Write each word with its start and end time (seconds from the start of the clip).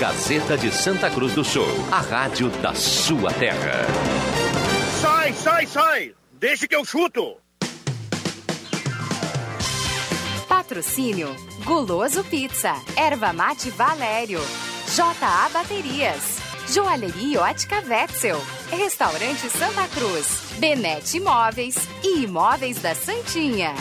Gazeta 0.00 0.56
de 0.56 0.72
Santa 0.72 1.10
Cruz 1.10 1.34
do 1.34 1.44
Sul, 1.44 1.66
a 1.92 2.00
rádio 2.00 2.48
da 2.62 2.74
sua 2.74 3.30
terra. 3.34 3.84
Sai, 4.98 5.34
sai, 5.34 5.66
sai! 5.66 6.14
Deixa 6.32 6.66
que 6.66 6.74
eu 6.74 6.86
chuto! 6.86 7.36
Patrocínio 10.48 11.28
Guloso 11.66 12.24
Pizza, 12.24 12.76
Erva 12.96 13.34
Mate 13.34 13.68
Valério, 13.68 14.40
JA 14.96 15.50
Baterias, 15.52 16.38
Joalheria 16.72 17.42
Ótica 17.42 17.84
Wetzel, 17.86 18.40
Restaurante 18.70 19.50
Santa 19.50 19.86
Cruz, 19.88 20.54
Benete 20.58 21.18
Imóveis 21.18 21.76
e 22.02 22.22
Imóveis 22.22 22.80
da 22.80 22.94
Santinha. 22.94 23.74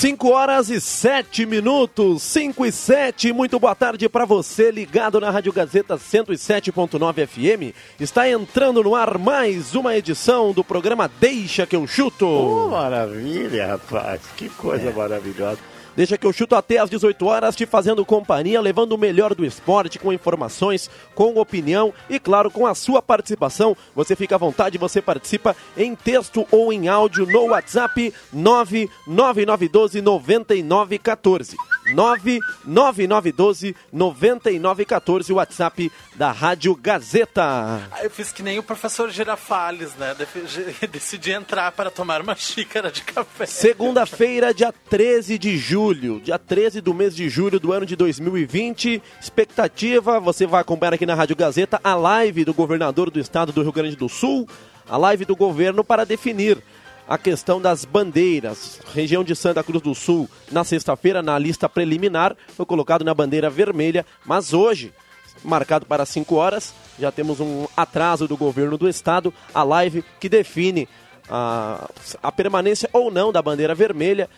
5 0.00 0.30
horas 0.30 0.70
e 0.70 0.80
7 0.80 1.44
minutos, 1.44 2.22
5 2.22 2.64
e 2.64 2.72
7. 2.72 3.34
Muito 3.34 3.60
boa 3.60 3.74
tarde 3.74 4.08
para 4.08 4.24
você 4.24 4.70
ligado 4.70 5.20
na 5.20 5.30
Rádio 5.30 5.52
Gazeta 5.52 5.98
107.9 5.98 7.26
FM. 7.26 7.76
Está 8.00 8.26
entrando 8.26 8.82
no 8.82 8.94
ar 8.94 9.18
mais 9.18 9.74
uma 9.74 9.94
edição 9.94 10.54
do 10.54 10.64
programa 10.64 11.06
Deixa 11.20 11.66
que 11.66 11.76
eu 11.76 11.86
chuto. 11.86 12.26
Oh, 12.26 12.68
maravilha, 12.70 13.66
rapaz. 13.66 14.22
Que 14.38 14.48
coisa 14.48 14.88
é. 14.88 14.92
maravilhosa. 14.94 15.58
Deixa 15.96 16.16
que 16.16 16.26
eu 16.26 16.32
chuto 16.32 16.54
até 16.54 16.78
às 16.78 16.88
18 16.88 17.26
horas, 17.26 17.56
te 17.56 17.66
fazendo 17.66 18.04
companhia, 18.04 18.60
levando 18.60 18.92
o 18.92 18.98
melhor 18.98 19.34
do 19.34 19.44
esporte, 19.44 19.98
com 19.98 20.12
informações, 20.12 20.90
com 21.14 21.38
opinião 21.38 21.92
e, 22.08 22.18
claro, 22.18 22.50
com 22.50 22.66
a 22.66 22.74
sua 22.74 23.02
participação. 23.02 23.76
Você 23.94 24.14
fica 24.14 24.36
à 24.36 24.38
vontade, 24.38 24.78
você 24.78 25.02
participa 25.02 25.56
em 25.76 25.94
texto 25.94 26.46
ou 26.50 26.72
em 26.72 26.88
áudio 26.88 27.26
no 27.26 27.48
WhatsApp 27.48 28.14
99912 28.32 30.00
9914. 30.00 31.56
99912 31.94 33.74
9914, 33.92 35.32
o 35.32 35.36
WhatsApp 35.36 35.92
da 36.14 36.32
Rádio 36.32 36.74
Gazeta. 36.74 37.42
Ah, 37.90 38.02
eu 38.02 38.10
fiz 38.10 38.32
que 38.32 38.42
nem 38.42 38.58
o 38.58 38.62
professor 38.62 39.10
Girafales, 39.10 39.94
né? 39.96 40.14
Decidi 40.90 41.32
entrar 41.32 41.72
para 41.72 41.90
tomar 41.90 42.20
uma 42.20 42.34
xícara 42.34 42.90
de 42.90 43.02
café. 43.02 43.46
Segunda-feira, 43.46 44.52
dia 44.54 44.72
13 44.72 45.38
de 45.38 45.56
julho, 45.56 46.20
dia 46.20 46.38
13 46.38 46.80
do 46.80 46.94
mês 46.94 47.14
de 47.14 47.28
julho 47.28 47.60
do 47.60 47.72
ano 47.72 47.86
de 47.86 47.96
2020. 47.96 49.02
Expectativa, 49.20 50.20
você 50.20 50.46
vai 50.46 50.60
acompanhar 50.60 50.94
aqui 50.94 51.06
na 51.06 51.14
Rádio 51.14 51.36
Gazeta 51.36 51.80
a 51.82 51.94
live 51.94 52.44
do 52.44 52.54
governador 52.54 53.10
do 53.10 53.20
estado 53.20 53.52
do 53.52 53.62
Rio 53.62 53.72
Grande 53.72 53.96
do 53.96 54.08
Sul, 54.08 54.48
a 54.88 54.96
live 54.96 55.24
do 55.24 55.36
governo 55.36 55.84
para 55.84 56.04
definir 56.04 56.62
a 57.10 57.18
questão 57.18 57.60
das 57.60 57.84
bandeiras. 57.84 58.80
Região 58.94 59.24
de 59.24 59.34
Santa 59.34 59.64
Cruz 59.64 59.82
do 59.82 59.96
Sul, 59.96 60.30
na 60.52 60.62
sexta-feira, 60.62 61.20
na 61.20 61.36
lista 61.36 61.68
preliminar, 61.68 62.36
foi 62.56 62.64
colocado 62.64 63.04
na 63.04 63.12
bandeira 63.12 63.50
vermelha, 63.50 64.06
mas 64.24 64.52
hoje, 64.52 64.94
marcado 65.42 65.84
para 65.86 66.06
5 66.06 66.32
horas, 66.36 66.72
já 67.00 67.10
temos 67.10 67.40
um 67.40 67.66
atraso 67.76 68.28
do 68.28 68.36
governo 68.36 68.78
do 68.78 68.88
estado, 68.88 69.34
a 69.52 69.64
live 69.64 70.04
que 70.20 70.28
define 70.28 70.88
a, 71.28 71.90
a 72.22 72.30
permanência 72.30 72.88
ou 72.92 73.10
não 73.10 73.32
da 73.32 73.42
bandeira 73.42 73.74
vermelha, 73.74 74.30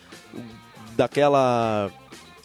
daquela 0.97 1.91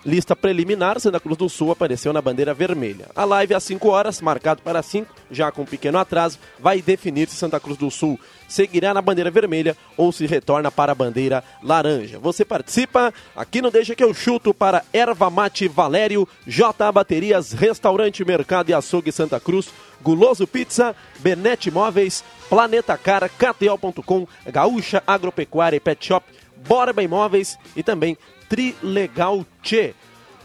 lista 0.04 0.36
preliminar, 0.36 1.00
Santa 1.00 1.20
Cruz 1.20 1.36
do 1.36 1.48
Sul 1.48 1.70
apareceu 1.70 2.12
na 2.12 2.22
bandeira 2.22 2.54
vermelha. 2.54 3.06
A 3.14 3.24
live 3.24 3.54
às 3.54 3.64
5 3.64 3.88
horas, 3.88 4.20
marcado 4.20 4.62
para 4.62 4.82
5, 4.82 5.12
já 5.30 5.50
com 5.50 5.62
um 5.62 5.66
pequeno 5.66 5.98
atraso, 5.98 6.38
vai 6.58 6.80
definir 6.80 7.28
se 7.28 7.36
Santa 7.36 7.58
Cruz 7.58 7.76
do 7.76 7.90
Sul 7.90 8.18
seguirá 8.48 8.94
na 8.94 9.02
bandeira 9.02 9.30
vermelha 9.30 9.76
ou 9.96 10.10
se 10.10 10.26
retorna 10.26 10.70
para 10.70 10.92
a 10.92 10.94
bandeira 10.94 11.44
laranja. 11.62 12.18
Você 12.18 12.44
participa 12.44 13.12
aqui 13.36 13.60
no 13.60 13.70
Deixa 13.70 13.94
que 13.94 14.02
eu 14.02 14.14
chuto 14.14 14.54
para 14.54 14.84
Erva 14.92 15.28
Mate 15.28 15.68
Valério, 15.68 16.26
J 16.46 16.90
Baterias, 16.90 17.52
Restaurante 17.52 18.24
Mercado 18.24 18.70
e 18.70 18.74
Açougue 18.74 19.12
Santa 19.12 19.38
Cruz, 19.38 19.68
Guloso 20.02 20.46
Pizza, 20.46 20.96
Benete 21.18 21.70
Móveis, 21.70 22.24
Planeta 22.48 22.96
Cara, 22.96 23.28
KTO.com, 23.28 24.26
Gaúcha 24.46 25.02
Agropecuária 25.06 25.76
e 25.76 25.80
Pet 25.80 26.06
Shop, 26.06 26.24
Borba 26.66 27.02
Imóveis 27.02 27.58
e 27.76 27.82
também 27.82 28.16
Trilegal 28.48 29.44
Tchê. 29.62 29.94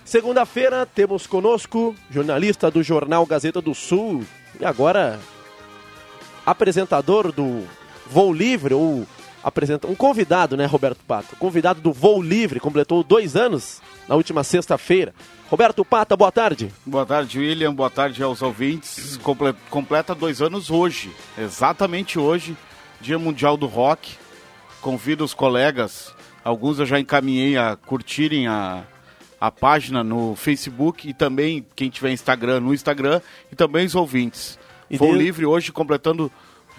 Segunda-feira 0.06 0.86
temos 0.86 1.26
conosco 1.26 1.96
jornalista 2.12 2.70
do 2.70 2.84
jornal 2.84 3.26
Gazeta 3.26 3.62
do 3.62 3.74
Sul 3.74 4.24
e 4.60 4.66
agora 4.66 5.20
apresentador 6.46 7.32
do 7.32 7.66
Voo 8.06 8.34
Livre, 8.34 8.74
ou 8.74 9.08
apresenta 9.42 9.88
um 9.88 9.96
convidado, 9.96 10.58
né, 10.58 10.66
Roberto 10.66 11.00
Pato? 11.08 11.36
Convidado 11.38 11.82
do 11.82 11.94
Voo 11.94 12.22
Livre, 12.22 12.60
completou 12.60 13.04
dois 13.04 13.36
anos 13.36 13.82
na 14.08 14.16
última 14.16 14.44
sexta-feira. 14.44 15.14
Roberto 15.50 15.86
Pata, 15.86 16.18
boa 16.18 16.32
tarde. 16.32 16.74
Boa 16.86 17.06
tarde, 17.06 17.40
William. 17.40 17.74
Boa 17.74 17.90
tarde 17.90 18.22
aos 18.24 18.42
ouvintes. 18.42 19.20
completa 19.70 20.16
dois 20.16 20.42
anos 20.42 20.70
hoje, 20.70 21.12
exatamente 21.38 22.20
hoje, 22.20 22.58
Dia 23.00 23.18
Mundial 23.20 23.56
do 23.56 23.68
Rock. 23.68 24.16
Convido 24.82 25.24
os 25.24 25.34
colegas 25.34 26.13
Alguns 26.44 26.80
eu 26.80 26.86
já 26.86 27.00
encaminhei 27.00 27.58
a 27.58 27.76
curtirem 27.76 28.48
a, 28.48 28.84
a 29.40 29.50
página 29.50 30.04
no 30.04 30.36
Facebook 30.36 31.08
e 31.08 31.14
também 31.14 31.66
quem 31.76 31.90
tiver 31.90 32.12
Instagram 32.12 32.60
no 32.60 32.74
Instagram 32.74 33.22
e 33.52 33.56
também 33.56 33.86
os 33.86 33.96
ouvintes. 33.96 34.60
E 34.90 34.98
Voo 34.98 35.16
Livre 35.16 35.46
hoje 35.46 35.72
completando 35.72 36.32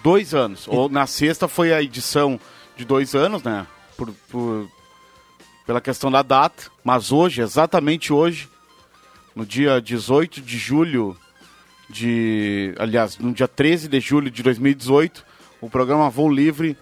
dois 0.03 0.35
anos. 0.35 0.67
E... 0.67 0.71
Ou 0.71 0.89
na 0.89 1.07
sexta 1.07 1.49
foi 1.49 1.73
a 1.73 1.83
edição 1.83 2.39
de 2.77 2.85
dois 2.85 3.15
anos, 3.15 3.43
né? 3.43 3.67
Por, 3.97 4.13
por, 4.31 4.69
pela 5.67 5.81
questão 5.81 6.11
da 6.11 6.23
data. 6.23 6.71
Mas 6.83 7.11
hoje, 7.11 7.41
exatamente 7.41 8.13
hoje, 8.13 8.49
no 9.35 9.47
dia 9.47 9.81
18 9.81 10.41
de 10.41 10.59
julho 10.59 11.17
de. 11.89 12.75
Aliás, 12.79 13.19
no 13.19 13.33
dia 13.33 13.49
13 13.49 13.89
de 13.89 14.01
julho 14.01 14.31
de 14.31 14.43
2018, 14.43 15.25
o 15.61 15.71
programa 15.71 16.11
Voo 16.11 16.31
Livre 16.31 16.77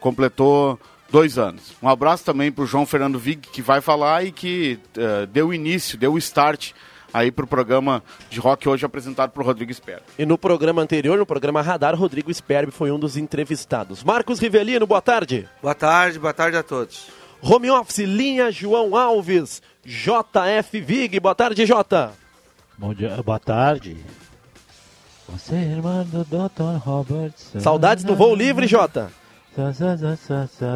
completou 0.00 0.80
dois 1.12 1.36
anos. 1.36 1.74
Um 1.82 1.88
abraço 1.88 2.24
também 2.24 2.50
para 2.50 2.64
o 2.64 2.66
João 2.66 2.86
Fernando 2.86 3.18
Vig, 3.18 3.46
que 3.48 3.60
vai 3.60 3.82
falar 3.82 4.24
e 4.24 4.32
que 4.32 4.78
uh, 4.96 5.26
deu 5.26 5.52
início, 5.52 5.98
deu 5.98 6.16
start 6.16 6.72
aí 7.12 7.30
para 7.30 7.44
o 7.44 7.46
programa 7.46 8.02
de 8.30 8.40
rock 8.40 8.66
hoje 8.66 8.86
apresentado 8.86 9.30
por 9.30 9.44
Rodrigo 9.44 9.72
Sperbi. 9.72 10.02
E 10.18 10.24
no 10.24 10.38
programa 10.38 10.80
anterior, 10.80 11.18
no 11.18 11.26
programa 11.26 11.60
Radar, 11.60 11.94
Rodrigo 11.94 12.32
Sperbi 12.32 12.72
foi 12.72 12.90
um 12.90 12.98
dos 12.98 13.18
entrevistados. 13.18 14.02
Marcos 14.02 14.38
Rivelino, 14.38 14.86
boa 14.86 15.02
tarde. 15.02 15.46
Boa 15.60 15.74
tarde, 15.74 16.18
boa 16.18 16.32
tarde 16.32 16.56
a 16.56 16.62
todos. 16.62 17.08
Home 17.42 17.70
Office, 17.70 17.98
linha 17.98 18.50
João 18.50 18.96
Alves, 18.96 19.60
JF 19.84 20.80
Vig, 20.80 21.20
boa 21.20 21.34
tarde, 21.34 21.66
Jota. 21.66 22.12
Bom 22.78 22.94
dia, 22.94 23.22
boa 23.22 23.38
tarde. 23.38 23.98
Você, 25.28 25.56
irmão 25.56 26.04
do 26.04 26.24
Dr. 26.24 26.78
Roberts. 26.82 27.52
Saudades 27.58 28.02
do 28.02 28.16
voo 28.16 28.34
livre, 28.34 28.66
Jota. 28.66 29.10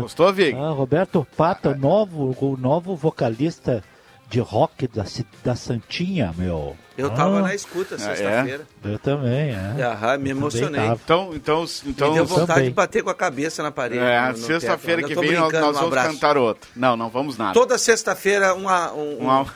Gostou, 0.03 0.33
Vig? 0.33 0.57
Ah, 0.57 0.71
Roberto 0.71 1.27
Pata, 1.37 1.75
novo, 1.75 2.37
o 2.41 2.57
novo 2.57 2.95
vocalista 2.95 3.83
de 4.29 4.41
rock 4.41 4.89
da, 4.89 5.05
da 5.45 5.55
Santinha, 5.55 6.35
meu. 6.37 6.77
Eu 6.99 7.11
tava 7.11 7.39
ah. 7.39 7.43
na 7.43 7.55
escuta 7.55 7.99
sexta-feira. 7.99 8.67
É. 8.85 8.89
Eu 8.89 8.99
também, 8.99 9.51
é. 9.51 9.83
Aham, 9.83 10.19
me 10.19 10.31
emocionei. 10.31 10.81
Então, 10.81 11.31
então, 11.35 11.65
então. 11.87 12.09
Me 12.09 12.15
deu 12.15 12.27
vontade 12.27 12.47
também. 12.47 12.69
de 12.69 12.75
bater 12.75 13.03
com 13.03 13.11
a 13.11 13.15
cabeça 13.15 13.63
na 13.63 13.71
parede. 13.71 14.03
É, 14.03 14.35
sexta-feira 14.35 15.03
que 15.03 15.15
vem 15.15 15.33
nós, 15.33 15.53
nós 15.53 15.79
vamos 15.79 15.93
um 15.93 16.03
cantar 16.03 16.37
outro. 16.37 16.69
Não, 16.75 16.97
não 16.97 17.09
vamos 17.09 17.37
nada. 17.37 17.53
Toda 17.53 17.79
sexta-feira 17.79 18.55
uma, 18.55 18.93
um, 18.93 19.19
uma, 19.19 19.47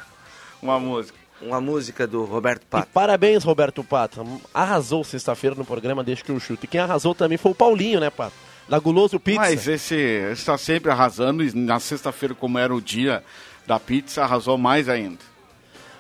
uma 0.63 0.81
música. 0.81 1.21
Uma 1.43 1.59
música 1.59 2.07
do 2.07 2.25
Roberto 2.25 2.67
Pato. 2.67 2.87
E 2.87 2.93
parabéns, 2.93 3.43
Roberto 3.43 3.83
Pato. 3.83 4.27
Arrasou 4.53 5.03
sexta-feira 5.03 5.57
no 5.57 5.65
programa 5.65 6.05
Deixa 6.05 6.23
que 6.23 6.31
eu 6.31 6.39
chuto. 6.39 6.67
E 6.67 6.69
quem 6.69 6.79
arrasou 6.79 7.15
também 7.15 7.39
foi 7.39 7.53
o 7.53 7.55
Paulinho, 7.55 7.99
né, 7.99 8.11
Pato? 8.11 8.35
Da 8.71 8.79
Guloso 8.79 9.19
Pizza. 9.19 9.41
Mas 9.41 9.67
esse 9.67 9.97
está 10.33 10.57
sempre 10.57 10.93
arrasando 10.93 11.43
e 11.43 11.53
na 11.53 11.81
sexta-feira, 11.81 12.37
como 12.37 12.57
era 12.57 12.73
o 12.73 12.81
dia 12.81 13.25
da 13.67 13.81
pizza, 13.81 14.23
arrasou 14.23 14.57
mais 14.57 14.89
ainda. 14.89 15.19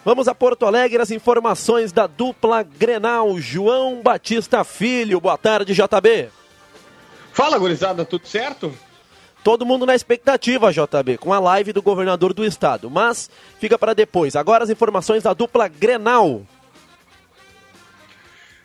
Vamos 0.05 0.29
a 0.29 0.35
Porto 0.35 0.65
Alegre, 0.65 1.03
as 1.03 1.11
informações 1.11 1.91
da 1.91 2.07
dupla 2.07 2.63
Grenal. 2.63 3.37
João 3.39 4.01
Batista 4.01 4.63
Filho, 4.63 5.21
boa 5.21 5.37
tarde, 5.37 5.75
JB. 5.75 6.29
Fala, 7.33 7.59
gurizada, 7.59 8.05
tudo 8.05 8.27
certo? 8.27 8.73
Todo 9.43 9.67
mundo 9.67 9.85
na 9.85 9.97
expectativa, 9.97 10.73
JB, 10.73 11.19
com 11.19 11.33
a 11.33 11.41
live 11.41 11.73
do 11.73 11.83
governador 11.83 12.33
do 12.33 12.45
estado. 12.45 12.89
Mas 12.89 13.29
fica 13.59 13.77
para 13.77 13.95
depois. 13.95 14.37
Agora 14.37 14.63
as 14.63 14.71
informações 14.71 15.25
da 15.25 15.35
dupla 15.35 15.67
Grenal. 15.67 16.43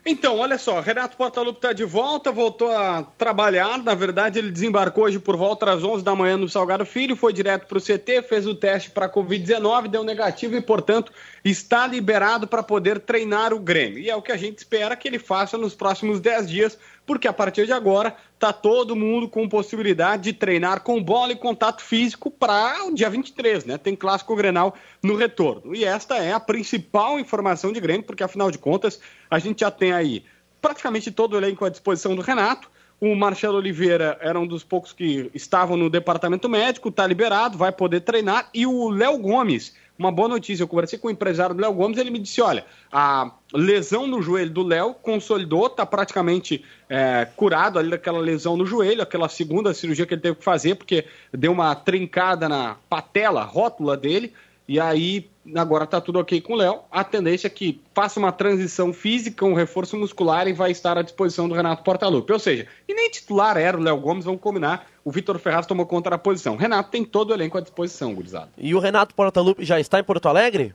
Então, 0.07 0.37
olha 0.37 0.59
só, 0.59 0.81
Renato 0.81 1.17
Portaluppi 1.17 1.57
está 1.57 1.73
de 1.73 1.83
volta, 1.83 2.31
voltou 2.31 2.71
a 2.71 3.01
trabalhar. 3.17 3.81
Na 3.81 3.95
verdade, 3.95 4.37
ele 4.37 4.51
desembarcou 4.51 5.05
hoje 5.05 5.17
por 5.17 5.35
volta 5.35 5.65
das 5.65 5.83
11 5.83 6.03
da 6.03 6.15
manhã 6.15 6.37
no 6.37 6.47
Salgado 6.47 6.85
Filho, 6.85 7.15
foi 7.15 7.33
direto 7.33 7.65
para 7.65 7.79
o 7.79 7.81
CT, 7.81 8.21
fez 8.21 8.45
o 8.45 8.53
teste 8.53 8.91
para 8.91 9.09
Covid-19, 9.09 9.87
deu 9.87 10.03
negativo 10.03 10.55
e, 10.55 10.61
portanto, 10.61 11.11
está 11.43 11.87
liberado 11.87 12.45
para 12.45 12.61
poder 12.61 12.99
treinar 12.99 13.51
o 13.51 13.59
Grêmio. 13.59 13.97
E 13.97 14.07
é 14.07 14.15
o 14.15 14.21
que 14.21 14.31
a 14.31 14.37
gente 14.37 14.59
espera 14.59 14.95
que 14.95 15.07
ele 15.07 15.17
faça 15.17 15.57
nos 15.57 15.73
próximos 15.73 16.19
10 16.19 16.47
dias, 16.47 16.77
porque 17.03 17.27
a 17.27 17.33
partir 17.33 17.65
de 17.65 17.73
agora 17.73 18.15
está 18.35 18.51
todo 18.51 18.95
mundo 18.95 19.27
com 19.27 19.47
possibilidade 19.47 20.23
de 20.23 20.33
treinar 20.33 20.81
com 20.81 21.01
bola 21.01 21.31
e 21.31 21.35
contato 21.35 21.81
físico 21.81 22.29
para 22.29 22.85
o 22.85 22.93
dia 22.93 23.09
23, 23.09 23.65
né? 23.65 23.77
Tem 23.77 23.95
clássico 23.95 24.35
Grenal 24.35 24.75
no 25.01 25.15
retorno. 25.15 25.73
E 25.73 25.83
esta 25.83 26.17
é 26.17 26.33
a 26.33 26.39
principal 26.39 27.17
informação 27.17 27.71
de 27.71 27.79
Grêmio, 27.79 28.03
porque 28.03 28.23
afinal 28.23 28.51
de 28.51 28.57
contas 28.57 28.99
a 29.29 29.39
gente 29.39 29.61
já 29.61 29.71
tem 29.71 29.93
aí 29.93 30.23
praticamente 30.61 31.11
todo 31.11 31.33
o 31.33 31.37
elenco 31.37 31.65
à 31.65 31.69
disposição 31.69 32.15
do 32.15 32.21
Renato. 32.21 32.69
O 32.99 33.15
Marcelo 33.15 33.57
Oliveira 33.57 34.17
era 34.21 34.39
um 34.39 34.47
dos 34.47 34.63
poucos 34.63 34.93
que 34.93 35.29
estavam 35.33 35.75
no 35.75 35.89
departamento 35.89 36.47
médico, 36.47 36.89
está 36.89 37.05
liberado, 37.05 37.57
vai 37.57 37.71
poder 37.71 38.01
treinar. 38.01 38.49
E 38.53 38.65
o 38.65 38.89
Léo 38.89 39.17
Gomes, 39.17 39.75
uma 39.97 40.11
boa 40.11 40.27
notícia, 40.27 40.63
eu 40.63 40.67
conversei 40.67 40.99
com 40.99 41.07
o 41.07 41.11
empresário 41.11 41.55
do 41.55 41.61
Léo 41.61 41.73
Gomes, 41.73 41.97
ele 41.97 42.11
me 42.11 42.19
disse, 42.19 42.41
olha, 42.41 42.65
a 42.91 43.31
lesão 43.53 44.05
no 44.05 44.21
joelho 44.21 44.51
do 44.51 44.63
Léo 44.63 44.93
consolidou, 44.93 45.67
está 45.67 45.85
praticamente 45.85 46.63
é, 46.89 47.27
curado 47.35 47.79
ali 47.79 47.89
daquela 47.89 48.19
lesão 48.19 48.57
no 48.57 48.65
joelho, 48.65 49.01
aquela 49.01 49.29
segunda 49.29 49.73
cirurgia 49.73 50.05
que 50.05 50.13
ele 50.13 50.21
teve 50.21 50.35
que 50.35 50.43
fazer, 50.43 50.75
porque 50.75 51.05
deu 51.31 51.51
uma 51.51 51.73
trincada 51.75 52.49
na 52.49 52.75
patela, 52.89 53.43
rótula 53.43 53.95
dele, 53.95 54.33
e 54.67 54.79
aí, 54.79 55.29
agora 55.53 55.85
tá 55.85 55.99
tudo 56.01 56.19
ok 56.19 56.41
com 56.41 56.53
o 56.53 56.55
Léo. 56.55 56.79
A 56.91 57.03
tendência 57.03 57.47
é 57.47 57.49
que 57.49 57.81
faça 57.93 58.19
uma 58.19 58.31
transição 58.31 58.93
física, 58.93 59.45
um 59.45 59.53
reforço 59.53 59.97
muscular 59.97 60.47
e 60.47 60.53
vai 60.53 60.71
estar 60.71 60.97
à 60.97 61.01
disposição 61.01 61.47
do 61.47 61.55
Renato 61.55 61.83
Portaluppi. 61.83 62.31
Ou 62.31 62.39
seja, 62.39 62.67
e 62.87 62.93
nem 62.93 63.09
titular 63.09 63.57
era 63.57 63.77
o 63.77 63.81
Léo 63.81 63.97
Gomes, 63.97 64.25
vamos 64.25 64.41
combinar. 64.41 64.87
O 65.03 65.11
Vitor 65.11 65.37
Ferraz 65.37 65.67
tomou 65.67 65.85
conta 65.85 66.09
da 66.09 66.17
posição. 66.17 66.55
Renato 66.55 66.89
tem 66.89 67.03
todo 67.03 67.31
o 67.31 67.33
elenco 67.33 67.57
à 67.57 67.61
disposição, 67.61 68.13
gurizada. 68.13 68.49
E 68.57 68.73
o 68.73 68.79
Renato 68.79 69.13
Portaluppi 69.13 69.63
já 69.63 69.79
está 69.79 69.99
em 69.99 70.03
Porto 70.03 70.27
Alegre? 70.27 70.73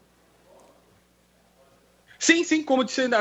Sim, 2.22 2.44
sim, 2.44 2.62
como 2.62 2.84
disse, 2.84 3.08
né, 3.08 3.16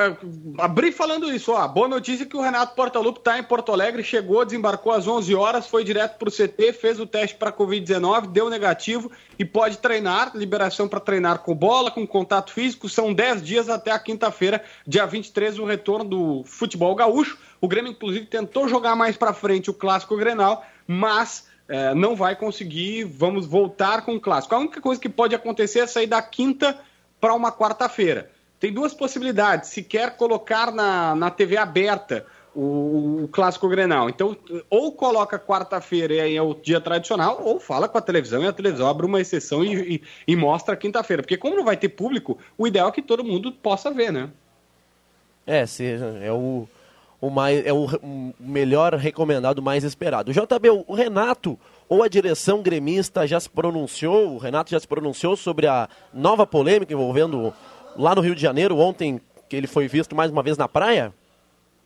abri 0.57 0.91
falando 0.91 1.33
isso, 1.33 1.53
ó, 1.53 1.65
boa 1.69 1.87
notícia 1.87 2.25
que 2.25 2.35
o 2.35 2.41
Renato 2.41 2.75
Portaluppi 2.75 3.19
está 3.19 3.39
em 3.39 3.43
Porto 3.43 3.71
Alegre, 3.71 4.03
chegou, 4.03 4.43
desembarcou 4.43 4.91
às 4.91 5.07
11 5.07 5.33
horas, 5.35 5.67
foi 5.67 5.85
direto 5.85 6.17
para 6.17 6.27
o 6.27 6.31
CT, 6.31 6.73
fez 6.73 6.99
o 6.99 7.05
teste 7.05 7.37
para 7.37 7.49
Covid-19, 7.49 8.27
deu 8.27 8.49
negativo 8.49 9.09
e 9.39 9.45
pode 9.45 9.77
treinar, 9.77 10.35
liberação 10.35 10.85
para 10.85 10.99
treinar 10.99 11.39
com 11.39 11.55
bola, 11.55 11.89
com 11.89 12.05
contato 12.05 12.51
físico, 12.51 12.89
são 12.89 13.13
10 13.13 13.41
dias 13.41 13.69
até 13.69 13.89
a 13.89 13.97
quinta-feira, 13.97 14.61
dia 14.85 15.05
23, 15.05 15.59
o 15.59 15.63
retorno 15.63 16.03
do 16.03 16.43
futebol 16.43 16.93
gaúcho, 16.93 17.37
o 17.61 17.69
Grêmio 17.69 17.93
inclusive 17.93 18.25
tentou 18.25 18.67
jogar 18.67 18.97
mais 18.97 19.15
para 19.15 19.31
frente 19.31 19.69
o 19.69 19.73
Clássico 19.73 20.17
Grenal, 20.17 20.65
mas 20.85 21.47
é, 21.69 21.93
não 21.95 22.17
vai 22.17 22.35
conseguir, 22.35 23.05
vamos 23.05 23.45
voltar 23.45 24.03
com 24.03 24.15
o 24.15 24.19
Clássico. 24.19 24.53
A 24.53 24.59
única 24.59 24.81
coisa 24.81 24.99
que 24.99 25.07
pode 25.07 25.33
acontecer 25.33 25.79
é 25.79 25.87
sair 25.87 26.07
da 26.07 26.21
quinta 26.21 26.77
para 27.17 27.33
uma 27.33 27.49
quarta-feira 27.49 28.29
tem 28.59 28.73
duas 28.73 28.93
possibilidades. 28.93 29.69
Se 29.69 29.81
quer 29.81 30.17
colocar 30.17 30.71
na, 30.71 31.15
na 31.15 31.31
TV 31.31 31.57
aberta 31.57 32.25
o, 32.53 33.23
o 33.23 33.29
clássico 33.31 33.69
Grenal. 33.69 34.09
Então, 34.09 34.35
ou 34.69 34.91
coloca 34.91 35.39
quarta-feira 35.39 36.13
e 36.15 36.19
aí 36.19 36.35
é 36.35 36.41
o 36.41 36.53
dia 36.53 36.81
tradicional, 36.81 37.41
ou 37.43 37.59
fala 37.59 37.87
com 37.87 37.97
a 37.97 38.01
televisão 38.01 38.43
e 38.43 38.47
a 38.47 38.53
televisão 38.53 38.87
abre 38.87 39.05
uma 39.05 39.21
exceção 39.21 39.63
e, 39.63 39.95
e, 39.95 40.01
e 40.27 40.35
mostra 40.35 40.75
quinta-feira. 40.75 41.23
Porque 41.23 41.37
como 41.37 41.55
não 41.55 41.63
vai 41.63 41.77
ter 41.77 41.89
público, 41.89 42.37
o 42.57 42.67
ideal 42.67 42.89
é 42.89 42.91
que 42.91 43.01
todo 43.01 43.23
mundo 43.23 43.51
possa 43.51 43.91
ver, 43.91 44.11
né? 44.11 44.29
É, 45.45 45.65
se, 45.65 45.85
é 46.21 46.31
o, 46.31 46.67
o, 47.21 47.29
mais, 47.29 47.65
é 47.65 47.73
o, 47.73 47.85
o 47.85 48.33
melhor 48.39 48.93
recomendado, 48.95 49.61
mais 49.61 49.83
esperado. 49.83 50.31
O 50.31 50.33
JB, 50.33 50.69
o 50.87 50.93
Renato 50.93 51.57
ou 51.87 52.03
a 52.03 52.07
direção 52.07 52.61
gremista 52.61 53.25
já 53.25 53.39
se 53.39 53.49
pronunciou, 53.49 54.35
o 54.35 54.37
Renato 54.37 54.69
já 54.69 54.79
se 54.79 54.87
pronunciou 54.87 55.35
sobre 55.35 55.65
a 55.65 55.89
nova 56.13 56.45
polêmica 56.45 56.93
envolvendo 56.93 57.51
lá 57.95 58.15
no 58.15 58.21
Rio 58.21 58.35
de 58.35 58.41
Janeiro 58.41 58.77
ontem, 58.77 59.21
que 59.47 59.55
ele 59.55 59.67
foi 59.67 59.87
visto 59.87 60.15
mais 60.15 60.31
uma 60.31 60.43
vez 60.43 60.57
na 60.57 60.67
praia? 60.67 61.13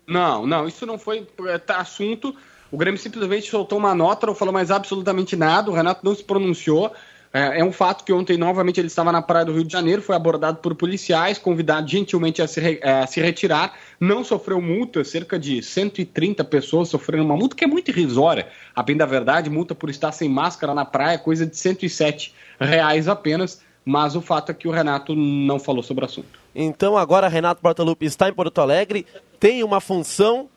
Não, 0.07 0.45
não, 0.45 0.67
isso 0.67 0.85
não 0.85 0.97
foi 0.97 1.27
é, 1.47 1.57
tá, 1.57 1.77
assunto. 1.77 2.35
O 2.71 2.77
Grêmio 2.77 2.99
simplesmente 2.99 3.49
soltou 3.49 3.77
uma 3.77 3.93
nota, 3.93 4.27
não 4.27 4.35
falou 4.35 4.53
mais 4.53 4.71
absolutamente 4.71 5.35
nada, 5.35 5.69
o 5.69 5.73
Renato 5.73 6.01
não 6.03 6.15
se 6.15 6.23
pronunciou. 6.23 6.91
É, 7.33 7.61
é, 7.61 7.63
um 7.63 7.71
fato 7.71 8.03
que 8.03 8.13
ontem, 8.13 8.37
novamente, 8.37 8.79
ele 8.79 8.87
estava 8.87 9.11
na 9.11 9.19
praia 9.21 9.43
do 9.43 9.53
Rio 9.53 9.63
de 9.63 9.73
Janeiro, 9.73 10.03
foi 10.03 10.15
abordado 10.15 10.59
por 10.59 10.75
policiais, 10.75 11.39
convidado 11.39 11.89
gentilmente 11.89 12.43
a 12.43 12.47
se, 12.47 12.59
re, 12.59 12.79
é, 12.83 13.01
a 13.01 13.07
se 13.07 13.19
retirar, 13.19 13.73
não 13.99 14.23
sofreu 14.23 14.61
multa, 14.61 15.03
cerca 15.03 15.39
de 15.39 15.63
130 15.63 16.43
pessoas 16.43 16.89
sofreram 16.89 17.25
uma 17.25 17.35
multa 17.35 17.55
que 17.55 17.63
é 17.63 17.67
muito 17.67 17.89
irrisória. 17.89 18.47
A 18.75 18.83
bem 18.83 18.95
da 18.95 19.07
verdade, 19.07 19.49
multa 19.49 19.73
por 19.73 19.89
estar 19.89 20.11
sem 20.11 20.29
máscara 20.29 20.75
na 20.75 20.85
praia, 20.85 21.17
coisa 21.17 21.43
de 21.43 21.57
107 21.57 22.35
reais 22.59 23.07
apenas 23.07 23.63
mas 23.85 24.15
o 24.15 24.21
fato 24.21 24.51
é 24.51 24.53
que 24.53 24.67
o 24.67 24.71
Renato 24.71 25.15
não 25.15 25.59
falou 25.59 25.83
sobre 25.83 26.03
o 26.03 26.07
assunto. 26.07 26.39
Então 26.55 26.97
agora 26.97 27.27
Renato 27.27 27.61
Portaluppi 27.61 28.05
está 28.05 28.29
em 28.29 28.33
Porto 28.33 28.59
Alegre, 28.59 29.05
tem 29.39 29.63
uma 29.63 29.81
função, 29.81 30.49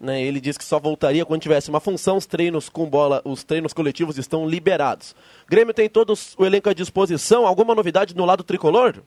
né, 0.00 0.22
ele 0.22 0.40
disse 0.40 0.58
que 0.58 0.64
só 0.64 0.78
voltaria 0.78 1.24
quando 1.24 1.42
tivesse 1.42 1.70
uma 1.70 1.80
função, 1.80 2.16
os 2.16 2.26
treinos 2.26 2.68
com 2.68 2.86
bola, 2.86 3.22
os 3.24 3.42
treinos 3.44 3.72
coletivos 3.72 4.18
estão 4.18 4.48
liberados. 4.48 5.14
Grêmio 5.48 5.74
tem 5.74 5.88
todo 5.88 6.14
o 6.36 6.44
elenco 6.44 6.68
à 6.68 6.72
disposição, 6.72 7.46
alguma 7.46 7.74
novidade 7.74 8.14
no 8.14 8.24
lado 8.24 8.44
tricolor? 8.44 9.02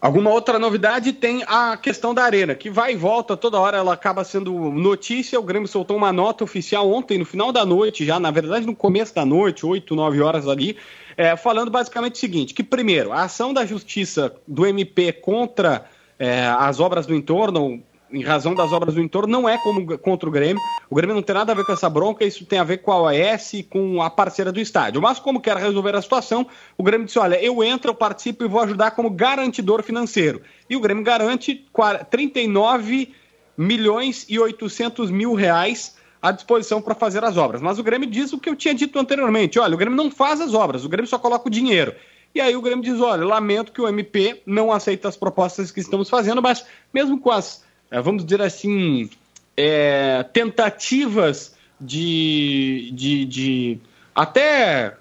Alguma 0.00 0.30
outra 0.30 0.60
novidade 0.60 1.12
tem 1.12 1.42
a 1.48 1.76
questão 1.76 2.14
da 2.14 2.22
arena, 2.22 2.54
que 2.54 2.70
vai 2.70 2.92
e 2.92 2.96
volta, 2.96 3.36
toda 3.36 3.58
hora 3.58 3.78
ela 3.78 3.92
acaba 3.92 4.22
sendo 4.22 4.52
notícia. 4.70 5.40
O 5.40 5.42
Grêmio 5.42 5.66
soltou 5.66 5.96
uma 5.96 6.12
nota 6.12 6.44
oficial 6.44 6.88
ontem, 6.88 7.18
no 7.18 7.24
final 7.24 7.50
da 7.50 7.66
noite, 7.66 8.06
já, 8.06 8.20
na 8.20 8.30
verdade, 8.30 8.64
no 8.64 8.76
começo 8.76 9.12
da 9.12 9.24
noite, 9.24 9.66
8, 9.66 9.96
9 9.96 10.20
horas 10.20 10.46
ali, 10.46 10.76
é, 11.16 11.36
falando 11.36 11.68
basicamente 11.68 12.14
o 12.14 12.18
seguinte: 12.18 12.54
que 12.54 12.62
primeiro, 12.62 13.12
a 13.12 13.24
ação 13.24 13.52
da 13.52 13.66
justiça 13.66 14.32
do 14.46 14.64
MP 14.64 15.12
contra 15.12 15.84
é, 16.16 16.46
as 16.46 16.78
obras 16.78 17.04
do 17.04 17.14
entorno, 17.14 17.82
em 18.10 18.22
razão 18.22 18.54
das 18.54 18.72
obras 18.72 18.94
do 18.94 19.00
entorno, 19.00 19.30
não 19.30 19.48
é 19.48 19.58
como 19.58 19.98
contra 19.98 20.28
o 20.28 20.32
Grêmio. 20.32 20.62
O 20.88 20.94
Grêmio 20.94 21.14
não 21.14 21.22
tem 21.22 21.34
nada 21.34 21.52
a 21.52 21.54
ver 21.54 21.64
com 21.64 21.72
essa 21.72 21.88
bronca, 21.88 22.24
isso 22.24 22.44
tem 22.44 22.58
a 22.58 22.64
ver 22.64 22.78
com 22.78 22.92
a 22.92 23.02
OAS 23.02 23.54
e 23.54 23.62
com 23.62 24.02
a 24.02 24.10
parceira 24.10 24.50
do 24.50 24.60
estádio. 24.60 25.00
Mas 25.00 25.18
como 25.18 25.40
quer 25.40 25.56
resolver 25.56 25.94
a 25.94 26.02
situação, 26.02 26.46
o 26.76 26.82
Grêmio 26.82 27.06
disse, 27.06 27.18
olha, 27.18 27.42
eu 27.42 27.62
entro, 27.62 27.90
eu 27.90 27.94
participo 27.94 28.44
e 28.44 28.48
vou 28.48 28.60
ajudar 28.62 28.92
como 28.92 29.10
garantidor 29.10 29.82
financeiro. 29.82 30.40
E 30.68 30.76
o 30.76 30.80
Grêmio 30.80 31.04
garante 31.04 31.66
39 32.10 33.12
milhões 33.56 34.24
e 34.28 34.38
800 34.38 35.10
mil 35.10 35.34
reais 35.34 35.96
à 36.22 36.30
disposição 36.30 36.80
para 36.80 36.94
fazer 36.94 37.24
as 37.24 37.36
obras. 37.36 37.60
Mas 37.60 37.78
o 37.78 37.82
Grêmio 37.82 38.08
diz 38.08 38.32
o 38.32 38.38
que 38.38 38.48
eu 38.48 38.56
tinha 38.56 38.74
dito 38.74 38.98
anteriormente, 38.98 39.58
olha, 39.58 39.74
o 39.74 39.78
Grêmio 39.78 39.96
não 39.96 40.10
faz 40.10 40.40
as 40.40 40.54
obras, 40.54 40.84
o 40.84 40.88
Grêmio 40.88 41.08
só 41.08 41.18
coloca 41.18 41.48
o 41.48 41.50
dinheiro. 41.50 41.94
E 42.34 42.40
aí 42.40 42.54
o 42.54 42.62
Grêmio 42.62 42.84
diz, 42.84 43.00
olha, 43.00 43.24
lamento 43.24 43.72
que 43.72 43.80
o 43.80 43.88
MP 43.88 44.42
não 44.46 44.72
aceita 44.72 45.08
as 45.08 45.16
propostas 45.16 45.70
que 45.70 45.80
estamos 45.80 46.08
fazendo, 46.08 46.42
mas 46.42 46.64
mesmo 46.92 47.18
com 47.18 47.30
as 47.30 47.64
vamos 47.90 48.24
dizer 48.24 48.42
assim, 48.42 49.10
é, 49.56 50.22
tentativas 50.32 51.54
de, 51.80 52.90
de, 52.92 53.24
de 53.24 53.78
até 54.14 54.96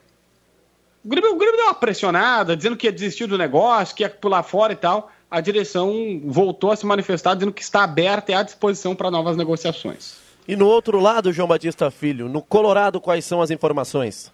o 1.03 1.09
Grêmio, 1.09 1.31
o 1.31 1.37
Grêmio 1.37 1.55
deu 1.55 1.67
uma 1.67 1.73
pressionada, 1.73 2.55
dizendo 2.55 2.75
que 2.75 2.85
ia 2.85 2.91
desistir 2.91 3.27
do 3.27 3.37
negócio, 3.37 3.95
que 3.95 4.03
ia 4.03 4.09
pular 4.09 4.43
fora 4.43 4.73
e 4.73 4.75
tal. 4.75 5.09
A 5.31 5.39
direção 5.39 6.21
voltou 6.25 6.69
a 6.71 6.75
se 6.75 6.85
manifestar 6.85 7.33
dizendo 7.33 7.53
que 7.53 7.61
está 7.61 7.83
aberta 7.83 8.31
e 8.31 8.35
à 8.35 8.43
disposição 8.43 8.93
para 8.93 9.09
novas 9.09 9.37
negociações. 9.37 10.17
E 10.47 10.55
no 10.55 10.67
outro 10.67 10.99
lado, 10.99 11.31
João 11.31 11.47
Batista 11.47 11.89
Filho, 11.89 12.27
no 12.27 12.41
Colorado, 12.41 12.99
quais 12.99 13.23
são 13.23 13.41
as 13.41 13.51
informações? 13.51 14.31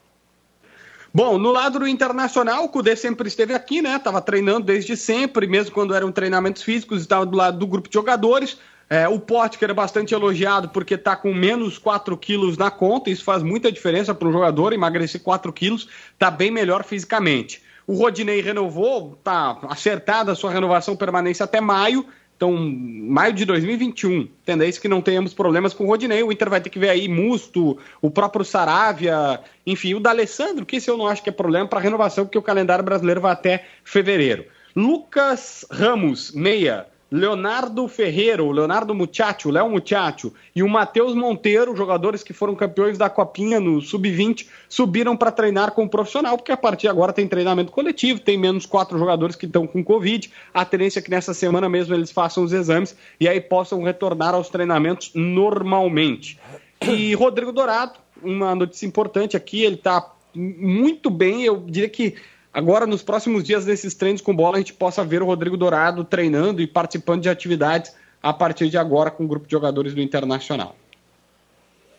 Bom, 1.16 1.38
no 1.38 1.52
lado 1.52 1.78
do 1.78 1.88
internacional, 1.88 2.64
o 2.64 2.70
Cudê 2.70 2.96
sempre 2.96 3.28
esteve 3.28 3.54
aqui, 3.54 3.84
né? 3.84 3.98
Estava 3.98 4.20
treinando 4.20 4.66
desde 4.66 4.98
sempre, 4.98 5.46
mesmo 5.46 5.72
quando 5.72 5.94
eram 5.94 6.12
treinamentos 6.12 6.64
físicos, 6.64 7.02
estava 7.02 7.24
do 7.24 7.38
lado 7.38 7.60
do 7.60 7.68
grupo 7.68 7.88
de 7.88 7.94
jogadores. 7.94 8.58
É, 8.90 9.08
o 9.08 9.20
Potker 9.20 9.70
é 9.70 9.74
bastante 9.76 10.16
elogiado 10.16 10.70
porque 10.70 10.96
está 10.96 11.16
com 11.16 11.32
menos 11.32 11.78
4 11.78 12.18
quilos 12.18 12.58
na 12.58 12.72
conta, 12.72 13.12
isso 13.12 13.24
faz 13.24 13.44
muita 13.44 13.72
diferença 13.72 14.14
para 14.14 14.28
um 14.28 14.32
jogador, 14.32 14.74
emagrecer 14.74 15.22
4 15.22 15.54
quilos, 15.54 15.88
está 16.14 16.32
bem 16.32 16.50
melhor 16.50 16.84
fisicamente. 16.84 17.62
O 17.86 17.94
Rodinei 17.94 18.42
renovou, 18.42 19.16
está 19.20 19.60
acertada 19.70 20.32
a 20.32 20.36
sua 20.36 20.52
renovação 20.52 20.96
permanência 20.96 21.44
até 21.44 21.62
maio, 21.62 22.08
então, 22.36 22.52
maio 22.58 23.32
de 23.32 23.46
2021, 23.46 24.28
tendência 24.44 24.82
que 24.82 24.88
não 24.88 25.02
tenhamos 25.02 25.34
problemas 25.34 25.74
com 25.74 25.86
o 25.86 25.88
Rodinei. 25.88 26.24
O 26.24 26.32
Inter 26.32 26.50
vai 26.50 26.60
ter 26.60 26.70
que 26.70 26.80
ver 26.80 26.90
aí 26.90 27.08
Musto, 27.08 27.78
o 28.02 28.10
próprio 28.10 28.44
Saravia, 28.44 29.40
enfim, 29.66 29.94
o 29.94 30.00
D'Alessandro, 30.00 30.66
que 30.66 30.76
esse 30.76 30.90
eu 30.90 30.98
não 30.98 31.08
acho 31.08 31.24
que 31.24 31.30
é 31.30 31.32
problema 31.32 31.68
para 31.68 31.80
renovação, 31.80 32.26
porque 32.26 32.38
o 32.38 32.42
calendário 32.42 32.84
brasileiro 32.84 33.22
vai 33.22 33.32
até 33.32 33.66
fevereiro. 33.84 34.46
Lucas 34.76 35.66
Ramos, 35.72 36.32
meia, 36.34 36.88
Leonardo 37.14 37.88
Ferreira, 37.88 38.44
o 38.44 38.52
Leonardo 38.52 38.92
Muchacho, 38.96 39.52
Léo 39.52 39.70
Muchacho 39.70 40.34
e 40.56 40.64
o 40.64 40.68
Matheus 40.68 41.14
Monteiro, 41.14 41.76
jogadores 41.76 42.24
que 42.24 42.34
foram 42.34 42.56
campeões 42.56 42.98
da 42.98 43.08
Copinha 43.08 43.60
no 43.60 43.80
Sub-20, 43.80 44.48
subiram 44.68 45.16
para 45.16 45.32
treinar 45.32 45.74
com 45.74 45.84
o 45.84 45.90
profissional, 45.90 46.36
porque 46.36 46.52
a 46.52 46.58
partir 46.58 46.82
de 46.82 46.88
agora 46.88 47.14
tem 47.14 47.28
treinamento 47.28 47.72
coletivo, 47.72 48.20
tem 48.20 48.36
menos 48.36 48.66
quatro 48.66 48.98
jogadores 48.98 49.36
que 49.36 49.46
estão 49.46 49.68
com 49.68 49.84
Covid. 49.84 50.32
A 50.52 50.66
tendência 50.66 50.98
é 50.98 51.04
que 51.04 51.12
nessa 51.12 51.36
semana 51.36 51.70
mesmo 51.70 51.94
eles 51.94 52.10
façam 52.10 52.44
os 52.44 52.52
exames 52.52 52.98
e 53.20 53.28
aí 53.28 53.40
possam 53.40 53.84
retornar 53.84 54.34
aos 54.34 54.50
treinamentos 54.50 55.12
normalmente. 55.14 56.40
E 56.82 57.14
Rodrigo 57.14 57.52
Dourado, 57.52 57.94
uma 58.24 58.56
notícia 58.56 58.88
importante 58.88 59.38
aqui, 59.38 59.64
ele 59.64 59.76
está 59.76 60.04
muito 60.36 61.12
bem, 61.12 61.44
eu 61.44 61.64
diria 61.68 61.90
que 61.90 62.16
agora 62.54 62.86
nos 62.86 63.02
próximos 63.02 63.44
dias 63.44 63.66
desses 63.66 63.96
treinos 63.96 64.22
com 64.22 64.36
bola 64.36 64.58
a 64.58 64.60
gente 64.60 64.74
possa 64.74 65.04
ver 65.04 65.22
o 65.22 65.26
Rodrigo 65.26 65.58
Dourado 65.58 66.04
treinando 66.04 66.62
e 66.62 66.68
participando 66.68 67.22
de 67.24 67.30
atividades 67.30 67.94
a 68.22 68.32
partir 68.32 68.70
de 68.70 68.78
agora 68.78 69.12
com 69.12 69.26
o 69.26 69.28
grupo 69.28 69.46
de 69.46 69.52
jogadores 69.52 69.94
do 69.94 70.02
Internacional. 70.02 70.76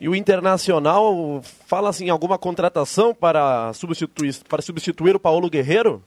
E 0.01 0.09
o 0.09 0.15
Internacional 0.15 1.43
fala 1.67 1.91
assim 1.91 2.09
alguma 2.09 2.39
contratação 2.39 3.15
para 3.15 3.73
substituir, 3.73 4.35
para 4.49 4.63
substituir 4.63 5.17
o 5.17 5.21
Paulo 5.21 5.49
Guerreiro? 5.49 6.03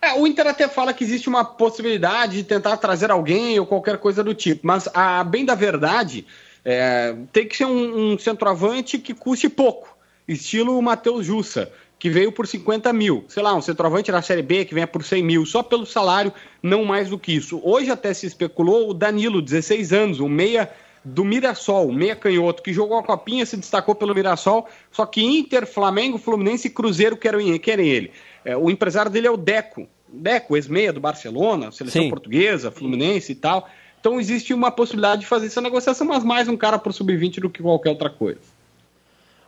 É, 0.00 0.14
o 0.14 0.26
Inter 0.26 0.48
até 0.48 0.66
fala 0.66 0.92
que 0.92 1.04
existe 1.04 1.28
uma 1.28 1.44
possibilidade 1.44 2.38
de 2.38 2.42
tentar 2.42 2.76
trazer 2.76 3.12
alguém 3.12 3.58
ou 3.60 3.64
qualquer 3.64 3.98
coisa 3.98 4.22
do 4.22 4.34
tipo, 4.34 4.66
mas 4.66 4.88
a 4.92 5.22
bem 5.22 5.44
da 5.44 5.54
verdade 5.54 6.26
é, 6.64 7.14
tem 7.32 7.46
que 7.46 7.56
ser 7.56 7.66
um, 7.66 8.12
um 8.12 8.18
centroavante 8.18 8.98
que 8.98 9.14
custe 9.14 9.48
pouco, 9.48 9.96
estilo 10.26 10.80
Matheus 10.82 11.24
Jussa, 11.24 11.72
que 12.02 12.10
veio 12.10 12.32
por 12.32 12.48
50 12.48 12.92
mil. 12.92 13.24
Sei 13.28 13.40
lá, 13.40 13.54
um 13.54 13.62
centroavante 13.62 14.10
da 14.10 14.20
Série 14.20 14.42
B 14.42 14.64
que 14.64 14.74
venha 14.74 14.88
por 14.88 15.04
100 15.04 15.22
mil, 15.22 15.46
só 15.46 15.62
pelo 15.62 15.86
salário, 15.86 16.32
não 16.60 16.84
mais 16.84 17.10
do 17.10 17.16
que 17.16 17.32
isso. 17.32 17.60
Hoje 17.62 17.92
até 17.92 18.12
se 18.12 18.26
especulou 18.26 18.90
o 18.90 18.92
Danilo, 18.92 19.40
16 19.40 19.92
anos, 19.92 20.18
um 20.18 20.28
meia 20.28 20.68
do 21.04 21.24
Mirassol, 21.24 21.92
meia 21.92 22.16
canhoto, 22.16 22.60
que 22.60 22.72
jogou 22.72 22.98
a 22.98 23.04
copinha, 23.04 23.46
se 23.46 23.56
destacou 23.56 23.94
pelo 23.94 24.12
Mirassol, 24.12 24.66
só 24.90 25.06
que 25.06 25.22
Inter, 25.22 25.64
Flamengo, 25.64 26.18
Fluminense 26.18 26.66
e 26.66 26.70
Cruzeiro 26.72 27.16
querem, 27.16 27.56
querem 27.60 27.86
ele. 27.86 28.10
É, 28.44 28.56
o 28.56 28.68
empresário 28.68 29.08
dele 29.08 29.28
é 29.28 29.30
o 29.30 29.36
Deco, 29.36 29.86
Deco, 30.08 30.56
ex-meia 30.56 30.92
do 30.92 30.98
Barcelona, 30.98 31.70
seleção 31.70 32.02
Sim. 32.02 32.10
portuguesa, 32.10 32.72
Fluminense 32.72 33.30
e 33.30 33.36
tal. 33.36 33.68
Então 34.00 34.18
existe 34.18 34.52
uma 34.52 34.72
possibilidade 34.72 35.20
de 35.20 35.28
fazer 35.28 35.46
essa 35.46 35.60
negociação, 35.60 36.04
mas 36.08 36.24
mais 36.24 36.48
um 36.48 36.56
cara 36.56 36.80
pro 36.80 36.92
sub-20 36.92 37.38
do 37.38 37.48
que 37.48 37.62
qualquer 37.62 37.90
outra 37.90 38.10
coisa. 38.10 38.40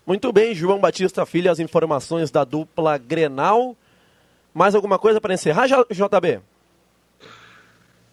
Muito 0.06 0.32
bem, 0.32 0.54
João 0.54 0.78
Batista 0.78 1.24
Filho, 1.24 1.50
as 1.50 1.58
informações 1.58 2.30
da 2.30 2.44
dupla 2.44 2.98
Grenal. 2.98 3.74
Mais 4.52 4.74
alguma 4.74 4.98
coisa 4.98 5.20
para 5.20 5.34
encerrar, 5.34 5.66
JB? 5.66 6.40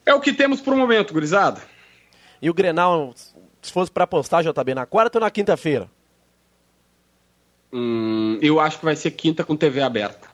É 0.05 0.13
o 0.13 0.21
que 0.21 0.33
temos 0.33 0.61
pro 0.61 0.75
momento, 0.75 1.13
gurizada. 1.13 1.61
E 2.41 2.49
o 2.49 2.53
Grenal, 2.53 3.13
se 3.61 3.71
fosse 3.71 3.91
para 3.91 4.05
apostar, 4.05 4.43
JB, 4.43 4.73
na 4.73 4.85
quarta 4.85 5.19
ou 5.19 5.21
na 5.21 5.29
quinta-feira? 5.29 5.89
Hum, 7.71 8.39
eu 8.41 8.59
acho 8.59 8.79
que 8.79 8.85
vai 8.85 8.95
ser 8.95 9.11
quinta 9.11 9.43
com 9.43 9.55
TV 9.55 9.81
aberta. 9.81 10.29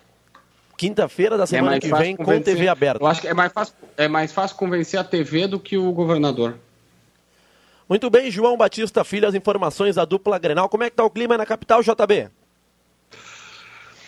Quinta-feira 0.78 1.38
da 1.38 1.48
semana 1.48 1.72
mais 1.72 1.84
que 1.84 1.94
vem 1.94 2.16
com 2.16 2.40
TV 2.40 2.68
aberta. 2.68 3.04
Eu 3.04 3.08
acho 3.08 3.22
que 3.22 3.28
é 3.28 3.34
mais 3.34 3.52
fácil, 3.52 3.74
é 3.98 4.08
mais 4.08 4.32
fácil 4.32 4.56
convencer 4.56 5.00
a 5.00 5.04
TV 5.04 5.48
do 5.48 5.60
que 5.60 5.78
o 5.78 5.92
governador. 5.92 6.58
Muito 7.90 8.10
bem, 8.10 8.30
João 8.30 8.58
Batista 8.58 9.04
Filho, 9.04 9.28
as 9.28 9.36
informações 9.36 9.96
da 9.96 10.04
dupla 10.04 10.38
Grenal. 10.38 10.68
Como 10.68 10.84
é 10.84 10.90
que 10.90 10.96
tá 10.96 11.06
o 11.06 11.10
clima 11.10 11.38
na 11.38 11.46
capital, 11.46 11.82
JB? 11.82 12.30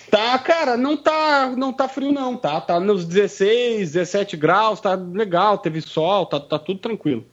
Tá, 0.10 0.38
cara, 0.40 0.76
não 0.76 0.98
tá, 0.98 1.54
não 1.56 1.72
tá 1.72 1.88
frio 1.88 2.12
não, 2.12 2.36
tá? 2.36 2.60
Tá 2.60 2.80
nos 2.80 3.06
16, 3.06 3.92
17 3.92 4.36
graus, 4.36 4.82
tá 4.82 4.96
legal, 4.96 5.58
teve 5.60 5.82
sol, 5.82 6.26
tá, 6.26 6.40
tá 6.40 6.58
tudo 6.58 6.80
tranquilo. 6.80 7.26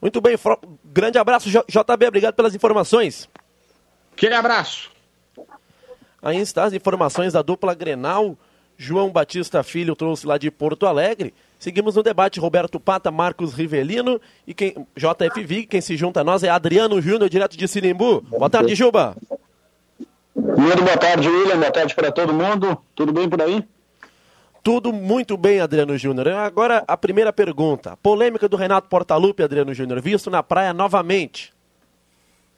Muito 0.00 0.20
bem, 0.20 0.36
grande 0.84 1.18
abraço, 1.18 1.50
JB, 1.50 2.06
obrigado 2.06 2.34
pelas 2.34 2.54
informações. 2.54 3.28
Aquele 4.12 4.34
abraço. 4.34 4.90
Aí 6.22 6.38
está 6.38 6.64
as 6.64 6.72
informações 6.72 7.34
da 7.34 7.42
dupla 7.42 7.74
Grenal. 7.74 8.36
João 8.76 9.10
Batista 9.10 9.62
Filho 9.62 9.94
trouxe 9.94 10.26
lá 10.26 10.38
de 10.38 10.50
Porto 10.50 10.86
Alegre. 10.86 11.34
Seguimos 11.60 11.94
no 11.94 12.02
debate 12.02 12.40
Roberto 12.40 12.80
Pata, 12.80 13.10
Marcos 13.10 13.52
Rivelino 13.52 14.18
e 14.46 14.54
quem 14.54 14.74
JFV, 14.96 15.66
quem 15.66 15.82
se 15.82 15.94
junta 15.94 16.22
a 16.22 16.24
nós 16.24 16.42
é 16.42 16.48
Adriano 16.48 17.02
Júnior, 17.02 17.28
direto 17.28 17.54
de 17.54 17.68
Sinimbu. 17.68 18.22
Boa 18.22 18.48
tarde, 18.48 18.74
Juba. 18.74 19.14
Muito 20.34 20.82
boa 20.82 20.96
tarde, 20.96 21.28
William. 21.28 21.58
Boa 21.58 21.70
tarde 21.70 21.94
para 21.94 22.10
todo 22.10 22.32
mundo. 22.32 22.82
Tudo 22.94 23.12
bem 23.12 23.28
por 23.28 23.42
aí? 23.42 23.62
Tudo 24.62 24.90
muito 24.90 25.36
bem, 25.36 25.60
Adriano 25.60 25.98
Júnior. 25.98 26.28
Agora 26.28 26.82
a 26.88 26.96
primeira 26.96 27.30
pergunta. 27.30 27.94
Polêmica 28.02 28.48
do 28.48 28.56
Renato 28.56 28.88
Portaluppi, 28.88 29.42
Adriano 29.42 29.74
Júnior, 29.74 30.00
visto 30.00 30.30
na 30.30 30.42
praia 30.42 30.72
novamente. 30.72 31.52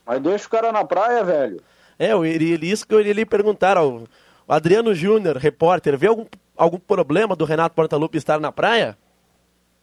Mas 0.07 0.23
deixa 0.23 0.47
o 0.47 0.51
cara 0.51 0.71
na 0.71 0.85
praia, 0.85 1.25
velho. 1.25 1.61
É, 1.99 2.13
iria, 2.13 2.57
isso 2.73 2.87
que 2.87 2.95
eu 2.95 3.01
iria 3.01 3.15
lhe 3.15 3.27
perguntar 3.27 3.77
ao 3.77 4.05
ao 4.47 4.57
Adriano 4.57 4.95
Júnior, 4.95 5.37
repórter, 5.37 5.97
vê 5.97 6.09
algum, 6.09 6.27
algum 6.57 6.79
problema 6.79 7.35
do 7.37 7.45
Renato 7.45 7.75
Portaluppi 7.75 8.19
estar 8.19 8.41
na 8.41 8.51
praia? 8.53 8.97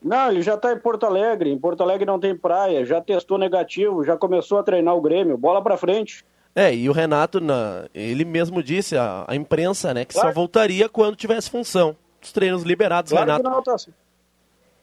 Não, 0.02 0.32
ele 0.32 0.42
já 0.42 0.56
tá 0.58 0.72
em 0.72 0.80
Porto 0.80 1.06
Alegre. 1.06 1.50
Em 1.52 1.58
Porto 1.60 1.82
Alegre 1.84 2.06
não 2.06 2.20
tem 2.20 2.36
praia. 2.36 2.86
Já 2.86 3.02
testou 3.02 3.38
negativo, 3.38 4.04
já 4.04 4.16
começou 4.16 4.58
a 4.60 4.64
treinar 4.64 4.96
o 4.96 5.02
Grêmio. 5.02 5.38
Bola 5.38 5.62
pra 5.62 5.76
frente. 5.78 6.24
É, 6.56 6.74
e 6.74 6.90
o 6.90 6.94
Renato, 6.94 7.40
na- 7.42 7.86
ele 7.94 8.24
mesmo 8.26 8.64
disse 8.64 8.98
à, 8.98 9.26
à 9.28 9.36
imprensa, 9.36 9.94
né, 9.94 10.06
que 10.06 10.14
só 10.14 10.22
Claro. 10.22 10.36
voltaria 10.36 10.88
quando 10.90 11.16
tivesse 11.16 11.50
função. 11.50 11.96
Os 12.22 12.32
treinos 12.32 12.64
liberados, 12.64 13.12
Claro 13.12 13.26
que 13.28 13.38
Renato. 13.38 13.50
não 13.56 13.64
tá 13.64 13.76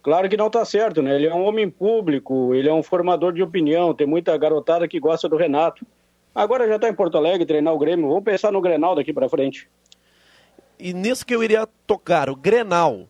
Claro 0.03 0.29
que 0.29 0.37
não 0.37 0.49
tá 0.49 0.65
certo, 0.65 1.03
né? 1.03 1.17
Ele 1.17 1.27
é 1.27 1.35
um 1.35 1.45
homem 1.45 1.69
público, 1.69 2.55
ele 2.55 2.69
é 2.69 2.73
um 2.73 2.83
formador 2.83 3.33
de 3.33 3.43
opinião, 3.43 3.93
tem 3.93 4.07
muita 4.07 4.37
garotada 4.39 4.87
que 4.87 5.01
gosta 5.01 5.29
do 5.29 5.37
Renato. 5.37 5.85
Agora 6.33 6.69
já 6.69 6.79
tá 6.79 6.89
em 6.89 6.95
Porto 6.95 7.17
Alegre 7.19 7.45
treinar 7.45 7.75
o 7.75 7.79
Grêmio. 7.79 8.07
Vamos 8.09 8.23
pensar 8.23 8.53
no 8.53 8.61
Grenal 8.61 8.95
daqui 8.95 9.13
pra 9.13 9.29
frente. 9.29 9.69
E 10.79 10.93
nisso 10.93 11.25
que 11.25 11.35
eu 11.35 11.43
iria 11.43 11.67
tocar, 11.87 12.29
o 12.31 12.37
Grenal. 12.37 13.07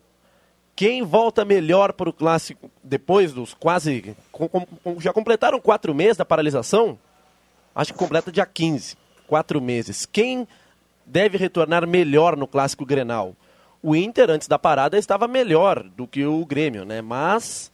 Quem 0.75 1.01
volta 1.03 1.43
melhor 1.43 1.91
para 1.93 2.09
o 2.09 2.13
clássico 2.13 2.69
depois 2.83 3.33
dos 3.33 3.53
quase. 3.53 4.15
com- 4.31 4.47
com- 4.47 4.67
já 4.99 5.11
completaram 5.11 5.59
quatro 5.59 5.93
meses 5.93 6.17
da 6.17 6.25
paralisação? 6.25 6.97
Acho 7.73 7.93
que 7.93 7.99
completa 7.99 8.31
dia 8.31 8.45
15. 8.45 8.95
Quatro 9.27 9.59
meses. 9.59 10.05
Quem 10.05 10.47
deve 11.05 11.37
retornar 11.37 11.85
melhor 11.87 12.37
no 12.37 12.47
clássico 12.47 12.85
Grenal? 12.85 13.35
O 13.81 13.95
Inter, 13.95 14.29
antes 14.29 14.47
da 14.47 14.57
parada, 14.59 14.97
estava 14.97 15.27
melhor 15.27 15.83
do 15.83 16.07
que 16.07 16.25
o 16.25 16.45
Grêmio, 16.45 16.85
né? 16.85 17.01
Mas. 17.01 17.71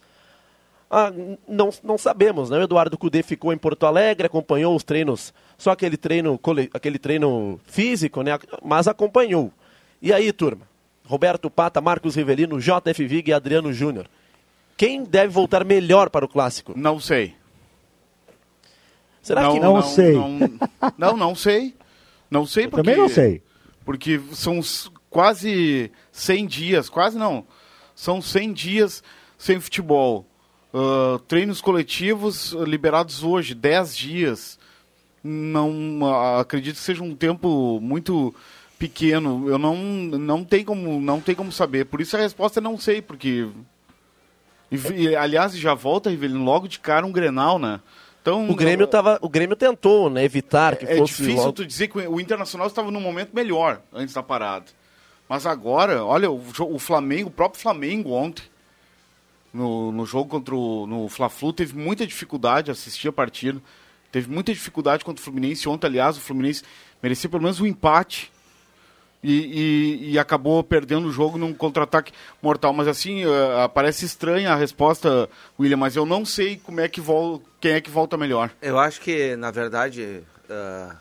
ah, 0.90 1.12
não, 1.48 1.70
não 1.84 1.98
sabemos, 1.98 2.50
né? 2.50 2.58
O 2.60 2.64
Eduardo 2.64 2.98
Cudê 2.98 3.22
ficou 3.24 3.52
em 3.52 3.58
Porto 3.58 3.86
Alegre, 3.86 4.28
acompanhou 4.28 4.76
os 4.76 4.84
treinos, 4.84 5.34
só 5.58 5.72
aquele 5.72 5.98
treino, 5.98 6.40
aquele 6.74 7.00
treino 7.00 7.60
físico, 7.66 8.22
né? 8.24 8.32
Mas 8.64 8.88
acompanhou. 8.88 9.52
E 10.04 10.12
aí, 10.12 10.34
turma? 10.34 10.68
Roberto 11.06 11.50
Pata, 11.50 11.80
Marcos 11.80 12.16
Rivelino, 12.16 12.60
JF 12.60 13.08
Vig 13.08 13.30
e 13.30 13.34
Adriano 13.34 13.72
Júnior. 13.72 14.06
Quem 14.76 15.06
deve 15.06 15.30
voltar 15.30 15.64
melhor 15.64 16.10
para 16.10 16.26
o 16.26 16.28
clássico? 16.28 16.74
Não 16.76 17.00
sei. 17.00 17.34
Será 19.22 19.50
que 19.50 19.62
Não 19.62 19.82
sei. 19.82 20.14
Não, 20.14 20.38
não, 20.98 21.18
não 21.18 21.34
sei. 21.34 21.74
Não 22.30 22.46
sei 22.46 22.68
porque... 22.68 22.84
Também 22.84 22.98
não 22.98 23.08
sei. 23.08 23.42
Porque 23.86 24.20
são 24.34 24.60
quase 25.10 25.90
100 26.12 26.48
dias, 26.48 26.90
quase 26.90 27.18
não, 27.18 27.46
são 27.96 28.22
100 28.22 28.54
dias 28.54 29.04
sem 29.38 29.60
futebol. 29.62 30.26
Ah, 30.74 31.18
treinos 31.30 31.62
coletivos 31.62 32.52
liberados 32.52 33.24
hoje, 33.24 33.56
10 33.56 33.96
dias. 33.96 34.60
Não 35.24 36.02
ah, 36.04 36.42
acredito 36.42 36.76
que 36.76 36.82
seja 36.82 37.04
um 37.04 37.16
tempo 37.16 37.80
muito 37.80 38.36
pequeno. 38.88 39.48
Eu 39.50 39.58
não 39.58 39.76
não 39.78 40.44
tem 40.44 40.64
como 40.66 41.00
não 41.00 41.22
tem 41.22 41.34
como 41.36 41.52
saber. 41.52 41.86
Por 41.86 42.02
isso 42.02 42.16
a 42.18 42.20
resposta 42.20 42.60
é 42.60 42.62
não 42.62 42.78
sei, 42.78 43.02
porque 43.02 43.48
e 44.72 45.16
aliás 45.16 45.56
já 45.58 45.74
volta 45.74 46.10
Rivelino 46.10 46.44
logo 46.44 46.68
de 46.68 46.80
cara 46.80 47.06
um 47.06 47.12
Grenal, 47.12 47.60
né? 47.60 47.80
Então 48.22 48.50
o 48.50 48.56
Grêmio 48.56 48.88
tava, 48.88 49.20
o 49.22 49.28
Grêmio 49.30 49.56
tentou, 49.56 50.10
né, 50.10 50.24
evitar 50.24 50.76
que 50.78 50.86
é 50.86 50.98
fosse 50.98 51.14
difícil 51.18 51.36
logo- 51.36 51.52
tu 51.54 51.66
dizer 51.66 51.90
que 51.90 51.98
o 52.00 52.20
Internacional 52.20 52.68
estava 52.68 52.90
num 52.90 53.02
momento 53.02 53.32
melhor 53.34 53.82
antes 53.94 54.14
da 54.14 54.24
parada. 54.24 54.66
Mas 55.28 55.46
agora, 55.46 56.04
olha, 56.06 56.32
o, 56.32 56.42
o 56.70 56.80
Flamengo, 56.80 57.28
o 57.30 57.32
próprio 57.32 57.62
Flamengo 57.62 58.12
ontem, 58.12 58.44
no, 59.54 59.92
no 59.92 60.06
jogo 60.06 60.30
contra 60.30 60.56
o 60.56 60.88
no 60.88 61.08
Fla-Flu, 61.10 61.52
teve 61.54 61.78
muita 61.78 62.08
dificuldade 62.08 62.66
de 62.66 62.72
assistir 62.72 63.10
a 63.10 63.12
partida. 63.12 63.62
Teve 64.12 64.30
muita 64.32 64.54
dificuldade 64.54 65.04
contra 65.04 65.22
o 65.22 65.24
Fluminense. 65.24 65.68
Ontem, 65.68 65.88
aliás, 65.88 66.18
o 66.18 66.22
Fluminense 66.22 66.64
merecia 67.02 67.30
pelo 67.30 67.44
menos 67.44 67.60
um 67.60 67.66
empate. 67.66 68.32
E, 69.24 69.32
e- 69.32 70.12
e 70.12 70.20
acabou 70.20 70.62
perdendo 70.64 71.08
o 71.08 71.12
jogo 71.12 71.38
num 71.38 71.54
contra-ataque 71.54 72.12
mortal. 72.42 72.74
Mas 72.74 72.88
assim, 72.88 73.24
eh, 73.24 73.68
parece 73.74 74.06
estranha 74.06 74.52
a 74.52 74.56
resposta, 74.56 75.30
William, 75.60 75.78
mas 75.78 75.96
eu 75.96 76.06
não 76.06 76.26
sei 76.26 76.58
como 76.58 76.82
é 76.82 76.88
que 76.90 77.02
quem 77.62 77.72
é 77.72 77.80
que 77.82 77.90
volta 77.90 78.18
melhor. 78.18 78.52
Eu 78.62 78.78
acho 78.78 79.00
que, 79.00 79.36
na 79.38 79.50
verdade, 79.50 80.22
ah, 80.50 80.96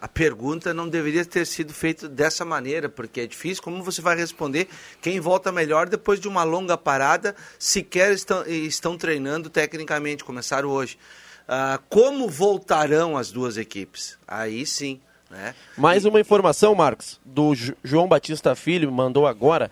a 0.00 0.08
pergunta 0.08 0.74
não 0.74 0.88
deveria 0.88 1.24
ter 1.24 1.46
sido 1.46 1.72
feita 1.72 2.08
dessa 2.08 2.44
maneira, 2.44 2.88
porque 2.88 3.20
é 3.20 3.26
difícil. 3.26 3.62
Como 3.62 3.82
você 3.82 4.00
vai 4.02 4.16
responder 4.16 4.68
quem 5.00 5.20
volta 5.20 5.52
melhor 5.52 5.88
depois 5.88 6.18
de 6.20 6.26
uma 6.28 6.42
longa 6.44 6.76
parada, 6.76 7.34
sequer 7.58 8.12
estão, 8.12 8.44
estão 8.46 8.96
treinando 8.98 9.48
tecnicamente, 9.48 10.24
começaram 10.24 10.68
hoje. 10.68 10.98
Ah, 11.46 11.78
como 11.88 12.28
voltarão 12.28 13.16
as 13.16 13.30
duas 13.30 13.56
equipes? 13.56 14.18
Aí 14.26 14.66
sim. 14.66 15.00
Né? 15.30 15.54
Mais 15.76 16.04
uma 16.04 16.20
informação, 16.20 16.74
Marcos, 16.74 17.20
do 17.24 17.52
João 17.84 18.08
Batista 18.08 18.54
Filho, 18.54 18.90
mandou 18.90 19.26
agora. 19.26 19.70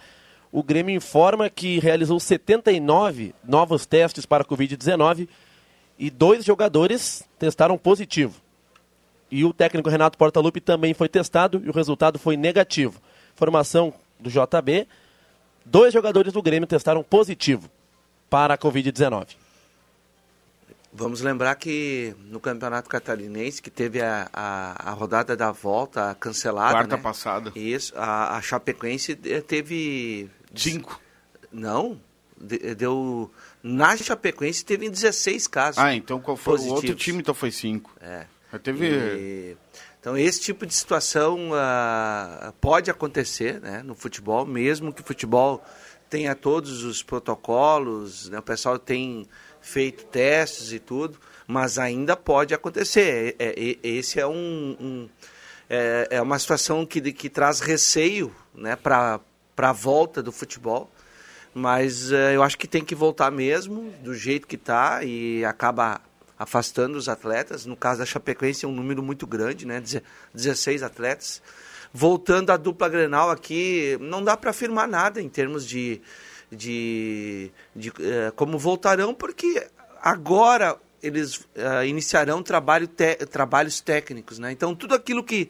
O 0.53 0.63
Grêmio 0.63 0.95
informa 0.95 1.51
que 1.51 1.79
realizou 1.79 2.21
79 2.21 3.35
novos 3.45 3.87
testes 3.87 4.27
para 4.27 4.43
a 4.43 4.47
Covid-19 4.47 5.29
e 5.99 6.11
dois 6.11 6.45
jogadores 6.45 7.25
testaram 7.39 7.79
positivo. 7.79 8.35
E 9.31 9.45
o 9.45 9.53
técnico 9.53 9.89
Renato 9.89 10.17
Portaluppi 10.17 10.61
também 10.61 10.95
foi 10.95 11.09
testado 11.09 11.61
e 11.65 11.69
o 11.69 11.73
resultado 11.73 12.19
foi 12.19 12.37
negativo. 12.37 13.01
Informação 13.35 13.93
do 14.21 14.31
JB: 14.31 14.87
dois 15.65 15.93
jogadores 15.93 16.33
do 16.33 16.43
Grêmio 16.43 16.67
testaram 16.67 17.03
positivo 17.03 17.69
para 18.31 18.55
a 18.55 18.59
Covid-19. 18.59 19.46
Vamos 20.97 21.21
lembrar 21.21 21.55
que 21.57 22.15
no 22.31 22.41
Campeonato 22.41 22.89
Catarinense, 22.89 23.61
que 23.61 23.71
teve 23.71 24.01
a, 24.01 24.29
a, 24.33 24.91
a 24.91 24.93
rodada 24.93 25.37
da 25.37 25.53
volta 25.53 26.17
cancelada. 26.19 26.73
Quarta 26.73 26.97
né? 26.97 27.03
passada. 27.03 27.53
Isso, 27.55 27.93
a, 27.97 28.37
a 28.37 28.41
Chapecoense 28.43 29.19
eh, 29.25 29.41
teve. 29.43 30.31
Cinco. 30.55 30.99
Não. 31.53 32.01
de- 32.41 32.75
Deu. 32.75 33.31
Na 33.63 33.95
Chapecoense 33.97 34.65
teve 34.65 34.89
16 34.89 35.47
casos. 35.47 35.79
Ah, 35.79 35.95
então 35.95 36.19
qual 36.21 36.37
foi 36.37 36.55
o 36.55 36.61
outro 36.61 36.75
positivos. 36.77 37.03
time? 37.03 37.19
Então 37.21 37.35
foi 37.35 37.51
cinco. 37.51 37.95
É. 38.01 38.27
Já 38.53 38.59
teve. 38.59 38.87
E- 38.89 39.57
Então, 40.01 40.17
esse 40.17 40.41
tipo 40.41 40.65
de 40.65 40.73
situação 40.73 41.51
ah, 41.53 42.55
pode 42.61 42.91
acontecer 42.91 43.61
né, 43.61 43.83
no 43.83 43.95
futebol, 43.95 44.47
mesmo 44.47 44.93
que 44.93 45.03
o 45.03 45.05
futebol 45.05 45.63
tenha 46.09 46.33
todos 46.37 46.85
os 46.85 47.03
protocolos, 47.03 48.29
né, 48.31 48.39
o 48.39 48.43
pessoal 48.43 48.79
tem 48.79 49.27
feito 49.67 50.05
testes 50.05 50.71
e 50.73 50.79
tudo, 50.79 51.19
mas 51.47 51.77
ainda 51.79 52.17
pode 52.17 52.55
acontecer. 52.55 53.35
É, 53.39 53.45
é- 53.47 53.71
é- 53.71 53.79
esse 53.83 54.21
é 54.21 54.27
um, 54.27 54.77
um- 54.81 55.09
é, 55.69 56.07
é 56.13 56.23
uma 56.23 56.39
situação 56.39 56.87
que, 56.87 57.01
que 57.13 57.29
traz 57.29 57.59
receio 57.61 58.33
né, 58.55 58.77
para 58.77 59.21
a 59.57 59.73
volta 59.73 60.23
do 60.23 60.31
futebol. 60.31 60.91
Mas 61.53 62.13
eh, 62.13 62.37
eu 62.37 62.43
acho 62.43 62.59
que 62.59 62.69
tem 62.69 62.85
que 62.85 62.95
voltar 62.95 63.31
mesmo, 63.31 63.91
do 64.03 64.15
jeito 64.15 64.47
que 64.47 64.57
está, 64.57 65.03
e 65.03 65.43
acaba 65.43 66.03
afastando 66.39 66.99
os 66.99 67.09
atletas. 67.09 67.65
No 67.65 67.75
caso 67.75 68.01
da 68.01 68.05
Chapecoense 68.07 68.67
é 68.67 68.69
um 68.69 68.73
número 68.73 69.03
muito 69.03 69.27
grande, 69.27 69.67
né? 69.67 69.81
deze- 69.81 70.03
16 70.35 70.83
atletas. 70.83 71.41
Voltando 71.95 72.51
à 72.51 72.59
dupla 72.59 72.91
Grenal 72.91 73.31
aqui, 73.31 73.97
não 74.03 74.23
dá 74.23 74.37
para 74.37 74.51
afirmar 74.51 74.87
nada 74.87 75.21
em 75.23 75.31
termos 75.31 75.67
de, 75.67 76.03
de, 76.51 77.51
de, 77.75 77.93
eh, 78.01 78.33
como 78.37 78.59
voltarão, 78.59 79.15
porque 79.15 79.67
agora 80.01 80.77
eles 81.03 81.47
eh, 81.55 81.87
iniciarão 81.87 82.43
trabalho 82.43 82.89
trabalhos 83.31 83.81
técnicos, 83.81 84.39
né? 84.39 84.53
Então 84.53 84.75
tudo 84.75 84.95
aquilo 84.95 85.23
que 85.23 85.49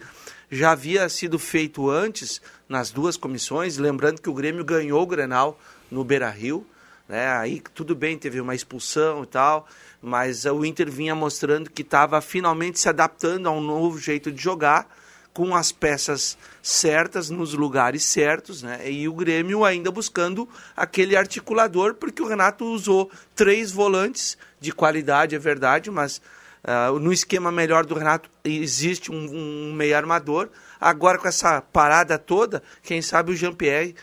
já 0.50 0.72
havia 0.72 1.08
sido 1.08 1.38
feito 1.38 1.90
antes 1.90 2.40
nas 2.68 2.90
duas 2.90 3.16
comissões, 3.16 3.78
lembrando 3.78 4.20
que 4.20 4.30
o 4.30 4.34
Grêmio 4.34 4.64
ganhou 4.64 5.02
o 5.02 5.06
Grenal 5.06 5.58
no 5.90 6.04
Beira-Rio, 6.04 6.66
né? 7.08 7.28
Aí 7.32 7.62
tudo 7.74 7.94
bem, 7.94 8.18
teve 8.18 8.40
uma 8.40 8.54
expulsão 8.54 9.22
e 9.22 9.26
tal, 9.26 9.66
mas 10.00 10.44
o 10.44 10.64
Inter 10.64 10.90
vinha 10.90 11.14
mostrando 11.14 11.70
que 11.70 11.82
estava 11.82 12.20
finalmente 12.20 12.78
se 12.78 12.88
adaptando 12.88 13.48
a 13.48 13.52
um 13.52 13.60
novo 13.60 13.98
jeito 13.98 14.30
de 14.30 14.42
jogar, 14.42 14.88
com 15.36 15.54
as 15.54 15.70
peças 15.70 16.38
certas 16.62 17.28
nos 17.28 17.52
lugares 17.52 18.02
certos, 18.02 18.62
né? 18.62 18.90
E 18.90 19.06
o 19.06 19.12
Grêmio 19.12 19.66
ainda 19.66 19.90
buscando 19.90 20.48
aquele 20.74 21.14
articulador, 21.14 21.92
porque 21.92 22.22
o 22.22 22.26
Renato 22.26 22.64
usou 22.64 23.10
três 23.34 23.70
volantes 23.70 24.38
de 24.58 24.72
qualidade, 24.72 25.34
é 25.34 25.38
verdade, 25.38 25.90
mas 25.90 26.22
ah, 26.64 26.90
no 26.90 27.12
esquema 27.12 27.52
melhor 27.52 27.84
do 27.84 27.94
Renato 27.94 28.30
existe 28.42 29.12
um, 29.12 29.68
um 29.68 29.74
meio 29.74 29.94
armador. 29.94 30.48
Agora 30.80 31.18
com 31.18 31.28
essa 31.28 31.60
parada 31.60 32.16
toda, 32.18 32.62
quem 32.82 33.02
sabe 33.02 33.32
o 33.32 33.36
Jean-Pierre 33.36 33.94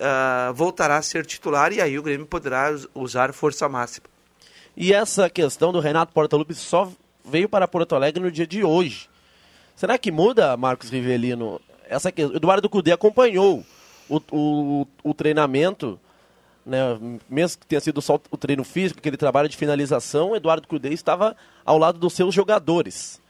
ah, 0.00 0.52
voltará 0.54 0.96
a 0.96 1.02
ser 1.02 1.26
titular 1.26 1.72
e 1.72 1.80
aí 1.80 1.98
o 1.98 2.02
Grêmio 2.04 2.24
poderá 2.24 2.70
us- 2.70 2.86
usar 2.94 3.32
força 3.32 3.68
máxima. 3.68 4.06
E 4.76 4.92
essa 4.92 5.28
questão 5.28 5.72
do 5.72 5.80
Renato 5.80 6.12
Portaluppi 6.12 6.54
só 6.54 6.88
veio 7.24 7.48
para 7.48 7.66
Porto 7.66 7.96
Alegre 7.96 8.22
no 8.22 8.30
dia 8.30 8.46
de 8.46 8.62
hoje. 8.62 9.10
Será 9.78 9.96
que 9.96 10.10
muda, 10.10 10.56
Marcos 10.56 10.90
Rivelino? 10.90 11.60
Essa 11.88 12.10
que... 12.10 12.22
Eduardo 12.22 12.68
Cudê 12.68 12.90
acompanhou 12.90 13.64
o, 14.08 14.20
o, 14.32 14.86
o 15.04 15.14
treinamento, 15.14 16.00
né? 16.66 16.98
mesmo 17.30 17.60
que 17.60 17.66
tenha 17.68 17.80
sido 17.80 18.02
só 18.02 18.20
o 18.28 18.36
treino 18.36 18.64
físico, 18.64 18.98
aquele 18.98 19.16
trabalho 19.16 19.48
de 19.48 19.56
finalização, 19.56 20.34
Eduardo 20.34 20.66
Cudê 20.66 20.88
estava 20.88 21.36
ao 21.64 21.78
lado 21.78 21.96
dos 21.96 22.12
seus 22.12 22.34
jogadores. 22.34 23.20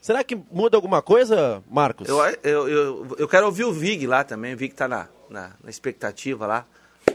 Será 0.00 0.22
que 0.22 0.38
muda 0.52 0.76
alguma 0.76 1.02
coisa, 1.02 1.60
Marcos? 1.68 2.08
Eu, 2.08 2.20
eu, 2.44 2.68
eu, 2.68 3.16
eu 3.18 3.26
quero 3.26 3.46
ouvir 3.46 3.64
o 3.64 3.72
Vig 3.72 4.06
lá 4.06 4.22
também, 4.22 4.54
o 4.54 4.56
Vig 4.56 4.70
está 4.74 4.86
na, 4.86 5.08
na, 5.28 5.50
na 5.64 5.68
expectativa 5.68 6.46
lá. 6.46 6.64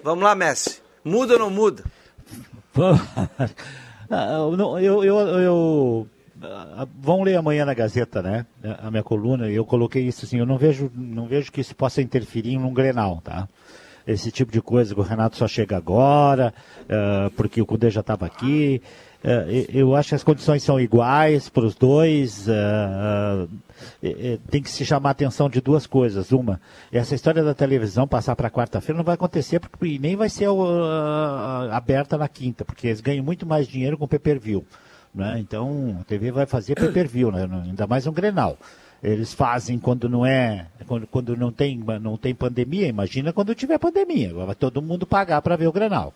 Vamos 0.04 0.22
lá, 0.22 0.36
Messi. 0.36 0.82
Muda 1.02 1.36
ou 1.36 1.40
não 1.40 1.50
muda? 1.50 1.86
Ah, 4.14 4.34
eu, 4.34 4.80
eu, 4.82 5.04
eu, 5.06 5.40
eu- 5.40 6.08
vão 7.00 7.24
ler 7.24 7.36
amanhã 7.36 7.66
na 7.66 7.74
Gazeta, 7.74 8.22
né? 8.22 8.46
A 8.80 8.90
minha 8.90 9.04
coluna, 9.04 9.50
eu 9.50 9.66
coloquei 9.66 10.04
isso 10.08 10.26
assim, 10.26 10.38
eu 10.40 10.46
não 10.46 10.58
vejo, 10.58 10.92
não 10.96 11.28
vejo 11.28 11.52
que 11.52 11.62
isso 11.62 11.76
possa 11.76 12.02
interferir 12.02 12.58
num 12.58 12.74
Grenal, 12.74 13.22
tá? 13.24 13.48
Esse 14.08 14.32
tipo 14.32 14.52
de 14.52 14.62
coisa 14.62 14.94
que 14.96 15.00
o 15.00 15.04
Renato 15.04 15.38
só 15.38 15.48
chega 15.48 15.78
agora, 15.78 16.54
ah, 16.90 17.30
porque 17.38 17.62
o 17.62 17.66
Cudê 17.66 17.90
já 17.92 18.02
estava 18.02 18.26
aqui. 18.26 18.82
Ah, 19.24 19.46
e- 19.48 19.68
eu 19.70 19.96
acho 19.96 20.10
que 20.10 20.16
as 20.16 20.24
condições 20.24 20.64
são 20.64 20.80
iguais 20.80 21.48
para 21.50 21.64
os 21.66 21.76
dois. 21.76 22.50
ah, 22.50 23.46
ah, 23.48 23.48
e 24.02 24.40
tem 24.50 24.62
que 24.62 24.70
se 24.72 24.84
chamar 24.84 25.10
a 25.10 25.12
atenção 25.12 25.48
de 25.50 25.62
duas 25.62 25.86
coisas. 25.86 26.32
Uma, 26.32 26.60
essa 26.92 27.14
história 27.14 27.44
da 27.44 27.54
televisão 27.54 28.08
passar 28.08 28.36
para 28.36 28.50
quarta-feira 28.50 28.98
não 28.98 29.06
vai 29.06 29.14
acontecer 29.16 29.60
porque 29.60 30.00
nem 30.00 30.16
vai 30.16 30.30
ser 30.30 30.48
ah, 30.50 31.70
aberta 31.72 32.18
na 32.18 32.28
quinta, 32.28 32.66
porque 32.66 32.88
eles 32.88 33.02
ganham 33.02 33.24
muito 33.24 33.46
mais 33.46 33.68
dinheiro 33.68 33.98
com 34.00 34.08
pay-per-view. 34.08 34.66
Né? 35.14 35.40
Então, 35.40 35.98
a 36.00 36.04
TV 36.06 36.32
vai 36.32 36.46
fazer 36.46 36.76
pay-per-view, 36.76 37.32
né? 37.32 37.48
ainda 37.66 37.86
mais 37.86 38.08
um 38.08 38.14
Grenal. 38.14 38.58
Eles 39.04 39.34
fazem 39.34 39.80
quando 39.80 40.08
não 40.08 40.26
é, 40.26 40.68
quando, 40.88 41.08
quando 41.08 41.36
não, 41.36 41.52
tem, 41.52 41.78
não 42.02 42.16
tem 42.18 42.36
pandemia, 42.36 42.88
imagina 42.88 43.34
quando 43.34 43.56
tiver 43.56 43.80
pandemia. 43.80 44.32
Vai 44.34 44.56
todo 44.56 44.82
mundo 44.82 45.08
pagar 45.08 45.42
para 45.42 45.56
ver 45.56 45.68
o 45.68 45.72
Grenal. 45.72 46.14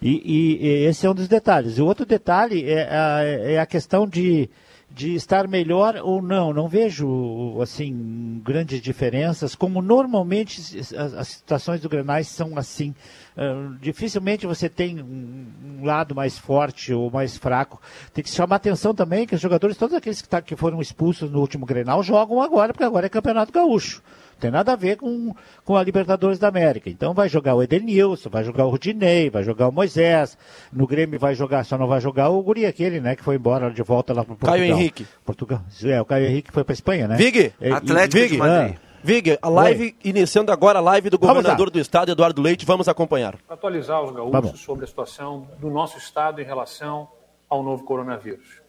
E, 0.00 0.10
e- 0.24 0.64
e 0.66 0.84
esse 0.84 1.04
é 1.06 1.10
um 1.10 1.14
dos 1.14 1.28
detalhes. 1.28 1.78
O 1.78 1.84
outro 1.84 2.06
detalhe 2.06 2.64
é 2.68 2.88
a, 2.88 3.22
é 3.24 3.58
a 3.58 3.66
questão 3.66 4.06
de, 4.06 4.48
de 4.94 5.14
estar 5.14 5.48
melhor 5.48 5.96
ou 6.02 6.20
não. 6.20 6.52
Não 6.52 6.68
vejo 6.68 7.58
assim 7.62 8.40
grandes 8.44 8.80
diferenças, 8.80 9.54
como 9.54 9.80
normalmente 9.80 10.60
as, 10.96 11.28
situações 11.28 11.80
do 11.80 11.88
Grenais 11.88 12.28
são 12.28 12.56
assim. 12.56 12.94
Ah, 13.36 13.72
dificilmente 13.80 14.46
você 14.46 14.68
tem 14.68 15.02
um, 15.02 15.46
um 15.80 15.84
lado 15.84 16.14
mais 16.14 16.38
forte 16.38 16.92
ou 16.92 17.10
mais 17.10 17.36
fraco. 17.36 17.80
Tem 18.12 18.22
que 18.22 18.30
chamar 18.30 18.56
atenção 18.56 18.94
também 18.94 19.26
que 19.26 19.34
os 19.34 19.40
jogadores, 19.40 19.76
todos 19.76 19.96
aqueles 19.96 20.20
que, 20.20 20.28
tá- 20.28 20.42
que 20.42 20.56
foram 20.56 20.80
expulsos 20.80 21.30
no 21.30 21.40
último 21.40 21.64
Grenal, 21.64 22.02
jogam 22.02 22.42
agora, 22.42 22.72
porque 22.72 22.84
agora 22.84 23.06
é 23.06 23.08
Campeonato 23.08 23.52
Gaúcho. 23.52 24.02
Tem 24.42 24.50
nada 24.50 24.72
a 24.72 24.76
ver 24.76 24.96
com, 24.96 25.32
com 25.64 25.76
a 25.76 25.84
Libertadores 25.84 26.36
da 26.36 26.48
América. 26.48 26.90
Então 26.90 27.14
vai 27.14 27.28
jogar 27.28 27.54
o 27.54 27.62
Edenilson, 27.62 28.28
vai 28.28 28.42
jogar 28.42 28.66
o 28.66 28.70
Rudinei, 28.70 29.30
vai 29.30 29.44
jogar 29.44 29.68
o 29.68 29.72
Moisés. 29.72 30.36
No 30.72 30.84
Grêmio 30.84 31.16
vai 31.16 31.32
jogar, 31.32 31.64
só 31.64 31.78
não 31.78 31.86
vai 31.86 32.00
jogar 32.00 32.28
o 32.28 32.42
Guri 32.42 32.66
aquele, 32.66 33.00
né? 33.00 33.14
Que 33.14 33.22
foi 33.22 33.36
embora 33.36 33.70
de 33.70 33.82
volta 33.84 34.12
lá 34.12 34.24
para 34.24 34.34
Portugal. 34.34 34.54
Caio 34.56 34.64
Henrique. 34.64 35.06
Portugal. 35.24 35.60
É, 35.84 36.00
o 36.00 36.04
Caio 36.04 36.26
Henrique 36.26 36.50
foi 36.50 36.64
para 36.64 36.72
Espanha, 36.72 37.06
né? 37.06 37.14
Vig, 37.14 37.52
É, 37.60 37.70
Atlético 37.70 38.16
de 38.20 38.28
Vig, 38.30 38.36
Madrid. 38.36 38.74
ah, 38.76 38.80
Vig, 39.04 39.38
a 39.40 39.48
live 39.48 39.94
iniciando 40.02 40.50
agora 40.50 40.80
a 40.80 40.82
live 40.82 41.08
do 41.08 41.20
governador 41.20 41.70
do 41.70 41.78
estado, 41.78 42.10
Eduardo 42.10 42.42
Leite, 42.42 42.66
vamos 42.66 42.88
acompanhar. 42.88 43.36
atualizar 43.48 44.02
os 44.02 44.10
gaúchos 44.10 44.60
sobre 44.60 44.84
a 44.84 44.88
situação 44.88 45.46
do 45.60 45.70
nosso 45.70 45.98
estado 45.98 46.40
em 46.40 46.44
relação 46.44 47.06
ao 47.48 47.62
novo 47.62 47.84
coronavírus. 47.84 48.60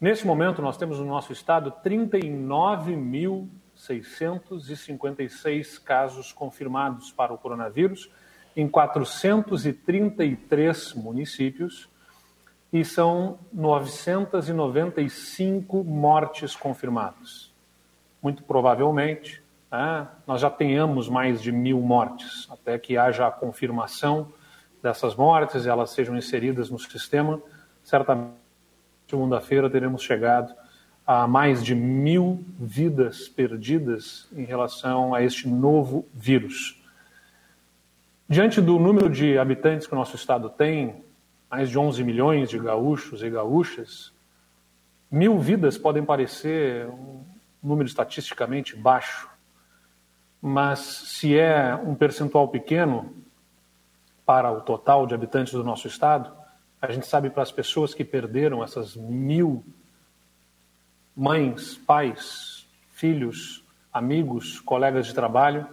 Nesse 0.00 0.26
momento, 0.26 0.62
nós 0.62 0.78
temos 0.78 0.98
no 0.98 1.04
nosso 1.04 1.34
estado 1.34 1.70
39.656 3.76 5.82
casos 5.82 6.32
confirmados 6.32 7.12
para 7.12 7.32
o 7.32 7.38
coronavírus 7.38 8.10
em 8.56 8.66
433 8.66 10.94
municípios 10.94 11.88
e 12.72 12.84
são 12.84 13.38
995 13.52 15.84
mortes 15.84 16.56
confirmadas. 16.56 17.54
Muito 18.22 18.42
provavelmente, 18.42 19.42
né, 19.70 20.08
nós 20.26 20.40
já 20.40 20.48
tenhamos 20.50 21.08
mais 21.08 21.40
de 21.42 21.52
mil 21.52 21.80
mortes, 21.80 22.48
até 22.50 22.76
que 22.78 22.96
haja 22.96 23.26
a 23.26 23.30
confirmação 23.30 24.32
dessas 24.82 25.14
mortes 25.14 25.66
e 25.66 25.68
elas 25.68 25.90
sejam 25.90 26.16
inseridas 26.16 26.70
no 26.70 26.78
sistema. 26.78 27.38
Certamente, 27.84 28.32
segunda-feira, 29.08 29.68
teremos 29.70 30.02
chegado 30.02 30.52
há 31.06 31.26
mais 31.28 31.64
de 31.64 31.74
mil 31.74 32.44
vidas 32.58 33.28
perdidas 33.28 34.26
em 34.34 34.44
relação 34.44 35.14
a 35.14 35.22
este 35.22 35.46
novo 35.48 36.04
vírus. 36.12 36.82
Diante 38.28 38.60
do 38.60 38.76
número 38.76 39.08
de 39.08 39.38
habitantes 39.38 39.86
que 39.86 39.92
o 39.92 39.96
nosso 39.96 40.16
estado 40.16 40.50
tem, 40.50 41.04
mais 41.48 41.70
de 41.70 41.78
11 41.78 42.02
milhões 42.02 42.50
de 42.50 42.58
gaúchos 42.58 43.22
e 43.22 43.30
gaúchas, 43.30 44.12
mil 45.08 45.38
vidas 45.38 45.78
podem 45.78 46.04
parecer 46.04 46.88
um 46.88 47.24
número 47.62 47.86
estatisticamente 47.86 48.74
baixo, 48.74 49.28
mas 50.42 50.80
se 50.80 51.38
é 51.38 51.72
um 51.76 51.94
percentual 51.94 52.48
pequeno 52.48 53.14
para 54.24 54.50
o 54.50 54.60
total 54.60 55.06
de 55.06 55.14
habitantes 55.14 55.52
do 55.52 55.62
nosso 55.62 55.86
estado, 55.86 56.32
a 56.82 56.90
gente 56.90 57.06
sabe 57.06 57.30
para 57.30 57.44
as 57.44 57.52
pessoas 57.52 57.94
que 57.94 58.04
perderam 58.04 58.62
essas 58.62 58.96
mil 58.96 59.64
mães, 61.16 61.76
pais, 61.76 62.66
filhos, 62.92 63.64
amigos, 63.92 64.60
colegas 64.60 65.06
de 65.06 65.14
trabalho, 65.14 65.66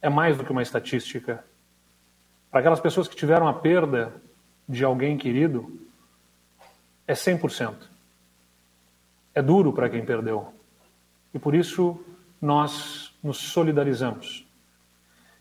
é 0.00 0.08
mais 0.08 0.36
do 0.36 0.44
que 0.44 0.52
uma 0.52 0.62
estatística. 0.62 1.44
Para 2.50 2.60
aquelas 2.60 2.80
pessoas 2.80 3.08
que 3.08 3.16
tiveram 3.16 3.48
a 3.48 3.52
perda 3.52 4.14
de 4.68 4.84
alguém 4.84 5.18
querido, 5.18 5.80
é 7.06 7.14
100%. 7.14 7.74
É 9.34 9.42
duro 9.42 9.72
para 9.72 9.90
quem 9.90 10.04
perdeu. 10.04 10.52
E 11.34 11.38
por 11.38 11.54
isso 11.54 12.00
nós 12.40 13.12
nos 13.22 13.38
solidarizamos. 13.38 14.46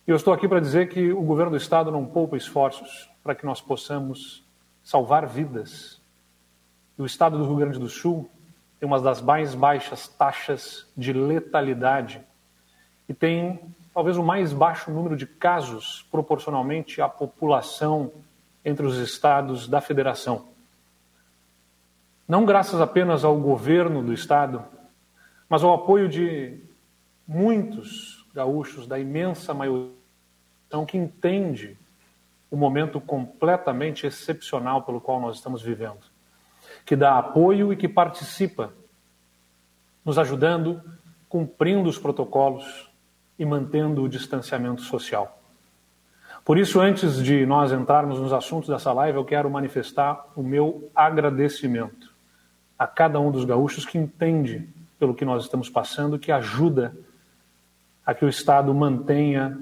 E 0.07 0.11
eu 0.11 0.15
estou 0.15 0.33
aqui 0.33 0.47
para 0.47 0.59
dizer 0.59 0.89
que 0.89 1.11
o 1.11 1.21
governo 1.21 1.51
do 1.51 1.57
Estado 1.57 1.91
não 1.91 2.05
poupa 2.05 2.37
esforços 2.37 3.09
para 3.23 3.35
que 3.35 3.45
nós 3.45 3.61
possamos 3.61 4.43
salvar 4.83 5.27
vidas. 5.27 6.01
E 6.97 7.01
o 7.01 7.05
Estado 7.05 7.37
do 7.37 7.45
Rio 7.45 7.57
Grande 7.57 7.77
do 7.77 7.89
Sul 7.89 8.29
tem 8.79 8.87
uma 8.87 8.99
das 8.99 9.21
mais 9.21 9.55
baixas 9.55 10.07
taxas 10.07 10.85
de 10.95 11.11
letalidade 11.11 12.21
e 13.09 13.13
tem 13.13 13.59
talvez 13.93 14.17
o 14.17 14.23
mais 14.23 14.53
baixo 14.53 14.91
número 14.91 15.15
de 15.15 15.25
casos 15.25 16.05
proporcionalmente 16.11 17.01
à 17.01 17.09
população 17.09 18.11
entre 18.63 18.85
os 18.85 18.97
estados 18.97 19.67
da 19.67 19.81
federação. 19.81 20.49
Não 22.27 22.45
graças 22.45 22.79
apenas 22.79 23.23
ao 23.23 23.37
governo 23.37 24.03
do 24.03 24.13
estado, 24.13 24.63
mas 25.49 25.63
ao 25.63 25.73
apoio 25.73 26.07
de 26.07 26.61
muitos 27.27 28.25
gaúchos, 28.33 28.85
da 28.85 28.99
imensa 28.99 29.53
maioria 29.53 29.91
que 30.87 30.97
entende 30.97 31.77
o 32.51 32.57
momento 32.57 32.99
completamente 32.99 34.05
excepcional 34.05 34.83
pelo 34.83 35.01
qual 35.01 35.19
nós 35.19 35.37
estamos 35.37 35.61
vivendo 35.61 36.16
que 36.85 36.95
dá 36.95 37.17
apoio 37.17 37.71
e 37.71 37.75
que 37.75 37.87
participa, 37.87 38.73
nos 40.03 40.17
ajudando, 40.17 40.81
cumprindo 41.27 41.89
os 41.89 41.97
protocolos 41.97 42.89
e 43.37 43.45
mantendo 43.45 44.03
o 44.03 44.09
distanciamento 44.09 44.81
social. 44.81 45.37
Por 46.43 46.57
isso, 46.57 46.79
antes 46.79 47.21
de 47.21 47.45
nós 47.45 47.73
entrarmos 47.73 48.19
nos 48.19 48.31
assuntos 48.31 48.69
dessa 48.69 48.93
live, 48.93 49.17
eu 49.17 49.25
quero 49.25 49.49
manifestar 49.49 50.25
o 50.35 50.41
meu 50.41 50.89
agradecimento 50.95 52.13
a 52.79 52.87
cada 52.87 53.19
um 53.19 53.31
dos 53.31 53.43
gaúchos 53.43 53.85
que 53.85 53.97
entende 53.97 54.67
pelo 54.97 55.13
que 55.13 55.25
nós 55.25 55.43
estamos 55.43 55.69
passando, 55.69 56.17
que 56.17 56.31
ajuda 56.31 56.95
a 58.05 58.13
que 58.13 58.23
o 58.23 58.29
Estado 58.29 58.73
mantenha 58.73 59.59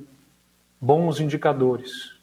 bons 0.80 1.20
indicadores. 1.20 2.16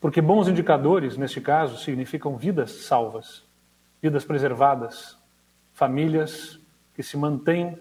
Porque 0.00 0.20
bons 0.20 0.48
indicadores, 0.48 1.16
neste 1.16 1.40
caso, 1.40 1.76
significam 1.76 2.36
vidas 2.36 2.70
salvas 2.70 3.44
vidas 4.02 4.24
preservadas, 4.24 5.16
famílias 5.72 6.58
que 6.94 7.02
se 7.02 7.16
mantêm 7.16 7.78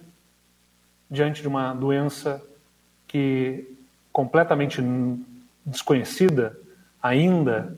diante 1.10 1.42
de 1.42 1.48
uma 1.48 1.74
doença 1.74 2.42
que 3.08 3.76
completamente 4.14 4.82
desconhecida 5.66 6.58
ainda, 7.02 7.76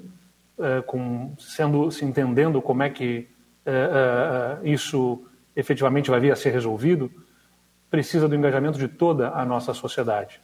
uh, 0.58 0.84
com, 0.84 1.34
sendo 1.40 1.90
se 1.90 2.04
entendendo 2.04 2.62
como 2.62 2.84
é 2.84 2.90
que 2.90 3.28
uh, 3.66 4.62
uh, 4.62 4.68
isso 4.68 5.26
efetivamente 5.56 6.12
vai 6.12 6.20
vir 6.20 6.32
a 6.32 6.36
ser 6.36 6.52
resolvido, 6.52 7.10
precisa 7.90 8.28
do 8.28 8.36
engajamento 8.36 8.78
de 8.78 8.88
toda 8.88 9.30
a 9.30 9.46
nossa 9.46 9.74
sociedade. 9.74 10.42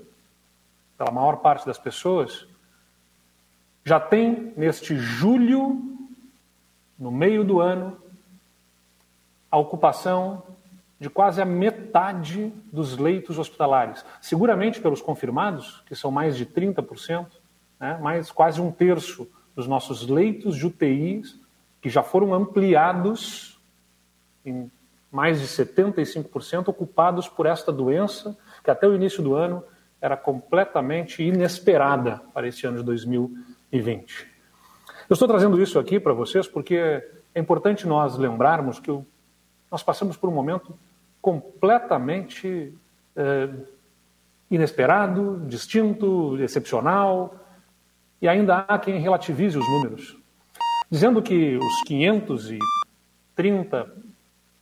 pela 1.00 1.10
maior 1.10 1.36
parte 1.36 1.64
das 1.64 1.78
pessoas, 1.78 2.46
já 3.82 3.98
tem 3.98 4.52
neste 4.54 4.94
julho, 4.96 5.80
no 6.98 7.10
meio 7.10 7.42
do 7.42 7.58
ano, 7.58 7.96
a 9.50 9.56
ocupação 9.56 10.42
de 11.00 11.08
quase 11.08 11.40
a 11.40 11.46
metade 11.46 12.52
dos 12.70 12.98
leitos 12.98 13.38
hospitalares. 13.38 14.04
Seguramente 14.20 14.78
pelos 14.78 15.00
confirmados, 15.00 15.82
que 15.86 15.96
são 15.96 16.10
mais 16.10 16.36
de 16.36 16.44
30%, 16.44 17.28
né, 17.80 17.98
mais 18.02 18.30
quase 18.30 18.60
um 18.60 18.70
terço 18.70 19.26
dos 19.56 19.66
nossos 19.66 20.06
leitos 20.06 20.54
de 20.54 20.66
UTIs, 20.66 21.40
que 21.80 21.88
já 21.88 22.02
foram 22.02 22.34
ampliados 22.34 23.58
em 24.44 24.70
mais 25.10 25.40
de 25.40 25.46
75% 25.46 26.68
ocupados 26.68 27.26
por 27.26 27.46
esta 27.46 27.72
doença, 27.72 28.36
que 28.62 28.70
até 28.70 28.86
o 28.86 28.94
início 28.94 29.22
do 29.22 29.34
ano 29.34 29.64
era 30.00 30.16
completamente 30.16 31.22
inesperada 31.22 32.20
para 32.32 32.48
esse 32.48 32.66
ano 32.66 32.78
de 32.78 32.84
2020. 32.84 34.26
Eu 35.08 35.14
estou 35.14 35.28
trazendo 35.28 35.60
isso 35.60 35.78
aqui 35.78 36.00
para 36.00 36.12
vocês 36.12 36.46
porque 36.46 37.04
é 37.34 37.40
importante 37.40 37.86
nós 37.86 38.16
lembrarmos 38.16 38.80
que 38.80 38.90
nós 39.70 39.82
passamos 39.82 40.16
por 40.16 40.30
um 40.30 40.32
momento 40.32 40.74
completamente 41.20 42.74
é, 43.14 43.50
inesperado, 44.50 45.44
distinto, 45.46 46.38
excepcional, 46.42 47.36
e 48.20 48.28
ainda 48.28 48.58
há 48.58 48.78
quem 48.78 48.98
relativize 48.98 49.56
os 49.56 49.66
números, 49.68 50.16
dizendo 50.90 51.22
que 51.22 51.56
os 51.56 51.82
530 51.86 53.94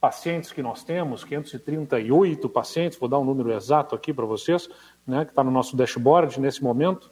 pacientes 0.00 0.52
que 0.52 0.62
nós 0.62 0.84
temos, 0.84 1.24
538 1.24 2.48
pacientes, 2.48 2.98
vou 2.98 3.08
dar 3.08 3.18
um 3.18 3.24
número 3.24 3.52
exato 3.52 3.94
aqui 3.94 4.12
para 4.12 4.24
vocês, 4.24 4.68
né, 5.06 5.24
que 5.24 5.32
está 5.32 5.42
no 5.42 5.50
nosso 5.50 5.76
dashboard 5.76 6.40
nesse 6.40 6.62
momento. 6.62 7.10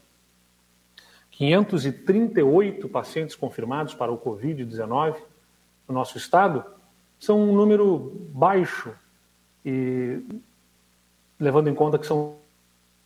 538 1.31 2.88
pacientes 2.88 3.35
confirmados 3.35 3.94
para 3.94 4.12
o 4.12 4.18
Covid-19 4.18 5.16
no 5.88 5.94
nosso 5.94 6.16
estado, 6.16 6.64
são 7.18 7.40
um 7.40 7.55
número 7.55 8.12
baixo 8.33 8.92
e 9.64 10.22
levando 11.38 11.68
em 11.68 11.75
conta 11.75 11.99
que 11.99 12.07
são 12.07 12.38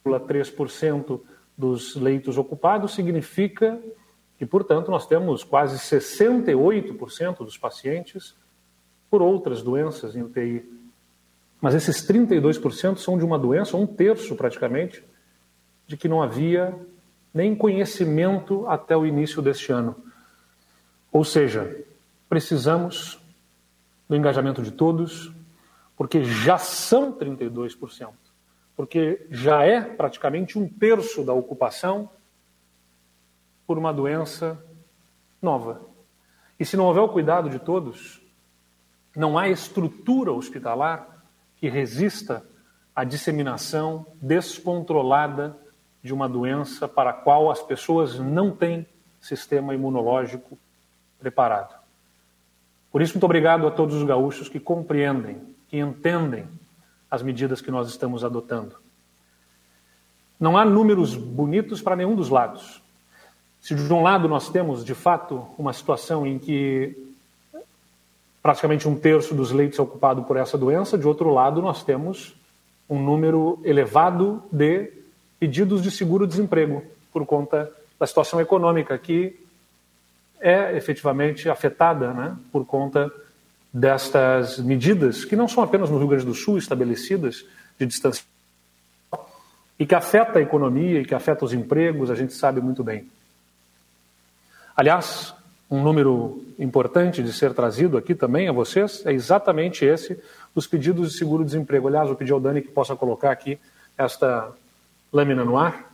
3% 0.04 1.20
dos 1.56 1.94
leitos 1.96 2.38
ocupados, 2.38 2.94
significa 2.94 3.80
que, 4.38 4.46
portanto, 4.46 4.90
nós 4.90 5.06
temos 5.06 5.44
quase 5.44 5.78
68% 5.78 7.38
dos 7.38 7.58
pacientes 7.58 8.34
por 9.10 9.20
outras 9.20 9.62
doenças 9.62 10.14
em 10.14 10.22
UTI. 10.22 10.64
Mas 11.60 11.74
esses 11.74 12.06
32% 12.06 12.98
são 12.98 13.18
de 13.18 13.24
uma 13.24 13.38
doença, 13.38 13.76
um 13.76 13.86
terço 13.86 14.34
praticamente, 14.36 15.04
de 15.86 15.96
que 15.96 16.08
não 16.08 16.22
havia 16.22 16.74
nem 17.34 17.54
conhecimento 17.54 18.66
até 18.66 18.96
o 18.96 19.04
início 19.04 19.42
deste 19.42 19.72
ano. 19.72 19.96
Ou 21.12 21.24
seja, 21.24 21.84
precisamos 22.28 23.20
do 24.08 24.16
engajamento 24.16 24.62
de 24.62 24.70
todos, 24.70 25.32
porque 25.96 26.24
já 26.24 26.56
são 26.58 27.12
32%, 27.12 28.08
porque 28.76 29.26
já 29.30 29.64
é 29.64 29.80
praticamente 29.80 30.58
um 30.58 30.68
terço 30.68 31.24
da 31.24 31.32
ocupação 31.32 32.08
por 33.66 33.76
uma 33.76 33.92
doença 33.92 34.58
nova. 35.42 35.82
E 36.58 36.64
se 36.64 36.76
não 36.76 36.86
houver 36.86 37.00
o 37.00 37.08
cuidado 37.08 37.48
de 37.48 37.58
todos, 37.58 38.19
não 39.14 39.36
há 39.36 39.48
estrutura 39.48 40.32
hospitalar 40.32 41.24
que 41.56 41.68
resista 41.68 42.44
à 42.94 43.04
disseminação 43.04 44.06
descontrolada 44.20 45.56
de 46.02 46.14
uma 46.14 46.28
doença 46.28 46.88
para 46.88 47.10
a 47.10 47.14
qual 47.14 47.50
as 47.50 47.62
pessoas 47.62 48.18
não 48.18 48.50
têm 48.50 48.86
sistema 49.20 49.74
imunológico 49.74 50.58
preparado. 51.18 51.78
Por 52.90 53.02
isso, 53.02 53.14
muito 53.14 53.24
obrigado 53.24 53.66
a 53.66 53.70
todos 53.70 53.94
os 53.94 54.02
gaúchos 54.04 54.48
que 54.48 54.58
compreendem, 54.58 55.54
que 55.68 55.78
entendem 55.78 56.48
as 57.10 57.22
medidas 57.22 57.60
que 57.60 57.70
nós 57.70 57.88
estamos 57.88 58.24
adotando. 58.24 58.76
Não 60.38 60.56
há 60.56 60.64
números 60.64 61.14
bonitos 61.14 61.82
para 61.82 61.94
nenhum 61.94 62.16
dos 62.16 62.30
lados. 62.30 62.82
Se 63.60 63.74
de 63.74 63.92
um 63.92 64.02
lado 64.02 64.26
nós 64.26 64.48
temos, 64.48 64.84
de 64.84 64.94
fato, 64.94 65.46
uma 65.58 65.72
situação 65.72 66.26
em 66.26 66.38
que 66.38 67.09
praticamente 68.42 68.88
um 68.88 68.98
terço 68.98 69.34
dos 69.34 69.50
leitos 69.52 69.78
é 69.78 69.82
ocupado 69.82 70.22
por 70.24 70.36
essa 70.36 70.56
doença, 70.56 70.96
de 70.96 71.06
outro 71.06 71.30
lado 71.30 71.60
nós 71.60 71.84
temos 71.84 72.34
um 72.88 73.00
número 73.00 73.60
elevado 73.64 74.42
de 74.50 74.92
pedidos 75.38 75.82
de 75.82 75.90
seguro-desemprego 75.90 76.82
por 77.12 77.24
conta 77.24 77.70
da 77.98 78.06
situação 78.06 78.40
econômica 78.40 78.96
que 78.98 79.38
é 80.40 80.76
efetivamente 80.76 81.48
afetada 81.48 82.12
né, 82.12 82.36
por 82.50 82.64
conta 82.64 83.12
destas 83.72 84.58
medidas, 84.58 85.24
que 85.24 85.36
não 85.36 85.46
são 85.46 85.62
apenas 85.62 85.90
no 85.90 85.98
Rio 85.98 86.08
Grande 86.08 86.24
do 86.24 86.34
Sul 86.34 86.58
estabelecidas 86.58 87.44
de 87.78 87.86
distanciamento, 87.86 88.28
e 89.78 89.86
que 89.86 89.94
afeta 89.94 90.38
a 90.38 90.42
economia 90.42 91.00
e 91.00 91.04
que 91.04 91.14
afeta 91.14 91.44
os 91.44 91.52
empregos, 91.52 92.10
a 92.10 92.14
gente 92.14 92.32
sabe 92.32 92.60
muito 92.60 92.82
bem. 92.82 93.08
Aliás, 94.76 95.34
um 95.70 95.82
número 95.82 96.42
importante 96.58 97.22
de 97.22 97.32
ser 97.32 97.54
trazido 97.54 97.96
aqui 97.96 98.14
também 98.14 98.48
a 98.48 98.52
vocês 98.52 99.06
é 99.06 99.12
exatamente 99.12 99.84
esse 99.84 100.18
dos 100.54 100.66
pedidos 100.66 101.12
de 101.12 101.18
seguro-desemprego. 101.18 101.86
Aliás, 101.86 102.08
eu 102.08 102.16
pedi 102.16 102.32
ao 102.32 102.40
Dani 102.40 102.60
que 102.60 102.68
possa 102.68 102.96
colocar 102.96 103.30
aqui 103.30 103.56
esta 103.96 104.50
lâmina 105.12 105.44
no 105.44 105.56
ar, 105.56 105.92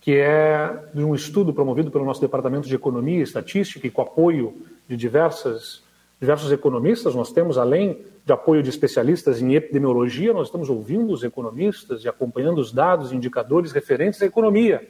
que 0.00 0.16
é 0.16 0.88
de 0.92 1.04
um 1.04 1.14
estudo 1.14 1.54
promovido 1.54 1.90
pelo 1.90 2.04
nosso 2.04 2.20
Departamento 2.20 2.66
de 2.66 2.74
Economia 2.74 3.20
e 3.20 3.22
Estatística 3.22 3.86
e 3.86 3.90
com 3.90 4.02
apoio 4.02 4.60
de 4.88 4.96
diversas, 4.96 5.82
diversos 6.20 6.50
economistas. 6.50 7.14
Nós 7.14 7.30
temos, 7.32 7.56
além 7.56 8.04
de 8.26 8.32
apoio 8.32 8.60
de 8.60 8.70
especialistas 8.70 9.40
em 9.40 9.54
epidemiologia, 9.54 10.32
nós 10.32 10.48
estamos 10.48 10.68
ouvindo 10.68 11.12
os 11.12 11.22
economistas 11.22 12.02
e 12.04 12.08
acompanhando 12.08 12.58
os 12.58 12.72
dados 12.72 13.12
indicadores 13.12 13.70
referentes 13.70 14.20
à 14.20 14.26
economia. 14.26 14.84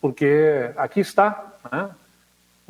Porque 0.00 0.72
aqui 0.76 1.00
está, 1.00 1.58
né? 1.70 1.90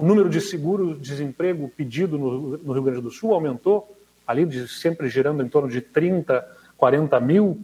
O 0.02 0.04
número 0.04 0.28
de 0.28 0.40
seguro-desemprego 0.40 1.68
pedido 1.76 2.18
no, 2.18 2.72
Rio 2.72 2.82
Grande 2.82 3.00
do 3.00 3.08
Sul 3.08 3.32
aumentou, 3.32 3.96
ali 4.26 4.44
de, 4.44 4.66
sempre 4.66 5.08
girando 5.08 5.44
em 5.44 5.48
torno 5.48 5.68
de 5.68 5.80
30, 5.80 6.44
40 6.76 7.20
mil 7.20 7.60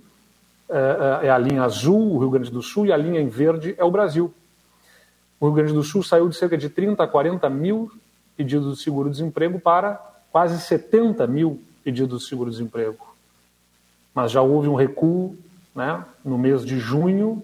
é, 0.70 1.26
é 1.26 1.30
a 1.30 1.36
linha 1.36 1.64
azul, 1.64 2.14
o 2.14 2.18
Rio 2.20 2.30
Grande 2.30 2.52
do 2.52 2.62
Sul, 2.62 2.86
e 2.86 2.92
a 2.92 2.96
linha 2.96 3.20
em 3.20 3.26
verde 3.26 3.74
é 3.76 3.82
o 3.82 3.90
Brasil. 3.90 4.32
O 5.40 5.46
Rio 5.46 5.54
Grande 5.56 5.72
do 5.72 5.82
Sul 5.82 6.00
saiu 6.04 6.28
de 6.28 6.36
cerca 6.36 6.56
de 6.56 6.68
30 6.68 7.02
a 7.02 7.08
40 7.08 7.50
mil 7.50 7.90
pedidos 8.36 8.78
de 8.78 8.84
seguro-desemprego 8.84 9.58
para 9.58 10.00
quase 10.30 10.60
70 10.60 11.26
mil 11.26 11.60
pedidos 11.82 12.22
de 12.22 12.28
seguro-desemprego. 12.28 13.04
Mas 14.14 14.30
já 14.30 14.42
houve 14.42 14.68
um 14.68 14.76
recuo 14.76 15.36
né, 15.74 16.04
no 16.24 16.38
mês 16.38 16.64
de 16.64 16.78
junho 16.78 17.42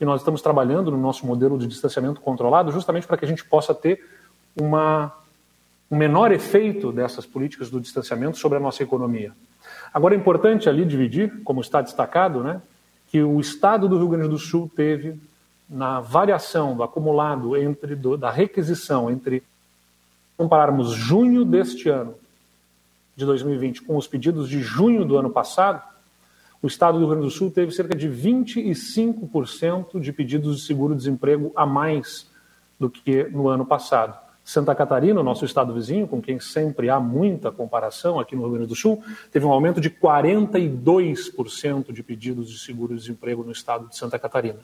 e 0.00 0.04
nós 0.04 0.20
estamos 0.20 0.40
trabalhando 0.40 0.92
no 0.92 0.98
nosso 0.98 1.26
modelo 1.26 1.58
de 1.58 1.66
distanciamento 1.66 2.20
controlado 2.20 2.70
justamente 2.70 3.08
para 3.08 3.16
que 3.16 3.24
a 3.24 3.28
gente 3.28 3.44
possa 3.44 3.74
ter 3.74 4.14
uma, 4.60 5.12
um 5.90 5.96
menor 5.96 6.32
efeito 6.32 6.90
dessas 6.90 7.26
políticas 7.26 7.70
do 7.70 7.80
distanciamento 7.80 8.38
sobre 8.38 8.58
a 8.58 8.60
nossa 8.60 8.82
economia. 8.82 9.32
Agora 9.92 10.14
é 10.14 10.18
importante 10.18 10.68
ali 10.68 10.84
dividir, 10.84 11.42
como 11.42 11.60
está 11.60 11.80
destacado, 11.80 12.42
né, 12.42 12.60
que 13.08 13.22
o 13.22 13.40
estado 13.40 13.88
do 13.88 13.98
Rio 13.98 14.08
Grande 14.08 14.28
do 14.28 14.38
Sul 14.38 14.70
teve 14.74 15.18
na 15.68 16.00
variação 16.00 16.76
do 16.76 16.82
acumulado 16.82 17.56
entre 17.56 17.96
do, 17.96 18.16
da 18.16 18.30
requisição 18.30 19.10
entre 19.10 19.42
compararmos 20.36 20.92
junho 20.92 21.44
deste 21.44 21.88
ano 21.88 22.14
de 23.16 23.24
2020 23.24 23.82
com 23.82 23.96
os 23.96 24.06
pedidos 24.06 24.48
de 24.48 24.60
junho 24.60 25.04
do 25.04 25.16
ano 25.16 25.30
passado, 25.30 25.82
o 26.62 26.66
estado 26.66 26.94
do 26.94 27.00
Rio 27.00 27.08
Grande 27.08 27.24
do 27.24 27.30
Sul 27.30 27.50
teve 27.50 27.72
cerca 27.72 27.96
de 27.96 28.08
25% 28.08 29.98
de 29.98 30.12
pedidos 30.12 30.58
de 30.58 30.66
seguro-desemprego 30.66 31.52
a 31.56 31.64
mais 31.64 32.30
do 32.78 32.90
que 32.90 33.24
no 33.24 33.48
ano 33.48 33.64
passado. 33.64 34.25
Santa 34.46 34.74
Catarina, 34.76 35.24
nosso 35.24 35.44
estado 35.44 35.74
vizinho, 35.74 36.06
com 36.06 36.22
quem 36.22 36.38
sempre 36.38 36.88
há 36.88 37.00
muita 37.00 37.50
comparação 37.50 38.20
aqui 38.20 38.36
no 38.36 38.42
Rio 38.42 38.52
Grande 38.52 38.68
do 38.68 38.76
Sul, 38.76 39.02
teve 39.32 39.44
um 39.44 39.50
aumento 39.50 39.80
de 39.80 39.90
42% 39.90 41.92
de 41.92 42.00
pedidos 42.00 42.48
de 42.48 42.60
seguro-desemprego 42.60 43.42
no 43.42 43.50
estado 43.50 43.88
de 43.88 43.96
Santa 43.96 44.20
Catarina. 44.20 44.60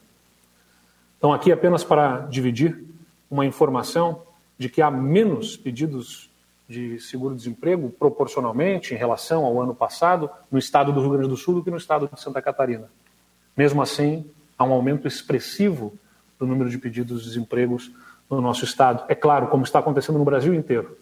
Então, 1.19 1.33
aqui 1.33 1.51
apenas 1.51 1.83
para 1.83 2.19
dividir 2.29 2.81
uma 3.29 3.45
informação 3.45 4.23
de 4.57 4.69
que 4.69 4.81
há 4.81 4.89
menos 4.89 5.57
pedidos 5.57 6.31
de 6.69 7.01
seguro-desemprego 7.01 7.91
proporcionalmente 7.91 8.95
em 8.95 8.97
relação 8.97 9.45
ao 9.45 9.61
ano 9.61 9.75
passado 9.75 10.31
no 10.49 10.61
estado 10.61 10.93
do 10.93 11.01
Rio 11.01 11.11
Grande 11.11 11.29
do 11.29 11.37
Sul 11.37 11.57
do 11.57 11.65
que 11.65 11.73
no 11.73 11.77
estado 11.77 12.09
de 12.09 12.21
Santa 12.21 12.41
Catarina. 12.41 12.89
Mesmo 13.57 13.83
assim, 13.83 14.31
há 14.57 14.63
um 14.63 14.73
aumento 14.73 15.09
expressivo 15.09 15.93
do 16.39 16.47
número 16.47 16.71
de 16.71 16.79
pedidos 16.79 17.23
de 17.23 17.31
desempregos 17.31 17.91
no 18.37 18.41
nosso 18.41 18.65
Estado. 18.65 19.05
É 19.09 19.15
claro, 19.15 19.49
como 19.49 19.65
está 19.65 19.79
acontecendo 19.79 20.19
no 20.19 20.25
Brasil 20.25 20.55
inteiro. 20.55 20.97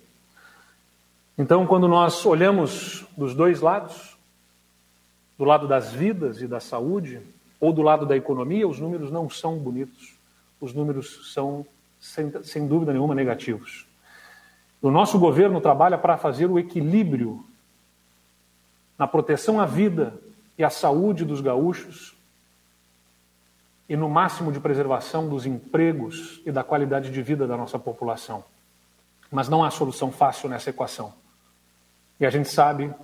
Então, 1.38 1.66
quando 1.66 1.88
nós 1.88 2.26
olhamos 2.26 3.06
dos 3.16 3.34
dois 3.34 3.60
lados, 3.60 4.16
do 5.38 5.44
lado 5.44 5.66
das 5.66 5.92
vidas 5.92 6.42
e 6.42 6.46
da 6.46 6.60
saúde, 6.60 7.22
ou 7.60 7.72
do 7.72 7.82
lado 7.82 8.04
da 8.04 8.16
economia, 8.16 8.66
os 8.66 8.78
números 8.78 9.10
não 9.10 9.30
são 9.30 9.56
bonitos. 9.56 10.14
Os 10.60 10.74
números 10.74 11.32
são, 11.32 11.64
sem, 12.00 12.32
sem 12.42 12.66
dúvida 12.66 12.92
nenhuma, 12.92 13.14
negativos. 13.14 13.86
O 14.82 14.90
nosso 14.90 15.18
governo 15.18 15.60
trabalha 15.60 15.96
para 15.96 16.16
fazer 16.16 16.46
o 16.46 16.58
equilíbrio 16.58 17.44
na 18.98 19.06
proteção 19.06 19.60
à 19.60 19.66
vida 19.66 20.14
e 20.58 20.64
à 20.64 20.68
saúde 20.68 21.24
dos 21.24 21.40
gaúchos 21.40 22.14
e 23.90 23.96
no 23.96 24.09
máximo 24.09 24.53
de 24.53 24.61
preservação 24.61 25.29
dos 25.29 25.44
empregos 25.44 26.40
e 26.46 26.53
da 26.53 26.62
qualidade 26.62 27.11
de 27.11 27.20
vida 27.20 27.44
da 27.44 27.57
nossa 27.57 27.76
população. 27.76 28.44
Mas 29.33 29.48
não 29.48 29.64
há 29.64 29.70
solução 29.70 30.12
fácil 30.12 30.48
nessa 30.48 30.70
equação. 30.70 31.12
E 32.20 32.24
a 32.24 32.31
gente 32.31 32.48
sabe 32.48 32.94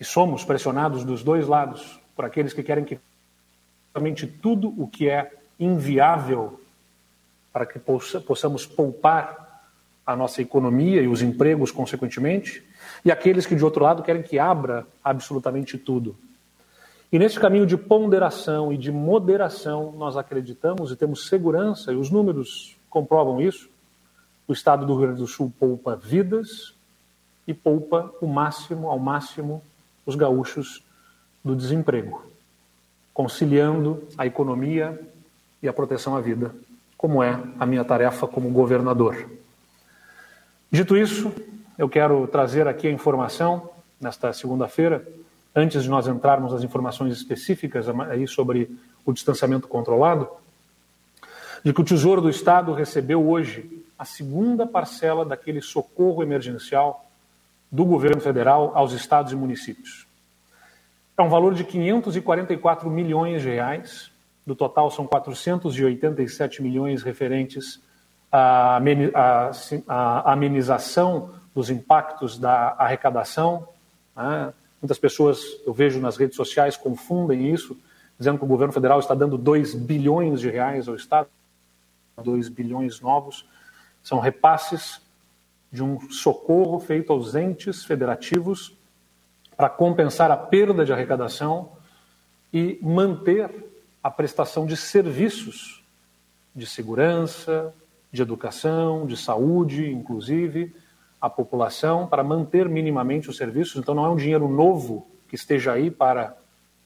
e 0.00 0.04
somos 0.04 0.42
pressionados 0.42 1.04
dos 1.04 1.22
dois 1.22 1.46
lados 1.46 2.00
por 2.16 2.24
aqueles 2.24 2.54
que 2.54 2.62
querem 2.62 2.86
que 2.86 2.98
realmente 3.94 4.26
tudo 4.26 4.72
o 4.80 4.88
que 4.88 5.10
é 5.10 5.30
inviável 5.60 6.58
para 7.52 7.66
que 7.66 7.78
possamos 7.78 8.64
poupar 8.66 9.62
a 10.06 10.16
nossa 10.16 10.40
economia 10.40 11.02
e 11.02 11.06
os 11.06 11.20
empregos 11.20 11.70
consequentemente, 11.70 12.66
e 13.04 13.12
aqueles 13.12 13.44
que 13.44 13.54
de 13.54 13.64
outro 13.64 13.84
lado 13.84 14.02
querem 14.02 14.22
que 14.22 14.38
abra 14.38 14.86
absolutamente 15.02 15.76
tudo. 15.76 16.16
E 17.14 17.18
nesse 17.18 17.38
caminho 17.38 17.64
de 17.64 17.76
ponderação 17.76 18.72
e 18.72 18.76
de 18.76 18.90
moderação, 18.90 19.94
nós 19.96 20.16
acreditamos 20.16 20.90
e 20.90 20.96
temos 20.96 21.28
segurança, 21.28 21.92
e 21.92 21.96
os 21.96 22.10
números 22.10 22.76
comprovam 22.90 23.40
isso. 23.40 23.70
O 24.48 24.52
Estado 24.52 24.84
do 24.84 24.94
Rio 24.94 25.02
Grande 25.02 25.20
do 25.20 25.26
Sul 25.28 25.54
poupa 25.56 25.94
vidas 25.94 26.74
e 27.46 27.54
poupa 27.54 28.12
o 28.20 28.26
máximo, 28.26 28.90
ao 28.90 28.98
máximo, 28.98 29.62
os 30.04 30.16
gaúchos 30.16 30.82
do 31.44 31.54
desemprego, 31.54 32.20
conciliando 33.12 34.02
a 34.18 34.26
economia 34.26 35.00
e 35.62 35.68
a 35.68 35.72
proteção 35.72 36.16
à 36.16 36.20
vida, 36.20 36.52
como 36.98 37.22
é 37.22 37.40
a 37.60 37.64
minha 37.64 37.84
tarefa 37.84 38.26
como 38.26 38.50
governador. 38.50 39.30
Dito 40.68 40.96
isso, 40.96 41.32
eu 41.78 41.88
quero 41.88 42.26
trazer 42.26 42.66
aqui 42.66 42.88
a 42.88 42.90
informação, 42.90 43.70
nesta 44.00 44.32
segunda-feira, 44.32 45.06
antes 45.54 45.82
de 45.82 45.88
nós 45.88 46.08
entrarmos 46.08 46.52
nas 46.52 46.64
informações 46.64 47.12
específicas 47.12 47.86
aí 48.10 48.26
sobre 48.26 48.70
o 49.04 49.12
distanciamento 49.12 49.68
controlado, 49.68 50.28
de 51.64 51.72
que 51.72 51.80
o 51.80 51.84
Tesouro 51.84 52.20
do 52.20 52.28
Estado 52.28 52.72
recebeu 52.72 53.26
hoje 53.26 53.84
a 53.98 54.04
segunda 54.04 54.66
parcela 54.66 55.24
daquele 55.24 55.62
socorro 55.62 56.22
emergencial 56.22 57.06
do 57.70 57.84
governo 57.84 58.20
federal 58.20 58.72
aos 58.74 58.92
estados 58.92 59.32
e 59.32 59.36
municípios. 59.36 60.06
É 61.16 61.22
um 61.22 61.28
valor 61.28 61.54
de 61.54 61.64
544 61.64 62.90
milhões 62.90 63.42
de 63.42 63.48
reais, 63.48 64.10
do 64.44 64.54
total 64.54 64.90
são 64.90 65.06
487 65.06 66.62
milhões 66.62 67.02
referentes 67.02 67.80
à 68.30 68.80
amenização 70.24 71.30
dos 71.54 71.70
impactos 71.70 72.36
da 72.36 72.74
arrecadação, 72.76 73.68
né, 74.16 74.52
Muitas 74.84 74.98
pessoas, 74.98 75.62
eu 75.64 75.72
vejo 75.72 75.98
nas 75.98 76.18
redes 76.18 76.36
sociais, 76.36 76.76
confundem 76.76 77.50
isso, 77.50 77.74
dizendo 78.18 78.36
que 78.36 78.44
o 78.44 78.46
governo 78.46 78.70
federal 78.70 79.00
está 79.00 79.14
dando 79.14 79.38
2 79.38 79.74
bilhões 79.74 80.40
de 80.40 80.50
reais 80.50 80.86
ao 80.86 80.94
Estado, 80.94 81.26
2 82.22 82.50
bilhões 82.50 83.00
novos. 83.00 83.48
São 84.02 84.18
repasses 84.18 85.00
de 85.72 85.82
um 85.82 85.98
socorro 86.10 86.78
feito 86.78 87.14
aos 87.14 87.34
entes 87.34 87.82
federativos 87.82 88.76
para 89.56 89.70
compensar 89.70 90.30
a 90.30 90.36
perda 90.36 90.84
de 90.84 90.92
arrecadação 90.92 91.72
e 92.52 92.78
manter 92.82 93.50
a 94.02 94.10
prestação 94.10 94.66
de 94.66 94.76
serviços 94.76 95.82
de 96.54 96.66
segurança, 96.66 97.74
de 98.12 98.20
educação, 98.20 99.06
de 99.06 99.16
saúde, 99.16 99.90
inclusive, 99.90 100.76
à 101.24 101.30
população, 101.30 102.06
para 102.06 102.22
manter 102.22 102.68
minimamente 102.68 103.30
os 103.30 103.38
serviços. 103.38 103.76
Então, 103.76 103.94
não 103.94 104.04
é 104.04 104.10
um 104.10 104.16
dinheiro 104.16 104.46
novo 104.46 105.08
que 105.26 105.34
esteja 105.34 105.72
aí 105.72 105.90
para 105.90 106.36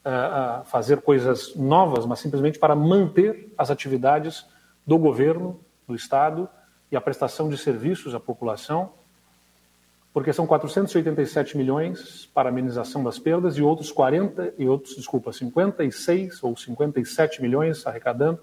uh, 0.05 0.63
uh, 0.63 0.65
fazer 0.65 1.01
coisas 1.01 1.57
novas, 1.57 2.07
mas 2.07 2.21
simplesmente 2.21 2.57
para 2.57 2.77
manter 2.77 3.53
as 3.59 3.69
atividades 3.69 4.47
do 4.87 4.97
governo, 4.97 5.59
do 5.89 5.95
Estado 5.97 6.49
e 6.89 6.97
a 6.97 7.01
prestação 7.01 7.49
de 7.49 7.59
serviços 7.59 8.15
à 8.15 8.21
população, 8.21 8.93
porque 10.13 10.33
são 10.33 10.47
487 10.47 11.57
milhões 11.57 12.31
para 12.33 12.49
amenização 12.49 13.03
das 13.03 13.19
perdas 13.19 13.57
e 13.57 13.63
outros 13.63 13.91
40 13.91 14.55
e 14.57 14.69
outros, 14.69 14.95
desculpa, 14.95 15.33
56 15.33 16.45
ou 16.45 16.57
57 16.57 17.43
milhões 17.43 17.85
arrecadando, 17.85 18.39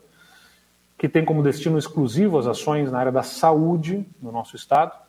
que 0.98 1.08
tem 1.08 1.24
como 1.24 1.42
destino 1.42 1.78
exclusivo 1.78 2.38
as 2.38 2.48
ações 2.48 2.92
na 2.92 3.00
área 3.00 3.14
da 3.14 3.24
saúde 3.24 4.06
no 4.22 4.30
nosso 4.30 4.58
estado. 4.58 5.05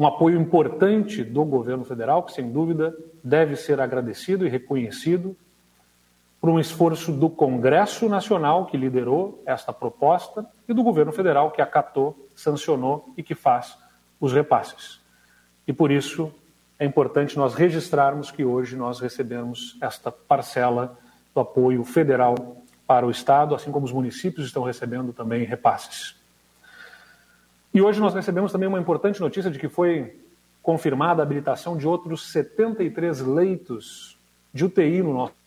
Um 0.00 0.06
apoio 0.06 0.40
importante 0.40 1.22
do 1.22 1.44
governo 1.44 1.84
federal, 1.84 2.22
que 2.22 2.32
sem 2.32 2.50
dúvida 2.50 2.96
deve 3.22 3.54
ser 3.54 3.82
agradecido 3.82 4.46
e 4.46 4.48
reconhecido 4.48 5.36
por 6.40 6.48
um 6.48 6.58
esforço 6.58 7.12
do 7.12 7.28
Congresso 7.28 8.08
Nacional, 8.08 8.64
que 8.64 8.78
liderou 8.78 9.42
esta 9.44 9.74
proposta, 9.74 10.46
e 10.66 10.72
do 10.72 10.82
governo 10.82 11.12
federal, 11.12 11.50
que 11.50 11.60
acatou, 11.60 12.16
sancionou 12.34 13.12
e 13.14 13.22
que 13.22 13.34
faz 13.34 13.76
os 14.18 14.32
repasses. 14.32 15.02
E 15.68 15.72
por 15.74 15.90
isso 15.90 16.32
é 16.78 16.86
importante 16.86 17.36
nós 17.36 17.52
registrarmos 17.52 18.30
que 18.30 18.42
hoje 18.42 18.76
nós 18.76 19.00
recebemos 19.00 19.76
esta 19.82 20.10
parcela 20.10 20.98
do 21.34 21.42
apoio 21.42 21.84
federal 21.84 22.64
para 22.86 23.06
o 23.06 23.10
Estado, 23.10 23.54
assim 23.54 23.70
como 23.70 23.84
os 23.84 23.92
municípios 23.92 24.46
estão 24.46 24.62
recebendo 24.62 25.12
também 25.12 25.44
repasses. 25.44 26.18
E 27.72 27.80
hoje 27.80 28.00
nós 28.00 28.14
recebemos 28.14 28.52
também 28.52 28.68
uma 28.68 28.80
importante 28.80 29.20
notícia 29.20 29.50
de 29.50 29.58
que 29.58 29.68
foi 29.68 30.18
confirmada 30.62 31.22
a 31.22 31.24
habilitação 31.24 31.76
de 31.76 31.86
outros 31.86 32.30
73 32.32 33.20
leitos 33.20 34.18
de 34.52 34.64
UTI 34.64 35.02
no 35.02 35.14
nosso 35.14 35.40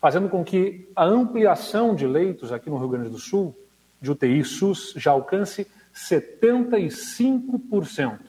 fazendo 0.00 0.28
com 0.28 0.44
que 0.44 0.88
a 0.94 1.04
ampliação 1.04 1.92
de 1.94 2.06
leitos 2.06 2.52
aqui 2.52 2.68
no 2.70 2.78
Rio 2.78 2.88
Grande 2.88 3.10
do 3.10 3.18
Sul, 3.18 3.52
de 4.00 4.08
UTI 4.10 4.42
SUS, 4.44 4.94
já 4.96 5.10
alcance 5.10 5.66
75%. 5.92 8.20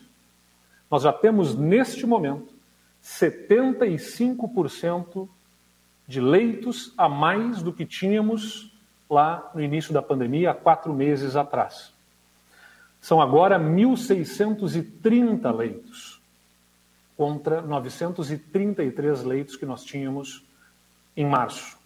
Nós 0.90 1.04
já 1.04 1.14
temos, 1.14 1.56
neste 1.56 2.08
momento, 2.08 2.56
75% 3.04 5.30
de 6.08 6.22
leitos 6.22 6.94
a 6.98 7.10
mais 7.10 7.62
do 7.62 7.74
que 7.74 7.86
tínhamos 7.86 8.74
lá 9.10 9.52
no 9.54 9.62
início 9.62 9.94
da 9.94 10.02
pandemia, 10.02 10.52
há 10.52 10.56
quatro 10.56 10.94
meses 10.94 11.36
atrás. 11.36 11.92
São 13.00 13.22
agora 13.22 13.60
1.630 13.60 15.56
leitos, 15.56 16.22
contra 17.16 17.62
933 17.62 19.24
leitos 19.24 19.56
que 19.56 19.66
nós 19.66 19.84
tínhamos 19.84 20.46
em 21.16 21.26
março. 21.26 21.78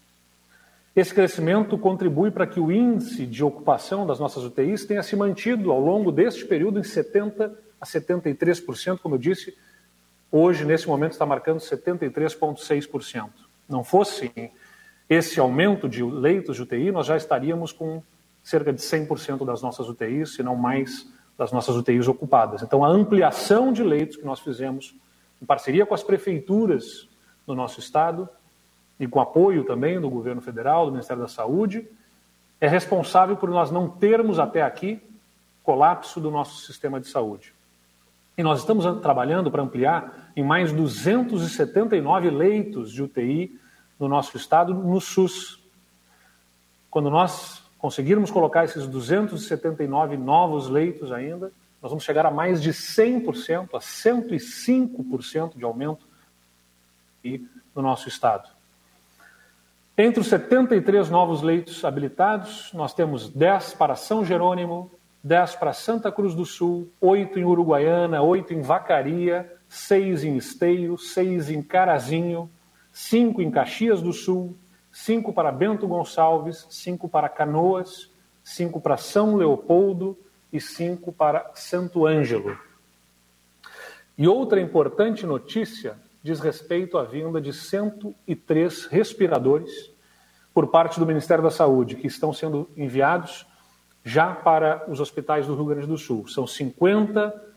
Esse 0.93 1.13
crescimento 1.13 1.77
contribui 1.77 2.31
para 2.31 2.45
que 2.45 2.59
o 2.59 2.71
índice 2.71 3.25
de 3.25 3.43
ocupação 3.43 4.05
das 4.05 4.19
nossas 4.19 4.43
UTIs 4.43 4.85
tenha 4.85 5.01
se 5.01 5.15
mantido 5.15 5.71
ao 5.71 5.79
longo 5.79 6.11
deste 6.11 6.45
período 6.45 6.79
em 6.79 6.83
70% 6.83 7.55
a 7.81 7.85
73%, 7.85 8.99
como 8.99 9.15
eu 9.15 9.19
disse, 9.19 9.57
hoje, 10.31 10.63
nesse 10.63 10.87
momento, 10.87 11.13
está 11.13 11.25
marcando 11.25 11.59
73,6%. 11.59 13.29
Não 13.67 13.83
fosse 13.83 14.31
esse 15.09 15.39
aumento 15.39 15.89
de 15.89 16.03
leitos 16.03 16.57
de 16.57 16.61
UTI, 16.61 16.91
nós 16.91 17.07
já 17.07 17.17
estaríamos 17.17 17.71
com 17.71 18.03
cerca 18.43 18.73
de 18.73 18.81
100% 18.81 19.45
das 19.45 19.61
nossas 19.61 19.87
UTIs, 19.87 20.35
se 20.35 20.43
não 20.43 20.55
mais 20.55 21.07
das 21.37 21.51
nossas 21.51 21.75
UTIs 21.75 22.07
ocupadas. 22.07 22.61
Então, 22.61 22.83
a 22.83 22.87
ampliação 22.87 23.71
de 23.71 23.83
leitos 23.83 24.17
que 24.17 24.25
nós 24.25 24.39
fizemos, 24.39 24.95
em 25.41 25.45
parceria 25.45 25.85
com 25.85 25.93
as 25.93 26.03
prefeituras 26.03 27.07
do 27.45 27.55
nosso 27.55 27.79
estado, 27.79 28.29
e 28.99 29.07
com 29.07 29.19
apoio 29.19 29.63
também 29.63 29.99
do 29.99 30.11
governo 30.11 30.41
federal, 30.41 30.85
do 30.85 30.91
Ministério 30.91 31.23
da 31.23 31.27
Saúde, 31.27 31.87
é 32.59 32.67
responsável 32.67 33.35
por 33.35 33.49
nós 33.49 33.71
não 33.71 33.89
termos 33.89 34.37
até 34.37 34.61
aqui 34.61 35.01
colapso 35.63 36.19
do 36.19 36.29
nosso 36.29 36.65
sistema 36.67 36.99
de 36.99 37.07
saúde. 37.07 37.51
E 38.37 38.43
nós 38.43 38.59
estamos 38.59 38.85
trabalhando 39.01 39.49
para 39.49 39.63
ampliar 39.63 40.31
em 40.35 40.43
mais 40.43 40.71
279 40.71 42.29
leitos 42.29 42.91
de 42.91 43.01
UTI 43.01 43.59
no 43.99 44.07
nosso 44.07 44.37
estado, 44.37 44.73
no 44.73 45.01
SUS. 45.01 45.59
Quando 46.89 47.09
nós 47.09 47.60
conseguirmos 47.81 48.29
colocar 48.29 48.63
esses 48.63 48.85
279 48.85 50.15
novos 50.15 50.69
leitos 50.69 51.11
ainda, 51.11 51.51
nós 51.81 51.91
vamos 51.91 52.03
chegar 52.03 52.27
a 52.27 52.31
mais 52.31 52.61
de 52.61 52.69
100%, 52.69 53.69
a 53.73 53.79
105% 53.79 55.57
de 55.57 55.63
aumento 55.63 56.05
no 57.75 57.81
nosso 57.81 58.07
estado. 58.07 58.47
Entre 59.97 60.19
os 60.19 60.27
73 60.27 61.09
novos 61.09 61.41
leitos 61.41 61.83
habilitados, 61.83 62.71
nós 62.71 62.93
temos 62.93 63.29
10 63.29 63.73
para 63.73 63.95
São 63.95 64.23
Jerônimo, 64.23 64.91
10 65.23 65.55
para 65.55 65.73
Santa 65.73 66.11
Cruz 66.11 66.35
do 66.35 66.45
Sul, 66.45 66.87
8 67.01 67.39
em 67.39 67.45
Uruguaiana, 67.45 68.21
8 68.21 68.53
em 68.53 68.61
Vacaria, 68.61 69.51
6 69.67 70.23
em 70.23 70.37
Esteio, 70.37 70.97
6 70.99 71.49
em 71.49 71.63
Carazinho, 71.63 72.49
5 72.91 73.41
em 73.41 73.49
Caxias 73.49 74.01
do 74.01 74.13
Sul, 74.13 74.55
5 74.91 75.31
para 75.33 75.51
Bento 75.51 75.87
Gonçalves, 75.87 76.67
5 76.69 77.07
para 77.07 77.29
Canoas, 77.29 78.09
5 78.43 78.81
para 78.81 78.97
São 78.97 79.35
Leopoldo 79.35 80.17
e 80.51 80.59
5 80.59 81.11
para 81.11 81.51
Santo 81.53 82.05
Ângelo. 82.05 82.57
E 84.17 84.27
outra 84.27 84.59
importante 84.59 85.25
notícia 85.25 85.97
diz 86.21 86.39
respeito 86.39 86.97
à 86.97 87.03
vinda 87.03 87.41
de 87.41 87.53
103 87.53 88.85
respiradores 88.85 89.91
por 90.53 90.67
parte 90.67 90.99
do 90.99 91.05
Ministério 91.05 91.43
da 91.43 91.49
Saúde, 91.49 91.95
que 91.95 92.07
estão 92.07 92.33
sendo 92.33 92.69
enviados 92.75 93.47
já 94.03 94.33
para 94.33 94.83
os 94.89 94.99
hospitais 94.99 95.47
do 95.47 95.55
Rio 95.55 95.65
Grande 95.65 95.87
do 95.87 95.97
Sul. 95.97 96.27
São 96.27 96.45
50 96.45 97.49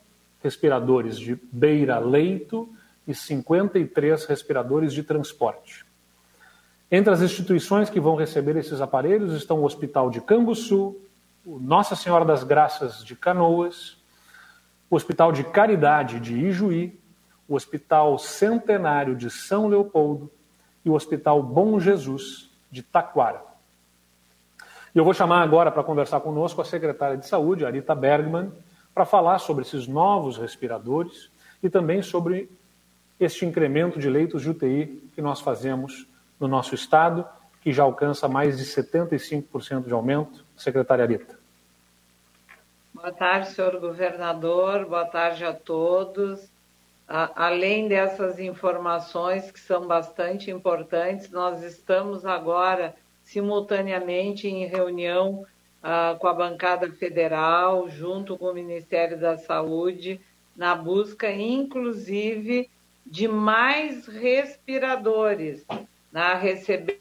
respiradores 0.43 1.19
de 1.19 1.35
beira-leito 1.51 2.69
e 3.07 3.15
53 3.15 4.25
respiradores 4.27 4.93
de 4.93 5.03
transporte. 5.03 5.85
Entre 6.91 7.13
as 7.13 7.23
instituições 7.23 7.89
que 7.89 8.01
vão 8.01 8.15
receber 8.15 8.57
esses 8.57 8.81
aparelhos 8.81 9.33
estão 9.35 9.61
o 9.61 9.65
Hospital 9.65 10.11
de 10.11 10.21
Canguçu, 10.21 10.97
o 11.45 11.59
Nossa 11.59 11.97
Senhora 11.97 12.25
das 12.25 12.45
Graças 12.45 13.05
de 13.05 13.17
Canoas, 13.17 13.97
o 14.91 14.97
Hospital 14.97 15.33
de 15.33 15.45
Caridade 15.45 16.21
de 16.21 16.35
Ijuí, 16.35 16.99
o 17.49 17.55
Hospital 17.55 18.19
Centenário 18.19 19.17
de 19.17 19.31
São 19.31 19.67
Leopoldo 19.67 20.31
e 20.85 20.91
o 20.91 20.95
Hospital 20.95 21.43
Bom 21.43 21.81
Jesus 21.81 22.51
de 22.71 22.83
Taquara. 22.83 23.43
E 24.95 24.99
eu 24.99 25.05
vou 25.05 25.13
chamar 25.13 25.43
agora 25.43 25.73
para 25.73 25.83
conversar 25.83 26.21
conosco 26.21 26.61
a 26.61 26.65
secretária 26.65 27.17
de 27.17 27.27
Saúde, 27.27 27.67
Arita 27.67 27.95
Bergman, 27.95 28.53
para 28.95 29.05
falar 29.05 29.39
sobre 29.41 29.65
esses 29.65 29.89
novos 29.89 30.39
respiradores 30.39 31.29
e 31.63 31.69
também 31.69 32.01
sobre 32.01 32.49
este 33.19 33.45
incremento 33.45 33.99
de 33.99 34.09
leitos 34.09 34.43
de 34.43 34.51
UTI 34.51 35.11
que 35.15 35.21
nós 35.21 35.41
fazemos 35.41 36.07
no 36.39 36.49
nosso 36.49 36.75
estado, 36.75 37.27
que 37.61 37.73
já 37.73 37.83
alcança 37.83 38.29
mais 38.29 38.59
de 38.59 38.65
75% 38.65 39.87
de 39.87 39.93
aumento. 39.93 40.45
Secretária 40.57 41.05
Arita. 41.05 41.39
Boa 42.93 43.13
tarde, 43.13 43.51
senhor 43.51 43.79
governador. 43.81 44.87
Boa 44.87 45.05
tarde 45.05 45.45
a 45.45 45.53
todos 45.53 46.53
além 47.07 47.89
dessas 47.89 48.39
informações 48.39 49.51
que 49.51 49.61
são 49.61 49.87
bastante 49.87 50.51
importantes, 50.51 51.31
nós 51.31 51.63
estamos 51.63 52.25
agora 52.25 52.95
simultaneamente 53.23 54.49
em 54.49 54.67
reunião 54.67 55.47
uh, 55.83 56.19
com 56.19 56.27
a 56.27 56.35
bancada 56.35 56.91
federal, 56.93 57.89
junto 57.89 58.37
com 58.37 58.47
o 58.47 58.55
Ministério 58.55 59.19
da 59.19 59.37
Saúde, 59.37 60.21
na 60.57 60.75
busca, 60.75 61.31
inclusive, 61.31 62.71
de 63.05 63.29
mais 63.29 64.07
respiradores, 64.07 65.67
na 66.15 66.35
receber 66.35 67.01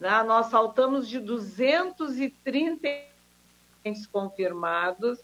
né, 0.05 0.23
nós 0.23 0.47
saltamos 0.47 1.09
de 1.09 1.19
230 1.19 2.89
confirmados 4.13 5.19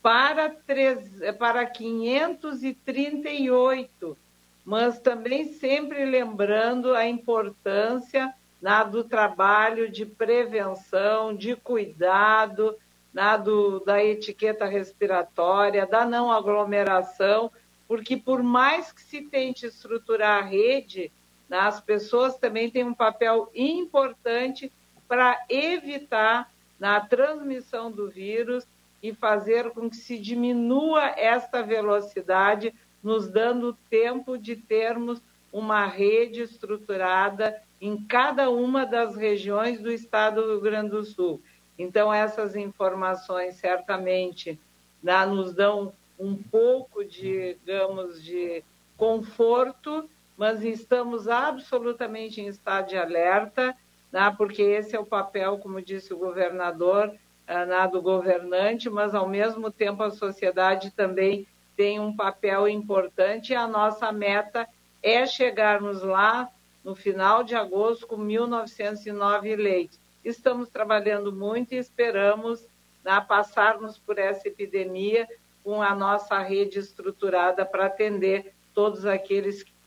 para, 0.00 0.48
3, 0.48 1.36
para 1.36 1.66
538, 1.66 4.16
mas 4.64 5.00
também 5.00 5.52
sempre 5.54 6.04
lembrando 6.04 6.94
a 6.94 7.08
importância 7.08 8.32
né, 8.62 8.88
do 8.88 9.02
trabalho 9.02 9.90
de 9.90 10.06
prevenção, 10.06 11.34
de 11.34 11.56
cuidado, 11.56 12.76
né, 13.12 13.36
do, 13.36 13.80
da 13.80 14.00
etiqueta 14.00 14.64
respiratória, 14.64 15.88
da 15.88 16.06
não 16.06 16.30
aglomeração, 16.30 17.50
porque 17.88 18.16
por 18.16 18.44
mais 18.44 18.92
que 18.92 19.02
se 19.02 19.22
tente 19.22 19.66
estruturar 19.66 20.38
a 20.38 20.46
rede, 20.46 21.10
né, 21.50 21.58
as 21.58 21.80
pessoas 21.80 22.36
também 22.38 22.70
têm 22.70 22.84
um 22.84 22.94
papel 22.94 23.50
importante 23.52 24.72
para 25.08 25.44
evitar 25.48 26.48
né, 26.78 27.04
transmissão 27.10 27.90
do 27.90 28.08
vírus 28.08 28.64
e 29.02 29.12
fazer 29.12 29.70
com 29.70 29.90
que 29.90 29.96
se 29.96 30.16
diminua 30.16 31.06
esta 31.16 31.62
velocidade, 31.62 32.72
nos 33.02 33.28
dando 33.28 33.76
tempo 33.88 34.38
de 34.38 34.54
termos 34.54 35.20
uma 35.52 35.86
rede 35.86 36.42
estruturada 36.42 37.60
em 37.80 37.96
cada 38.04 38.50
uma 38.50 38.86
das 38.86 39.16
regiões 39.16 39.80
do 39.80 39.90
estado 39.90 40.42
do 40.42 40.52
Rio 40.52 40.60
Grande 40.60 40.90
do 40.90 41.02
Sul. 41.02 41.42
Então, 41.76 42.12
essas 42.12 42.54
informações 42.54 43.56
certamente 43.56 44.60
né, 45.02 45.26
nos 45.26 45.54
dão 45.54 45.92
um 46.18 46.36
pouco, 46.36 47.02
de, 47.02 47.56
digamos, 47.64 48.22
de 48.22 48.62
conforto, 48.98 50.08
mas 50.40 50.64
estamos 50.64 51.28
absolutamente 51.28 52.40
em 52.40 52.46
estado 52.46 52.88
de 52.88 52.96
alerta, 52.96 53.76
né, 54.10 54.34
porque 54.38 54.62
esse 54.62 54.96
é 54.96 54.98
o 54.98 55.04
papel, 55.04 55.58
como 55.58 55.82
disse 55.82 56.14
o 56.14 56.18
governador, 56.18 57.14
eh, 57.46 57.66
né, 57.66 57.86
do 57.86 58.00
governante, 58.00 58.88
mas 58.88 59.14
ao 59.14 59.28
mesmo 59.28 59.70
tempo 59.70 60.02
a 60.02 60.10
sociedade 60.10 60.92
também 60.92 61.46
tem 61.76 62.00
um 62.00 62.16
papel 62.16 62.66
importante. 62.66 63.52
E 63.52 63.54
a 63.54 63.68
nossa 63.68 64.10
meta 64.12 64.66
é 65.02 65.26
chegarmos 65.26 66.02
lá 66.02 66.48
no 66.82 66.96
final 66.96 67.44
de 67.44 67.54
agosto 67.54 68.06
com 68.06 68.16
1.909 68.16 69.56
leitos. 69.56 70.00
Estamos 70.24 70.70
trabalhando 70.70 71.30
muito 71.30 71.74
e 71.74 71.76
esperamos 71.76 72.66
né, 73.04 73.22
passarmos 73.28 73.98
por 73.98 74.18
essa 74.18 74.48
epidemia 74.48 75.28
com 75.62 75.82
a 75.82 75.94
nossa 75.94 76.38
rede 76.38 76.78
estruturada 76.78 77.66
para 77.66 77.84
atender 77.84 78.54
todos 78.72 79.04
aqueles 79.04 79.62
que 79.62 79.78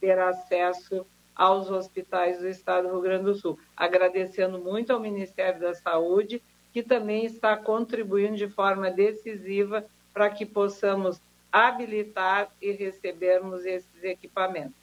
ter 0.00 0.18
acesso 0.18 1.06
aos 1.34 1.70
hospitais 1.70 2.38
do 2.38 2.48
Estado 2.48 2.88
do 2.88 2.94
Rio 2.94 3.00
Grande 3.00 3.24
do 3.24 3.34
Sul. 3.34 3.58
Agradecendo 3.76 4.58
muito 4.58 4.92
ao 4.92 5.00
Ministério 5.00 5.60
da 5.60 5.74
Saúde, 5.74 6.42
que 6.72 6.82
também 6.82 7.24
está 7.24 7.56
contribuindo 7.56 8.36
de 8.36 8.48
forma 8.48 8.90
decisiva 8.90 9.84
para 10.12 10.30
que 10.30 10.44
possamos 10.44 11.20
habilitar 11.52 12.48
e 12.60 12.72
recebermos 12.72 13.64
esses 13.64 14.04
equipamentos. 14.04 14.74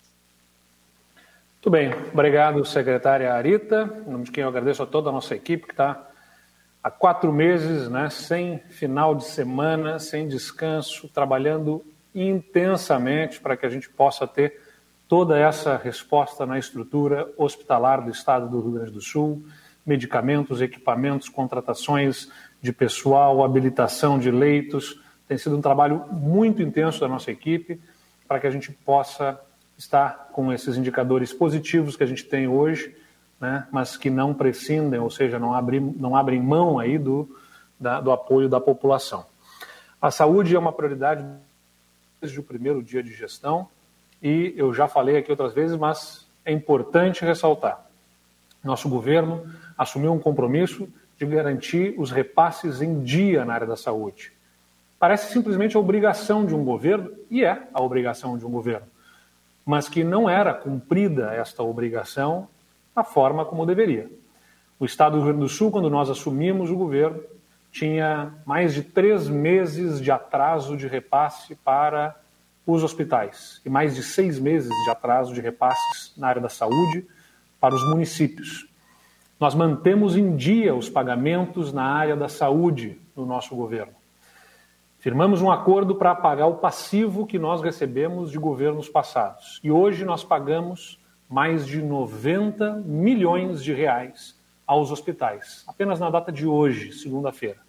Muito 1.56 1.70
bem, 1.70 1.92
obrigado, 2.14 2.64
secretária 2.66 3.34
Arita. 3.34 4.04
Em 4.06 4.12
nome 4.12 4.26
de 4.26 4.32
quem 4.32 4.44
eu 4.44 4.50
agradeço 4.50 4.84
a 4.84 4.86
toda 4.86 5.10
a 5.10 5.12
nossa 5.12 5.36
equipe 5.36 5.66
que 5.66 5.74
está 5.74 6.10
há 6.84 6.92
quatro 6.92 7.32
meses, 7.34 7.90
né, 7.90 8.10
sem 8.10 8.60
final 8.70 9.16
de 9.16 9.26
semana, 9.26 10.00
sem 10.00 10.28
descanso, 10.28 11.10
trabalhando 11.10 11.84
intensamente 12.14 13.40
para 13.40 13.58
que 13.58 13.66
a 13.66 13.70
gente 13.70 13.90
possa 13.90 14.26
ter 14.26 14.62
toda 15.08 15.38
essa 15.38 15.78
resposta 15.78 16.46
na 16.46 16.60
estrutura 16.60 17.32
hospitalar 17.38 18.04
do 18.04 18.12
Estado 18.12 18.50
do 18.50 18.60
Rio 18.60 18.72
Grande 18.72 18.92
do 18.92 19.02
Sul, 19.02 19.46
medicamentos, 19.86 20.62
equipamentos, 20.62 21.30
contratações 21.30 22.30
de 22.62 22.74
pessoal, 22.74 23.44
habilitação 23.44 24.20
de 24.20 24.30
leitos. 24.30 25.00
Tem 25.28 25.38
sido 25.38 25.58
um 25.58 25.62
trabalho 25.62 26.06
muito 26.12 26.62
intenso 26.62 27.00
da 27.00 27.08
nossa 27.08 27.32
equipe 27.32 27.80
para 28.28 28.40
que 28.40 28.48
a 28.48 28.52
gente 28.52 28.72
possa 28.72 29.40
está 29.78 30.10
com 30.10 30.52
esses 30.52 30.76
indicadores 30.76 31.32
positivos 31.32 31.96
que 31.96 32.04
a 32.04 32.08
gente 32.08 32.26
tem 32.26 32.48
hoje, 32.48 32.96
né, 33.40 33.68
mas 33.72 33.96
que 33.96 34.10
não 34.10 34.34
prescindem, 34.34 35.00
ou 35.00 35.12
seja, 35.12 35.38
não 35.38 35.54
abrem, 35.54 35.80
não 35.80 36.16
abrem 36.16 36.42
mão 36.42 36.80
aí 36.80 36.98
do, 36.98 37.30
da, 37.80 38.02
do 38.02 38.12
apoio 38.12 38.50
da 38.50 38.60
população. 38.60 39.24
A 40.02 40.10
saúde 40.10 40.56
é 40.56 40.60
uma 40.60 40.74
prioridade 40.74 41.24
desde 42.20 42.40
o 42.40 42.44
primeiro 42.44 42.82
dia 42.82 43.04
de 43.04 43.14
gestão 43.14 43.70
e 44.22 44.54
eu 44.58 44.74
já 44.74 44.88
falei 44.88 45.18
aqui 45.18 45.32
outras 45.32 45.54
vezes, 45.54 45.78
mas 45.78 46.28
é 46.44 46.52
importante 46.52 47.24
ressaltar. 47.24 47.86
Nosso 48.64 48.90
governo 48.90 49.46
assumiu 49.78 50.14
um 50.14 50.20
compromisso 50.20 50.88
de 51.18 51.26
garantir 51.26 51.96
os 51.98 52.12
repasses 52.12 52.82
em 52.82 53.02
dia 53.02 53.46
na 53.46 53.54
área 53.54 53.68
da 53.68 53.76
saúde. 53.76 54.32
Parece 55.00 55.32
simplesmente 55.32 55.78
a 55.78 55.80
obrigação 55.80 56.46
de 56.46 56.56
um 56.56 56.64
governo, 56.64 57.12
e 57.30 57.44
é 57.44 57.68
a 57.74 57.82
obrigação 57.82 58.38
de 58.38 58.46
um 58.46 58.50
governo 58.50 58.88
mas 59.68 59.90
que 59.90 60.02
não 60.02 60.30
era 60.30 60.54
cumprida 60.54 61.34
esta 61.34 61.62
obrigação 61.62 62.48
da 62.96 63.04
forma 63.04 63.44
como 63.44 63.66
deveria. 63.66 64.10
O 64.80 64.86
Estado 64.86 65.18
do 65.18 65.18
Rio 65.18 65.34
Grande 65.34 65.42
do 65.42 65.50
Sul, 65.50 65.70
quando 65.70 65.90
nós 65.90 66.10
assumimos 66.10 66.72
o 66.72 66.78
governo, 66.78 67.22
tinha 67.70 68.34
mais 68.46 68.74
de 68.74 68.82
três 68.82 69.28
meses 69.28 70.00
de 70.00 70.10
atraso 70.10 70.78
de 70.78 70.88
repasse 70.88 71.54
para 71.54 72.16
os 72.68 72.84
hospitais 72.84 73.62
e 73.66 73.70
mais 73.70 73.96
de 73.96 74.04
seis 74.04 74.38
meses 74.38 74.70
de 74.84 74.90
atraso 74.90 75.34
de 75.34 75.40
repasses 75.40 76.14
na 76.18 76.28
área 76.28 76.42
da 76.42 76.50
saúde 76.50 77.08
para 77.62 77.74
os 77.74 77.90
municípios. 77.90 78.68
Nós 79.40 79.56
mantemos 79.56 80.18
em 80.18 80.36
dia 80.36 80.76
os 80.76 80.90
pagamentos 80.90 81.72
na 81.72 81.84
área 81.84 82.16
da 82.16 82.28
saúde 82.28 83.00
no 83.16 83.26
nosso 83.26 83.56
governo. 83.56 83.94
Firmamos 85.00 85.42
um 85.42 85.50
acordo 85.50 85.96
para 85.96 86.14
pagar 86.14 86.48
o 86.48 86.56
passivo 86.56 87.26
que 87.26 87.40
nós 87.40 87.62
recebemos 87.62 88.32
de 88.32 88.38
governos 88.38 88.90
passados. 88.90 89.62
E 89.64 89.72
hoje 89.72 90.04
nós 90.04 90.24
pagamos 90.24 91.00
mais 91.30 91.66
de 91.66 91.82
90 91.82 92.84
milhões 92.86 93.64
de 93.64 93.74
reais 93.74 94.38
aos 94.66 94.92
hospitais, 94.92 95.64
apenas 95.68 96.00
na 96.00 96.10
data 96.10 96.32
de 96.32 96.46
hoje, 96.46 96.92
segunda-feira. 96.92 97.60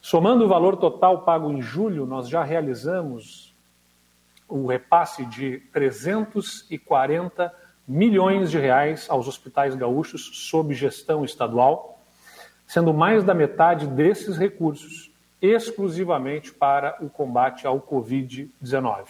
Somando 0.00 0.44
o 0.44 0.48
valor 0.48 0.76
total 0.76 1.22
pago 1.22 1.52
em 1.52 1.60
julho, 1.60 2.06
nós 2.06 2.28
já 2.28 2.42
realizamos 2.42 3.47
o 4.48 4.66
repasse 4.66 5.24
de 5.26 5.58
340 5.72 7.54
milhões 7.86 8.50
de 8.50 8.58
reais 8.58 9.06
aos 9.08 9.28
hospitais 9.28 9.74
gaúchos 9.74 10.30
sob 10.48 10.74
gestão 10.74 11.24
estadual, 11.24 12.02
sendo 12.66 12.92
mais 12.92 13.22
da 13.24 13.34
metade 13.34 13.86
desses 13.86 14.36
recursos 14.36 15.10
exclusivamente 15.40 16.52
para 16.52 16.96
o 17.00 17.08
combate 17.08 17.66
ao 17.66 17.80
Covid-19, 17.80 19.06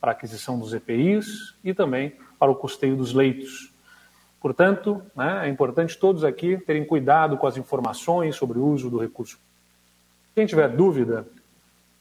para 0.00 0.10
a 0.10 0.12
aquisição 0.12 0.58
dos 0.58 0.74
EPIs 0.74 1.54
e 1.64 1.72
também 1.72 2.16
para 2.38 2.50
o 2.50 2.56
custeio 2.56 2.96
dos 2.96 3.14
leitos. 3.14 3.72
Portanto, 4.40 5.02
né, 5.14 5.46
é 5.46 5.48
importante 5.48 5.96
todos 5.98 6.24
aqui 6.24 6.58
terem 6.58 6.84
cuidado 6.84 7.38
com 7.38 7.46
as 7.46 7.56
informações 7.56 8.36
sobre 8.36 8.58
o 8.58 8.66
uso 8.66 8.90
do 8.90 8.98
recurso. 8.98 9.38
Quem 10.34 10.46
tiver 10.46 10.68
dúvida, 10.68 11.26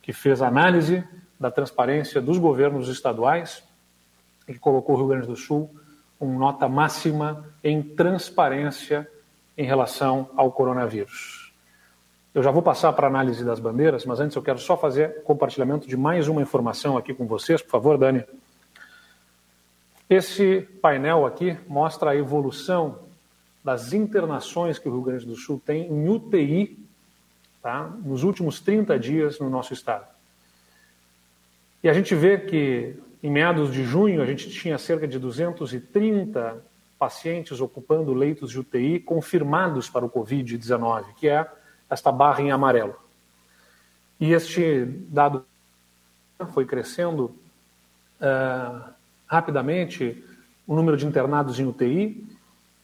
que 0.00 0.12
fez 0.12 0.40
análise 0.40 1.04
da 1.38 1.50
transparência 1.50 2.20
dos 2.20 2.38
governos 2.38 2.88
estaduais 2.88 3.62
e 4.46 4.54
colocou 4.54 4.94
o 4.94 4.98
Rio 4.98 5.08
Grande 5.08 5.26
do 5.26 5.36
Sul 5.36 5.74
com 6.18 6.38
nota 6.38 6.68
máxima 6.68 7.44
em 7.64 7.82
transparência 7.82 9.10
em 9.58 9.64
relação 9.64 10.30
ao 10.36 10.52
coronavírus. 10.52 11.52
Eu 12.32 12.42
já 12.42 12.52
vou 12.52 12.62
passar 12.62 12.92
para 12.92 13.08
a 13.08 13.10
análise 13.10 13.44
das 13.44 13.58
bandeiras, 13.58 14.04
mas 14.04 14.20
antes 14.20 14.36
eu 14.36 14.42
quero 14.42 14.58
só 14.58 14.76
fazer 14.76 15.24
compartilhamento 15.24 15.88
de 15.88 15.96
mais 15.96 16.28
uma 16.28 16.40
informação 16.40 16.96
aqui 16.96 17.12
com 17.12 17.26
vocês, 17.26 17.60
por 17.60 17.70
favor, 17.70 17.98
Dani. 17.98 18.24
Esse 20.08 20.60
painel 20.80 21.26
aqui 21.26 21.58
mostra 21.66 22.10
a 22.10 22.16
evolução 22.16 23.09
das 23.62 23.92
internações 23.92 24.78
que 24.78 24.88
o 24.88 24.92
Rio 24.92 25.02
Grande 25.02 25.26
do 25.26 25.36
Sul 25.36 25.60
tem 25.64 25.86
em 25.86 26.08
UTI 26.08 26.78
tá, 27.62 27.84
nos 28.02 28.22
últimos 28.22 28.60
30 28.60 28.98
dias 28.98 29.38
no 29.38 29.50
nosso 29.50 29.72
estado. 29.72 30.06
E 31.82 31.88
a 31.88 31.92
gente 31.92 32.14
vê 32.14 32.38
que 32.38 32.94
em 33.22 33.30
meados 33.30 33.72
de 33.72 33.84
junho 33.84 34.22
a 34.22 34.26
gente 34.26 34.50
tinha 34.50 34.78
cerca 34.78 35.06
de 35.06 35.18
230 35.18 36.62
pacientes 36.98 37.60
ocupando 37.60 38.12
leitos 38.12 38.50
de 38.50 38.58
UTI 38.60 39.00
confirmados 39.00 39.88
para 39.88 40.04
o 40.04 40.10
Covid-19, 40.10 41.14
que 41.16 41.28
é 41.28 41.46
esta 41.88 42.12
barra 42.12 42.42
em 42.42 42.50
amarelo. 42.50 42.94
E 44.18 44.32
este 44.32 44.84
dado 44.84 45.44
foi 46.52 46.66
crescendo 46.66 47.34
uh, 48.20 48.92
rapidamente, 49.26 50.22
o 50.66 50.74
número 50.74 50.96
de 50.96 51.06
internados 51.06 51.58
em 51.58 51.66
UTI, 51.66 52.26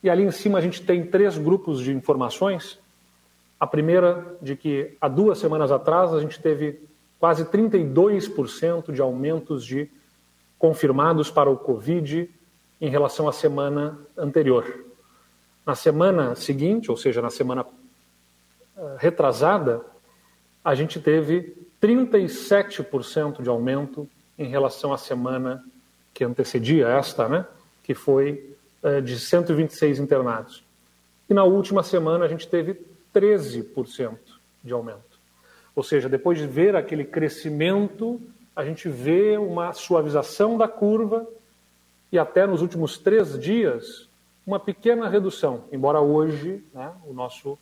e 0.06 0.10
ali 0.10 0.22
em 0.22 0.30
cima 0.30 0.58
a 0.58 0.60
gente 0.60 0.82
tem 0.82 1.04
três 1.04 1.36
grupos 1.36 1.80
de 1.80 1.92
informações. 1.92 2.78
A 3.58 3.66
primeira, 3.66 4.36
de 4.40 4.54
que 4.54 4.96
há 5.00 5.08
duas 5.08 5.36
semanas 5.36 5.72
atrás 5.72 6.14
a 6.14 6.20
gente 6.20 6.40
teve 6.40 6.80
quase 7.18 7.44
32% 7.46 8.92
de 8.92 9.00
aumentos 9.00 9.64
de 9.64 9.90
confirmados 10.60 11.28
para 11.28 11.50
o 11.50 11.56
Covid 11.56 12.30
em 12.80 12.88
relação 12.88 13.26
à 13.26 13.32
semana 13.32 13.98
anterior. 14.16 14.84
Na 15.66 15.74
semana 15.74 16.36
seguinte, 16.36 16.88
ou 16.88 16.96
seja, 16.96 17.20
na 17.20 17.30
semana 17.30 17.62
uh, 17.62 18.96
retrasada, 18.98 19.80
a 20.64 20.72
gente 20.76 21.00
teve 21.00 21.52
37% 21.82 23.42
de 23.42 23.48
aumento 23.48 24.08
em 24.38 24.46
relação 24.46 24.92
à 24.92 24.98
semana 24.98 25.64
que 26.14 26.22
antecedia 26.22 26.86
esta, 26.86 27.28
né, 27.28 27.44
que 27.82 27.92
foi 27.92 28.55
de 29.02 29.18
126 29.18 29.98
internados. 29.98 30.64
E 31.28 31.34
na 31.34 31.44
última 31.44 31.82
semana 31.82 32.24
a 32.24 32.28
gente 32.28 32.46
teve 32.46 32.80
13% 33.14 34.16
de 34.62 34.72
aumento. 34.72 35.18
Ou 35.74 35.82
seja, 35.82 36.08
depois 36.08 36.38
de 36.38 36.46
ver 36.46 36.76
aquele 36.76 37.04
crescimento, 37.04 38.20
a 38.54 38.64
gente 38.64 38.88
vê 38.88 39.36
uma 39.36 39.72
suavização 39.72 40.56
da 40.56 40.66
curva 40.66 41.26
e 42.10 42.18
até 42.18 42.46
nos 42.46 42.62
últimos 42.62 42.96
três 42.98 43.38
dias 43.38 44.08
uma 44.46 44.60
pequena 44.60 45.08
redução, 45.08 45.64
embora 45.72 46.00
hoje 46.00 46.64
né, 46.72 46.92
o 47.04 47.12
nosso, 47.12 47.58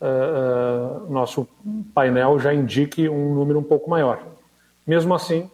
uh, 0.00 1.06
uh, 1.06 1.10
nosso 1.10 1.48
painel 1.94 2.38
já 2.40 2.52
indique 2.52 3.08
um 3.08 3.34
número 3.34 3.58
um 3.58 3.62
pouco 3.62 3.88
maior. 3.88 4.22
Mesmo 4.84 5.14
assim, 5.14 5.48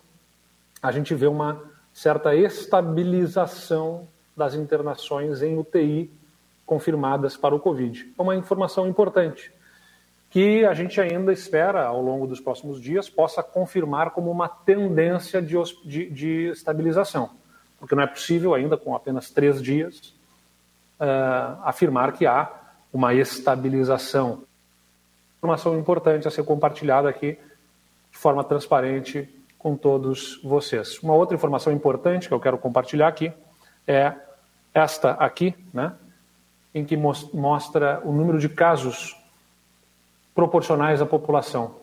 a 0.82 0.90
gente 0.90 1.14
vê 1.14 1.26
uma 1.26 1.62
certa 1.92 2.34
estabilização 2.34 4.08
das 4.36 4.54
internações 4.54 5.42
em 5.42 5.58
UTI 5.58 6.10
confirmadas 6.64 7.36
para 7.36 7.54
o 7.54 7.60
Covid. 7.60 8.12
É 8.18 8.22
uma 8.22 8.36
informação 8.36 8.88
importante 8.88 9.52
que 10.30 10.64
a 10.64 10.72
gente 10.72 10.98
ainda 10.98 11.30
espera, 11.30 11.84
ao 11.84 12.00
longo 12.00 12.26
dos 12.26 12.40
próximos 12.40 12.80
dias, 12.80 13.10
possa 13.10 13.42
confirmar 13.42 14.12
como 14.12 14.30
uma 14.30 14.48
tendência 14.48 15.42
de, 15.42 15.54
de, 15.84 16.08
de 16.08 16.48
estabilização. 16.48 17.30
Porque 17.78 17.94
não 17.94 18.02
é 18.02 18.06
possível 18.06 18.54
ainda, 18.54 18.78
com 18.78 18.96
apenas 18.96 19.30
três 19.30 19.60
dias, 19.60 20.14
uh, 20.98 21.60
afirmar 21.64 22.12
que 22.12 22.24
há 22.24 22.50
uma 22.90 23.12
estabilização. 23.12 24.44
Informação 25.36 25.78
importante 25.78 26.26
a 26.26 26.30
ser 26.30 26.44
compartilhada 26.44 27.10
aqui 27.10 27.38
de 28.10 28.18
forma 28.18 28.42
transparente 28.42 29.28
com 29.58 29.76
todos 29.76 30.40
vocês. 30.42 30.98
Uma 31.02 31.14
outra 31.14 31.36
informação 31.36 31.72
importante 31.72 32.28
que 32.28 32.32
eu 32.32 32.40
quero 32.40 32.56
compartilhar 32.56 33.08
aqui 33.08 33.30
é 33.86 34.14
esta 34.74 35.12
aqui, 35.12 35.54
né, 35.72 35.92
em 36.74 36.84
que 36.84 36.96
mostra 36.96 38.00
o 38.04 38.12
número 38.12 38.38
de 38.38 38.48
casos 38.48 39.16
proporcionais 40.34 41.02
à 41.02 41.06
população. 41.06 41.82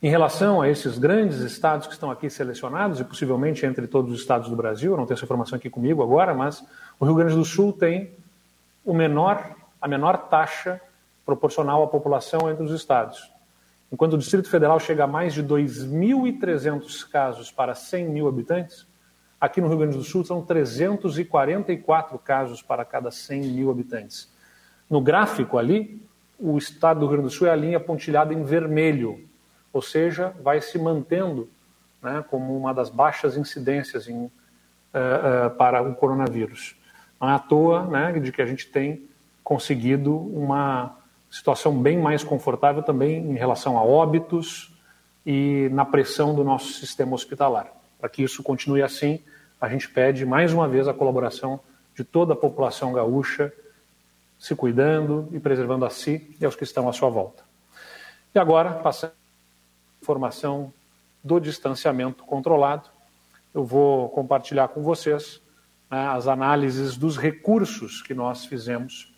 Em 0.00 0.08
relação 0.08 0.62
a 0.62 0.68
esses 0.68 0.96
grandes 0.96 1.40
estados 1.40 1.86
que 1.86 1.92
estão 1.92 2.10
aqui 2.10 2.30
selecionados, 2.30 3.00
e 3.00 3.04
possivelmente 3.04 3.66
entre 3.66 3.86
todos 3.86 4.12
os 4.12 4.20
estados 4.20 4.48
do 4.48 4.56
Brasil, 4.56 4.96
não 4.96 5.04
tenho 5.04 5.16
essa 5.16 5.24
informação 5.24 5.56
aqui 5.56 5.68
comigo 5.68 6.02
agora, 6.02 6.32
mas 6.32 6.64
o 7.00 7.04
Rio 7.04 7.16
Grande 7.16 7.34
do 7.34 7.44
Sul 7.44 7.72
tem 7.72 8.12
o 8.84 8.94
menor, 8.94 9.56
a 9.80 9.88
menor 9.88 10.16
taxa 10.28 10.80
proporcional 11.26 11.82
à 11.82 11.86
população 11.88 12.48
entre 12.48 12.64
os 12.64 12.70
estados. 12.70 13.30
Enquanto 13.92 14.14
o 14.14 14.18
Distrito 14.18 14.48
Federal 14.48 14.78
chega 14.78 15.04
a 15.04 15.06
mais 15.06 15.34
de 15.34 15.42
2.300 15.42 17.06
casos 17.10 17.50
para 17.50 17.74
100 17.74 18.08
mil 18.08 18.28
habitantes, 18.28 18.86
aqui 19.40 19.60
no 19.60 19.68
Rio 19.68 19.78
Grande 19.78 19.96
do 19.96 20.04
Sul 20.04 20.24
são 20.24 20.42
344 20.42 22.18
casos 22.18 22.62
para 22.62 22.84
cada 22.84 23.10
100 23.10 23.42
mil 23.42 23.70
habitantes. 23.70 24.32
No 24.88 25.00
gráfico 25.00 25.58
ali, 25.58 26.02
o 26.38 26.56
estado 26.56 27.00
do 27.00 27.06
Rio 27.06 27.16
Grande 27.16 27.28
do 27.28 27.34
Sul 27.34 27.46
é 27.46 27.50
a 27.50 27.56
linha 27.56 27.80
pontilhada 27.80 28.32
em 28.32 28.42
vermelho, 28.42 29.24
ou 29.72 29.82
seja, 29.82 30.34
vai 30.42 30.60
se 30.60 30.78
mantendo 30.78 31.48
né, 32.02 32.24
como 32.30 32.56
uma 32.56 32.72
das 32.72 32.90
baixas 32.90 33.36
incidências 33.36 34.08
em, 34.08 34.24
uh, 34.24 34.28
uh, 34.28 35.50
para 35.56 35.82
o 35.82 35.94
coronavírus. 35.94 36.76
Não 37.20 37.28
é 37.28 37.34
à 37.34 37.38
toa 37.38 37.84
né, 37.86 38.12
de 38.12 38.32
que 38.32 38.40
a 38.40 38.46
gente 38.46 38.68
tem 38.68 39.08
conseguido 39.42 40.16
uma 40.16 40.96
situação 41.30 41.76
bem 41.76 41.98
mais 41.98 42.24
confortável 42.24 42.82
também 42.82 43.18
em 43.18 43.34
relação 43.34 43.76
a 43.76 43.82
óbitos 43.82 44.74
e 45.26 45.68
na 45.72 45.84
pressão 45.84 46.34
do 46.34 46.42
nosso 46.42 46.72
sistema 46.74 47.14
hospitalar. 47.14 47.77
Para 47.98 48.08
que 48.08 48.22
isso 48.22 48.42
continue 48.42 48.82
assim, 48.82 49.20
a 49.60 49.68
gente 49.68 49.88
pede 49.88 50.24
mais 50.24 50.52
uma 50.52 50.68
vez 50.68 50.86
a 50.86 50.94
colaboração 50.94 51.60
de 51.94 52.04
toda 52.04 52.32
a 52.32 52.36
população 52.36 52.92
gaúcha 52.92 53.52
se 54.38 54.54
cuidando 54.54 55.28
e 55.32 55.40
preservando 55.40 55.84
a 55.84 55.90
si 55.90 56.34
e 56.40 56.44
aos 56.44 56.54
que 56.54 56.62
estão 56.62 56.88
à 56.88 56.92
sua 56.92 57.10
volta. 57.10 57.42
E 58.34 58.38
agora, 58.38 58.74
passando 58.74 59.10
a 59.10 60.02
informação 60.02 60.72
do 61.24 61.40
distanciamento 61.40 62.22
controlado, 62.24 62.88
eu 63.52 63.64
vou 63.64 64.08
compartilhar 64.10 64.68
com 64.68 64.82
vocês 64.82 65.40
né, 65.90 66.06
as 66.08 66.28
análises 66.28 66.96
dos 66.96 67.18
recursos 67.18 68.00
que 68.00 68.14
nós 68.14 68.44
fizemos 68.44 69.12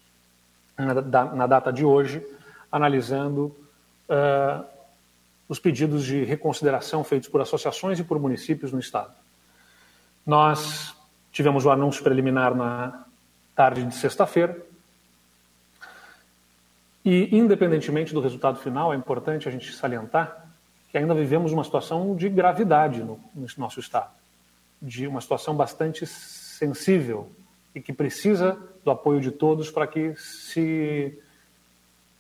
na, 0.78 1.24
na 1.34 1.46
data 1.46 1.70
de 1.70 1.84
hoje, 1.84 2.26
analisando 2.72 3.54
uh, 4.08 4.64
os 5.51 5.59
pedidos 5.59 6.05
de 6.05 6.22
reconsideração 6.22 7.03
feitos 7.03 7.28
por 7.28 7.40
associações 7.40 7.98
e 7.98 8.05
por 8.05 8.20
municípios 8.20 8.72
no 8.72 8.78
Estado. 8.78 9.12
Nós 10.24 10.94
tivemos 11.32 11.66
o 11.66 11.72
anúncio 11.72 12.05
preliminar 12.05 12.55
na 12.55 13.05
tarde 13.53 13.82
de 13.82 13.92
sexta-feira, 13.92 14.57
e, 17.05 17.36
independentemente 17.36 18.14
do 18.14 18.20
resultado 18.20 18.61
final, 18.61 18.94
é 18.94 18.96
importante 18.96 19.48
a 19.48 19.51
gente 19.51 19.72
salientar 19.72 20.46
que 20.88 20.96
ainda 20.96 21.14
vivemos 21.14 21.51
uma 21.51 21.64
situação 21.64 22.14
de 22.14 22.28
gravidade 22.28 23.03
no, 23.03 23.18
no 23.34 23.46
nosso 23.59 23.80
Estado, 23.80 24.11
de 24.80 25.09
uma 25.09 25.20
situação 25.20 25.57
bastante 25.57 26.07
sensível 26.07 27.28
e 27.74 27.80
que 27.80 27.92
precisa 27.92 28.57
do 28.84 28.90
apoio 28.92 29.20
de 29.20 29.32
todos 29.32 29.68
para 29.68 29.88
que 29.88 30.14
se 30.14 31.18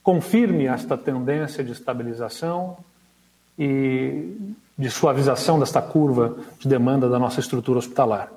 confirme 0.02 0.66
esta 0.66 0.98
tendência 0.98 1.62
de 1.62 1.70
estabilização 1.70 2.89
e 3.60 4.54
de 4.78 4.90
suavização 4.90 5.60
desta 5.60 5.82
curva 5.82 6.38
de 6.58 6.66
demanda 6.66 7.10
da 7.10 7.18
nossa 7.18 7.40
estrutura 7.40 7.78
hospitalar. 7.78 8.32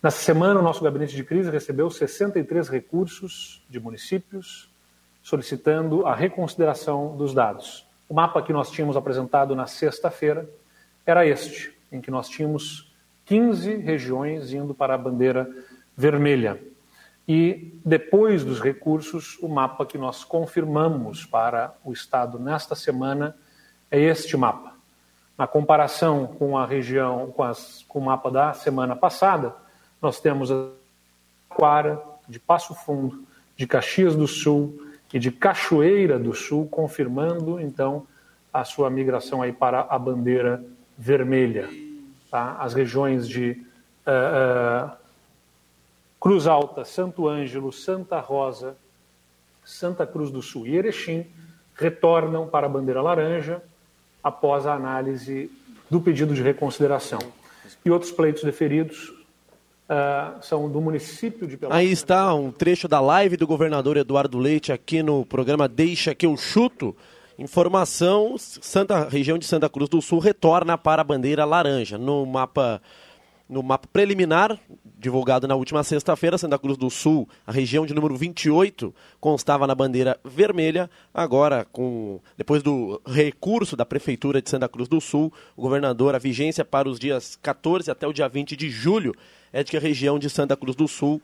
Nessa 0.00 0.18
semana, 0.18 0.60
o 0.60 0.62
nosso 0.62 0.84
gabinete 0.84 1.16
de 1.16 1.24
crise 1.24 1.50
recebeu 1.50 1.90
63 1.90 2.68
recursos 2.68 3.66
de 3.68 3.80
municípios, 3.80 4.70
solicitando 5.24 6.06
a 6.06 6.14
reconsideração 6.14 7.16
dos 7.16 7.34
dados. 7.34 7.84
O 8.08 8.14
mapa 8.14 8.40
que 8.42 8.52
nós 8.52 8.70
tínhamos 8.70 8.96
apresentado 8.96 9.56
na 9.56 9.66
sexta-feira 9.66 10.48
era 11.04 11.26
este, 11.26 11.76
em 11.90 12.00
que 12.00 12.10
nós 12.10 12.28
tínhamos 12.28 12.94
15 13.24 13.76
regiões 13.78 14.52
indo 14.52 14.72
para 14.72 14.94
a 14.94 14.98
bandeira 14.98 15.50
vermelha. 15.96 16.62
E 17.26 17.76
depois 17.84 18.44
dos 18.44 18.60
recursos, 18.60 19.36
o 19.40 19.48
mapa 19.48 19.84
que 19.84 19.98
nós 19.98 20.22
confirmamos 20.22 21.26
para 21.26 21.74
o 21.84 21.92
Estado 21.92 22.38
nesta 22.38 22.76
semana 22.76 23.36
é 23.92 24.00
este 24.00 24.36
mapa. 24.38 24.72
Na 25.36 25.46
comparação 25.46 26.26
com 26.26 26.56
a 26.56 26.64
região, 26.64 27.30
com, 27.30 27.42
as, 27.42 27.84
com 27.86 27.98
o 27.98 28.04
mapa 28.06 28.30
da 28.30 28.54
semana 28.54 28.96
passada, 28.96 29.54
nós 30.00 30.18
temos 30.18 30.50
a 30.50 30.70
Quara, 31.48 32.02
de 32.26 32.40
Passo 32.40 32.74
Fundo, 32.74 33.22
de 33.54 33.66
Caxias 33.66 34.16
do 34.16 34.26
Sul 34.26 34.82
e 35.12 35.18
de 35.18 35.30
Cachoeira 35.30 36.18
do 36.18 36.32
Sul, 36.32 36.66
confirmando 36.68 37.60
então 37.60 38.06
a 38.52 38.64
sua 38.64 38.88
migração 38.88 39.42
aí 39.42 39.52
para 39.52 39.80
a 39.80 39.98
bandeira 39.98 40.64
vermelha. 40.96 41.68
Tá? 42.30 42.56
As 42.58 42.72
regiões 42.72 43.28
de 43.28 43.50
uh, 44.06 44.86
uh, 44.86 44.96
Cruz 46.18 46.46
Alta, 46.46 46.84
Santo 46.84 47.28
Ângelo, 47.28 47.70
Santa 47.72 48.20
Rosa, 48.20 48.74
Santa 49.64 50.06
Cruz 50.06 50.30
do 50.30 50.40
Sul 50.40 50.66
e 50.66 50.76
Erechim 50.76 51.26
retornam 51.74 52.46
para 52.46 52.66
a 52.66 52.70
bandeira 52.70 53.02
laranja 53.02 53.62
após 54.22 54.66
a 54.66 54.74
análise 54.74 55.50
do 55.90 56.00
pedido 56.00 56.34
de 56.34 56.42
reconsideração. 56.42 57.18
E 57.84 57.90
outros 57.90 58.10
pleitos 58.10 58.44
deferidos 58.44 59.08
uh, 59.88 60.42
são 60.42 60.70
do 60.70 60.80
município 60.80 61.46
de 61.46 61.56
Pelotas. 61.56 61.78
Aí 61.78 61.90
está 61.90 62.32
um 62.34 62.50
trecho 62.50 62.88
da 62.88 63.00
live 63.00 63.36
do 63.36 63.46
governador 63.46 63.96
Eduardo 63.96 64.38
Leite 64.38 64.72
aqui 64.72 65.02
no 65.02 65.26
programa 65.26 65.68
Deixa 65.68 66.14
que 66.14 66.26
eu 66.26 66.36
chuto. 66.36 66.96
Informação: 67.38 68.36
Santa 68.38 69.08
região 69.08 69.38
de 69.38 69.46
Santa 69.46 69.68
Cruz 69.68 69.88
do 69.88 70.00
Sul 70.00 70.18
retorna 70.18 70.78
para 70.78 71.02
a 71.02 71.04
bandeira 71.04 71.44
laranja. 71.44 71.98
No 71.98 72.24
mapa 72.24 72.80
no 73.48 73.62
mapa 73.62 73.88
preliminar, 73.92 74.58
divulgado 74.98 75.46
na 75.46 75.54
última 75.54 75.82
sexta-feira, 75.82 76.38
Santa 76.38 76.58
Cruz 76.58 76.76
do 76.78 76.88
Sul, 76.88 77.28
a 77.46 77.52
região 77.52 77.84
de 77.84 77.94
número 77.94 78.16
28, 78.16 78.94
constava 79.20 79.66
na 79.66 79.74
bandeira 79.74 80.18
vermelha. 80.24 80.88
Agora, 81.12 81.66
com 81.70 82.20
depois 82.36 82.62
do 82.62 83.00
recurso 83.06 83.76
da 83.76 83.84
Prefeitura 83.84 84.40
de 84.40 84.48
Santa 84.48 84.68
Cruz 84.68 84.88
do 84.88 85.00
Sul, 85.00 85.32
o 85.56 85.62
governador, 85.62 86.14
a 86.14 86.18
vigência 86.18 86.64
para 86.64 86.88
os 86.88 86.98
dias 86.98 87.38
14 87.42 87.90
até 87.90 88.06
o 88.06 88.12
dia 88.12 88.28
20 88.28 88.56
de 88.56 88.70
julho 88.70 89.14
é 89.52 89.62
de 89.62 89.70
que 89.70 89.76
a 89.76 89.80
região 89.80 90.18
de 90.18 90.30
Santa 90.30 90.56
Cruz 90.56 90.74
do 90.74 90.88
Sul 90.88 91.20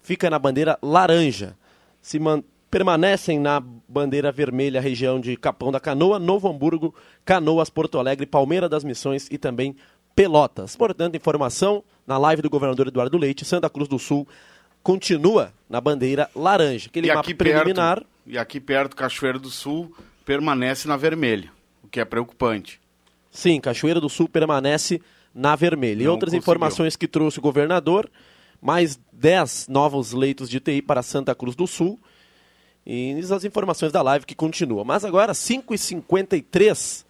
fica 0.00 0.30
na 0.30 0.38
bandeira 0.38 0.78
laranja. 0.82 1.56
Se 2.00 2.18
man... 2.18 2.42
Permanecem 2.70 3.38
na 3.38 3.60
bandeira 3.60 4.30
vermelha 4.30 4.78
a 4.78 4.82
região 4.82 5.18
de 5.18 5.38
Capão 5.38 5.72
da 5.72 5.80
Canoa, 5.80 6.18
Novo 6.18 6.50
Hamburgo, 6.50 6.94
Canoas, 7.24 7.70
Porto 7.70 7.98
Alegre, 7.98 8.26
Palmeira 8.26 8.68
das 8.68 8.84
Missões 8.84 9.26
e 9.30 9.38
também 9.38 9.74
Pelotas. 10.18 10.74
Portanto, 10.74 11.14
informação 11.14 11.84
na 12.04 12.18
live 12.18 12.42
do 12.42 12.50
governador 12.50 12.88
Eduardo 12.88 13.16
Leite, 13.16 13.44
Santa 13.44 13.70
Cruz 13.70 13.88
do 13.88 14.00
Sul 14.00 14.26
continua 14.82 15.52
na 15.70 15.80
bandeira 15.80 16.28
laranja. 16.34 16.88
Aquele 16.88 17.06
e 17.06 17.10
mapa 17.10 17.20
aqui 17.20 17.34
preliminar. 17.34 17.98
Perto, 17.98 18.08
e 18.26 18.36
aqui 18.36 18.58
perto, 18.58 18.96
Cachoeira 18.96 19.38
do 19.38 19.48
Sul 19.48 19.94
permanece 20.24 20.88
na 20.88 20.96
vermelha, 20.96 21.52
o 21.84 21.86
que 21.86 22.00
é 22.00 22.04
preocupante. 22.04 22.80
Sim, 23.30 23.60
Cachoeira 23.60 24.00
do 24.00 24.08
Sul 24.08 24.28
permanece 24.28 25.00
na 25.32 25.54
vermelha. 25.54 25.98
Não 25.98 26.04
e 26.04 26.08
outras 26.08 26.30
conseguiu. 26.30 26.42
informações 26.42 26.96
que 26.96 27.06
trouxe 27.06 27.38
o 27.38 27.42
governador, 27.42 28.10
mais 28.60 28.98
10 29.12 29.68
novos 29.68 30.12
leitos 30.12 30.50
de 30.50 30.58
TI 30.58 30.82
para 30.82 31.00
Santa 31.00 31.32
Cruz 31.32 31.54
do 31.54 31.68
Sul. 31.68 31.96
E 32.84 33.14
as 33.32 33.44
informações 33.44 33.92
da 33.92 34.02
live 34.02 34.26
que 34.26 34.34
continua. 34.34 34.82
Mas 34.82 35.04
agora, 35.04 35.32
5h53, 35.32 37.04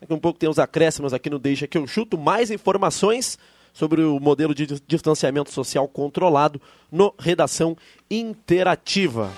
Daqui 0.00 0.14
um 0.14 0.18
pouco 0.18 0.38
tem 0.38 0.48
os 0.48 0.58
acréscimos 0.58 1.12
aqui 1.12 1.28
no 1.28 1.38
Deixa 1.38 1.66
que 1.66 1.76
eu 1.76 1.86
chuto. 1.86 2.16
Mais 2.16 2.50
informações 2.50 3.38
sobre 3.72 4.02
o 4.02 4.18
modelo 4.18 4.54
de 4.54 4.66
distanciamento 4.86 5.52
social 5.52 5.86
controlado 5.86 6.60
no 6.90 7.14
Redação 7.18 7.76
Interativa. 8.10 9.30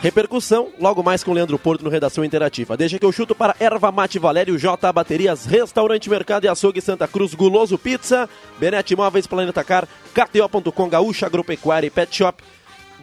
Repercussão, 0.00 0.68
logo 0.78 1.02
mais 1.02 1.24
com 1.24 1.32
Leandro 1.32 1.58
Porto 1.58 1.82
no 1.82 1.90
Redação 1.90 2.24
Interativa. 2.24 2.76
Deixa 2.76 2.98
que 2.98 3.04
eu 3.04 3.10
chuto 3.10 3.34
para 3.34 3.56
Erva 3.58 3.90
Mate 3.90 4.18
Valério, 4.18 4.56
J 4.56 4.92
Baterias, 4.92 5.46
Restaurante 5.46 6.08
Mercado 6.08 6.44
e 6.44 6.48
Açougue 6.48 6.80
Santa 6.80 7.08
Cruz, 7.08 7.34
Guloso 7.34 7.76
Pizza, 7.76 8.28
Benete 8.58 8.94
Móveis, 8.94 9.26
Planeta 9.26 9.64
Car, 9.64 9.88
KTO.com, 10.14 10.88
Gaúcha 10.88 11.26
Agropecuária 11.26 11.88
e 11.88 11.90
Pet 11.90 12.14
Shop, 12.14 12.40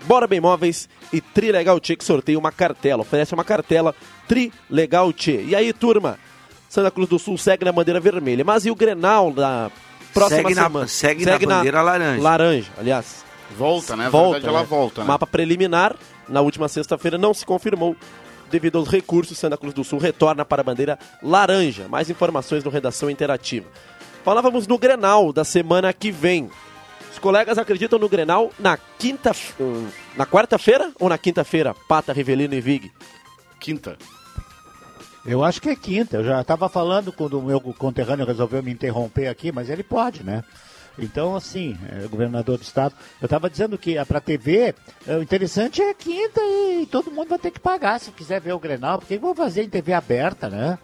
Bora 0.03 0.27
Bem 0.27 0.39
Móveis 0.39 0.89
e 1.11 1.21
Trilegal 1.21 1.79
Tchê 1.79 1.95
que 1.95 2.03
sorteia 2.03 2.37
uma 2.37 2.51
cartela. 2.51 3.01
Oferece 3.01 3.33
uma 3.33 3.43
cartela 3.43 3.95
Trilegal 4.27 5.13
Tchê. 5.13 5.43
E 5.43 5.55
aí, 5.55 5.71
turma? 5.73 6.17
Santa 6.69 6.89
Cruz 6.89 7.07
do 7.07 7.19
Sul 7.19 7.37
segue 7.37 7.63
na 7.63 7.71
bandeira 7.71 7.99
vermelha. 7.99 8.43
Mas 8.43 8.65
e 8.65 8.71
o 8.71 8.75
Grenal 8.75 9.31
da 9.31 9.69
próxima 10.13 10.41
segue 10.41 10.55
semana? 10.55 10.79
Na, 10.79 10.87
segue, 10.87 11.23
segue 11.23 11.45
na 11.45 11.57
bandeira 11.57 11.81
laranja. 11.81 12.21
Laranja, 12.21 12.71
aliás. 12.77 13.23
Volta, 13.57 13.95
né? 13.95 14.09
Volta, 14.09 14.39
verdade, 14.39 14.47
ela 14.47 14.61
né? 14.61 14.67
volta. 14.69 15.01
Né? 15.01 15.07
Mapa 15.07 15.27
preliminar, 15.27 15.95
na 16.27 16.41
última 16.41 16.67
sexta-feira, 16.67 17.17
não 17.17 17.33
se 17.33 17.45
confirmou. 17.45 17.95
Devido 18.49 18.77
aos 18.77 18.87
recursos, 18.87 19.37
Santa 19.37 19.57
Cruz 19.57 19.73
do 19.73 19.83
Sul 19.83 19.99
retorna 19.99 20.43
para 20.43 20.61
a 20.61 20.63
bandeira 20.63 20.97
laranja. 21.21 21.87
Mais 21.87 22.09
informações 22.09 22.63
no 22.63 22.69
Redação 22.69 23.09
Interativa. 23.09 23.67
Falávamos 24.23 24.67
no 24.67 24.77
Grenal 24.77 25.33
da 25.33 25.43
semana 25.43 25.91
que 25.91 26.11
vem. 26.11 26.49
Os 27.13 27.19
colegas 27.19 27.59
acreditam 27.59 27.99
no 27.99 28.09
Grenal 28.09 28.51
na 28.57 28.75
quinta, 28.75 29.31
na 30.17 30.25
quarta-feira 30.25 30.91
ou 30.99 31.07
na 31.07 31.17
quinta-feira? 31.17 31.75
Pata, 31.87 32.11
Rivelino 32.11 32.55
e 32.55 32.59
Vig. 32.59 32.91
Quinta. 33.59 33.95
Eu 35.23 35.43
acho 35.43 35.61
que 35.61 35.69
é 35.69 35.75
quinta. 35.75 36.17
Eu 36.17 36.23
já 36.23 36.41
estava 36.41 36.67
falando 36.67 37.13
quando 37.13 37.39
o 37.39 37.41
meu 37.41 37.61
conterrâneo 37.61 38.25
resolveu 38.25 38.63
me 38.63 38.71
interromper 38.71 39.27
aqui, 39.27 39.51
mas 39.51 39.69
ele 39.69 39.83
pode, 39.83 40.23
né? 40.23 40.43
Então, 40.97 41.35
assim, 41.35 41.77
é, 41.91 42.07
governador 42.07 42.57
do 42.57 42.63
estado, 42.63 42.95
eu 43.21 43.25
estava 43.25 43.49
dizendo 43.49 43.77
que 43.77 44.03
para 44.05 44.17
a 44.17 44.21
TV, 44.21 44.73
é, 45.07 45.15
o 45.15 45.21
interessante 45.21 45.81
é 45.81 45.93
quinta 45.93 46.41
e 46.41 46.87
todo 46.91 47.11
mundo 47.11 47.29
vai 47.29 47.39
ter 47.39 47.51
que 47.51 47.59
pagar 47.59 47.99
se 47.99 48.11
quiser 48.11 48.41
ver 48.41 48.53
o 48.53 48.59
Grenal, 48.59 48.99
porque 48.99 49.17
vão 49.17 49.35
fazer 49.35 49.63
em 49.63 49.69
TV 49.69 49.93
aberta, 49.93 50.49
né? 50.49 50.79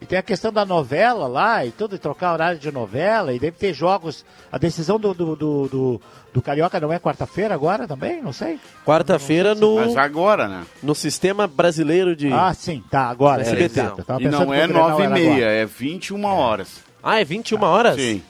E 0.00 0.04
tem 0.04 0.18
a 0.18 0.22
questão 0.22 0.52
da 0.52 0.64
novela 0.64 1.26
lá 1.26 1.64
e 1.64 1.70
tudo, 1.70 1.96
e 1.96 1.98
trocar 1.98 2.34
horário 2.34 2.58
de 2.58 2.70
novela, 2.70 3.32
e 3.32 3.38
deve 3.38 3.56
ter 3.56 3.72
jogos. 3.72 4.24
A 4.52 4.58
decisão 4.58 5.00
do, 5.00 5.14
do, 5.14 5.34
do, 5.34 5.68
do, 5.68 6.00
do 6.34 6.42
Carioca 6.42 6.78
não 6.78 6.92
é 6.92 6.98
quarta-feira 6.98 7.54
agora 7.54 7.88
também? 7.88 8.22
Não 8.22 8.32
sei. 8.32 8.60
Quarta-feira 8.84 9.54
no. 9.54 9.76
Mas 9.76 9.96
agora, 9.96 10.48
né? 10.48 10.66
No 10.82 10.94
sistema 10.94 11.46
brasileiro 11.46 12.14
de. 12.14 12.30
Ah, 12.30 12.52
sim, 12.52 12.84
tá, 12.90 13.08
agora. 13.08 13.42
É, 13.42 13.46
SBT. 13.46 13.80
É, 13.80 14.22
e 14.22 14.28
não 14.28 14.52
é 14.52 14.66
nove 14.66 15.04
e 15.04 15.08
meia, 15.08 15.46
é 15.46 15.64
21 15.64 16.24
horas. 16.24 16.84
Ah, 17.02 17.20
é 17.20 17.24
21 17.24 17.64
ah, 17.64 17.68
horas? 17.68 17.96
Sim. 17.96 18.22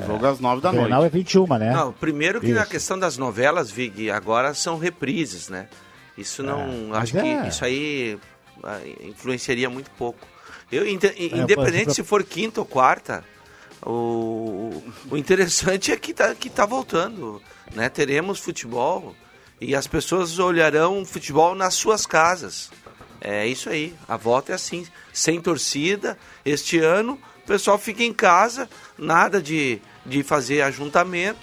É. 0.00 0.06
Jogo 0.06 0.26
às 0.26 0.40
9 0.40 0.62
da 0.62 0.72
noite. 0.72 0.80
O 0.80 0.86
Grenal 0.86 1.04
é 1.04 1.08
21, 1.10 1.46
né? 1.58 1.72
Não, 1.72 1.92
primeiro 1.92 2.40
que 2.40 2.50
Isso. 2.50 2.60
a 2.60 2.64
questão 2.64 2.98
das 2.98 3.18
novelas, 3.18 3.70
Vig, 3.70 4.10
agora 4.10 4.54
são 4.54 4.78
reprises, 4.78 5.50
né? 5.50 5.68
Isso 6.16 6.42
não. 6.42 6.94
É, 6.94 6.98
acho 6.98 7.12
que 7.12 7.18
é. 7.18 7.48
isso 7.48 7.64
aí 7.64 8.18
ah, 8.62 8.80
influenciaria 9.02 9.68
muito 9.68 9.90
pouco. 9.90 10.33
Eu, 10.70 10.86
independente 10.86 11.90
é, 11.90 11.94
se 11.94 12.02
for 12.02 12.24
quinta 12.24 12.60
ou 12.60 12.66
quarta, 12.66 13.24
o, 13.82 14.82
o 15.10 15.16
interessante 15.16 15.92
é 15.92 15.96
que 15.96 16.10
está 16.10 16.34
que 16.34 16.48
tá 16.48 16.64
voltando. 16.66 17.42
Né? 17.74 17.88
Teremos 17.88 18.38
futebol 18.38 19.14
e 19.60 19.74
as 19.74 19.86
pessoas 19.86 20.38
olharão 20.38 21.04
futebol 21.04 21.54
nas 21.54 21.74
suas 21.74 22.06
casas. 22.06 22.70
É 23.20 23.46
isso 23.46 23.70
aí. 23.70 23.94
A 24.06 24.16
volta 24.16 24.52
é 24.52 24.54
assim, 24.54 24.86
sem 25.12 25.40
torcida. 25.40 26.18
Este 26.44 26.78
ano 26.78 27.18
o 27.44 27.46
pessoal 27.46 27.78
fica 27.78 28.02
em 28.02 28.12
casa, 28.12 28.68
nada 28.98 29.40
de, 29.40 29.80
de 30.04 30.22
fazer 30.22 30.62
ajuntamento. 30.62 31.38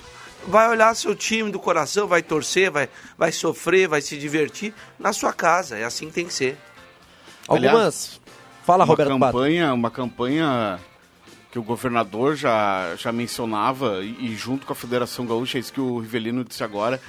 Vai 0.47 0.68
olhar 0.68 0.95
seu 0.95 1.16
time 1.16 1.51
do 1.51 1.59
coração, 1.59 2.07
vai 2.07 2.24
torcer, 2.24 2.72
vai, 2.72 2.89
vai 3.16 3.32
sofrer, 3.32 3.88
vai 3.88 4.01
se 4.01 4.18
divertir 4.18 4.74
na 4.97 5.14
sua 5.14 5.32
casa. 5.32 5.78
É 5.78 5.84
assim 5.84 6.07
que 6.07 6.14
tem 6.14 6.26
que 6.26 6.34
ser. 6.34 6.57
Algumas 7.47 8.20
Fala, 8.72 8.86
uma 8.86 8.91
Roberto 8.91 9.09
campanha, 9.09 9.65
Pato. 9.65 9.76
Uma 9.76 9.91
campanha 9.91 10.80
que 11.51 11.59
o 11.59 11.63
governador 11.63 12.38
já, 12.38 12.95
já 12.95 13.11
mencionava, 13.11 14.01
e, 14.01 14.28
e, 14.32 14.36
junto 14.38 14.65
com 14.65 14.72
a 14.72 14.76
Federação 14.76 15.26
Gaúcha, 15.26 15.57
é 15.57 15.59
isso 15.59 15.74
que 15.74 15.82
o 15.82 15.99
Rivelino 15.99 16.45
disse 16.45 16.63
agora, 16.63 17.01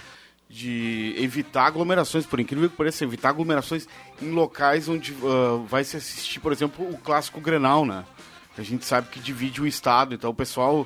de 0.51 1.15
evitar 1.17 1.67
aglomerações, 1.67 2.27
por 2.27 2.41
incrível 2.41 2.69
que 2.69 2.77
pareça, 2.77 3.05
evitar 3.05 3.29
aglomerações 3.29 3.87
em 4.21 4.33
locais 4.33 4.89
onde 4.89 5.13
uh, 5.13 5.65
vai 5.69 5.85
se 5.85 5.97
assistir, 5.97 6.41
por 6.41 6.51
exemplo, 6.51 6.85
o 6.85 6.99
clássico 6.99 7.41
Grenal, 7.41 7.87
né? 7.87 8.05
A 8.59 8.63
gente 8.63 8.85
sabe 8.85 9.07
que 9.09 9.21
divide 9.21 9.63
o 9.63 9.67
estado, 9.67 10.15
então 10.15 10.31
o 10.31 10.35
pessoal... 10.35 10.85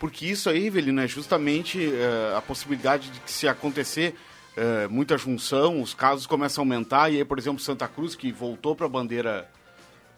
Porque 0.00 0.24
isso 0.24 0.48
aí, 0.48 0.60
Rivelino, 0.60 1.02
é 1.02 1.06
justamente 1.06 1.78
uh, 1.78 2.38
a 2.38 2.40
possibilidade 2.40 3.10
de 3.10 3.20
que 3.20 3.30
se 3.30 3.46
acontecer 3.46 4.16
uh, 4.56 4.90
muita 4.90 5.18
junção, 5.18 5.82
os 5.82 5.92
casos 5.92 6.26
começam 6.26 6.62
a 6.62 6.64
aumentar, 6.64 7.10
e 7.10 7.18
aí, 7.18 7.24
por 7.26 7.38
exemplo, 7.38 7.60
Santa 7.60 7.86
Cruz, 7.86 8.14
que 8.14 8.32
voltou 8.32 8.74
para 8.74 8.86
a 8.86 8.88
bandeira 8.88 9.46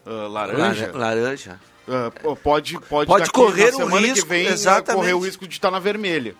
uh, 0.06 0.28
laranja. 0.28 0.92
Laranja. 0.94 1.60
Uh, 1.86 2.36
pode, 2.36 2.78
pode, 2.80 3.06
pode 3.06 3.30
correr 3.30 3.74
o 3.74 3.86
risco, 3.86 4.22
que 4.22 4.28
vem, 4.28 4.46
exatamente. 4.46 4.94
correr 4.96 5.12
o 5.14 5.20
risco 5.20 5.46
de 5.46 5.54
estar 5.54 5.70
na 5.70 5.78
vermelha. 5.78 6.34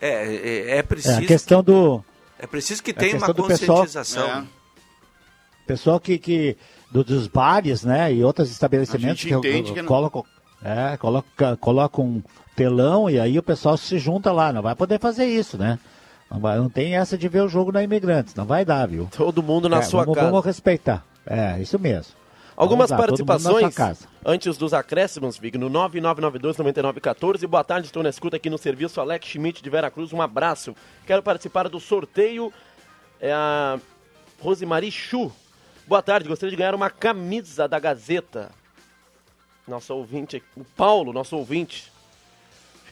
É, 0.00 0.34
é, 0.34 0.78
é 0.78 0.82
preciso. 0.82 1.20
É 1.20 1.24
a 1.24 1.26
questão 1.26 1.60
que, 1.60 1.66
do. 1.72 2.04
É 2.38 2.46
preciso 2.46 2.82
que 2.82 2.92
tenha 2.92 3.16
uma 3.16 3.32
conscientização. 3.32 4.22
Pessoal, 4.22 4.42
é. 4.42 5.66
pessoal 5.66 6.00
que, 6.00 6.18
que 6.18 6.56
do, 6.90 7.02
dos 7.02 7.26
bares, 7.26 7.84
né, 7.84 8.12
e 8.12 8.22
outros 8.22 8.50
estabelecimentos 8.50 9.22
que, 9.22 9.30
que 9.72 9.82
colocam 9.84 10.24
É, 10.64 10.96
coloca, 10.96 11.56
coloca 11.56 12.00
um 12.00 12.22
telão 12.54 13.10
e 13.10 13.18
aí 13.18 13.38
o 13.38 13.42
pessoal 13.42 13.76
se 13.76 13.98
junta 13.98 14.30
lá. 14.30 14.52
Não 14.52 14.62
vai 14.62 14.74
poder 14.76 15.00
fazer 15.00 15.26
isso, 15.26 15.58
né? 15.58 15.78
Não, 16.30 16.38
vai- 16.40 16.56
não 16.58 16.68
tem 16.68 16.96
essa 16.96 17.18
de 17.18 17.28
ver 17.28 17.42
o 17.42 17.48
jogo 17.48 17.72
na 17.72 17.82
Imigrantes. 17.82 18.34
Não 18.34 18.44
vai 18.44 18.64
dar, 18.64 18.86
viu? 18.86 19.08
Todo 19.16 19.42
mundo 19.42 19.68
na 19.68 19.78
É, 19.78 19.82
sua 19.82 20.02
vamos, 20.02 20.14
casa. 20.14 20.30
Vamos 20.30 20.44
respeitar. 20.44 21.04
É, 21.26 21.60
isso 21.60 21.78
mesmo. 21.78 22.14
Algumas 22.56 22.90
lá, 22.90 22.96
participações 22.96 23.74
antes 24.24 24.56
dos 24.56 24.74
acréscimos, 24.74 25.38
Vig, 25.38 25.56
no 25.56 25.70
9992-9914. 25.70 27.46
Boa 27.46 27.64
tarde, 27.64 27.86
estou 27.86 28.02
na 28.02 28.08
escuta 28.08 28.36
aqui 28.36 28.50
no 28.50 28.58
serviço 28.58 29.00
Alex 29.00 29.26
Schmidt 29.26 29.62
de 29.62 29.70
Veracruz. 29.70 30.12
Um 30.12 30.20
abraço. 30.20 30.74
Quero 31.06 31.22
participar 31.22 31.68
do 31.68 31.80
sorteio. 31.80 32.52
É 33.20 33.32
a 33.32 33.78
Rosemary 34.40 34.90
Chu. 34.90 35.32
Boa 35.86 36.02
tarde, 36.02 36.28
gostaria 36.28 36.50
de 36.50 36.56
ganhar 36.56 36.74
uma 36.74 36.90
camisa 36.90 37.68
da 37.68 37.78
Gazeta. 37.78 38.50
Nosso 39.66 39.94
ouvinte, 39.94 40.42
o 40.56 40.64
Paulo, 40.64 41.12
nosso 41.12 41.36
ouvinte. 41.36 41.91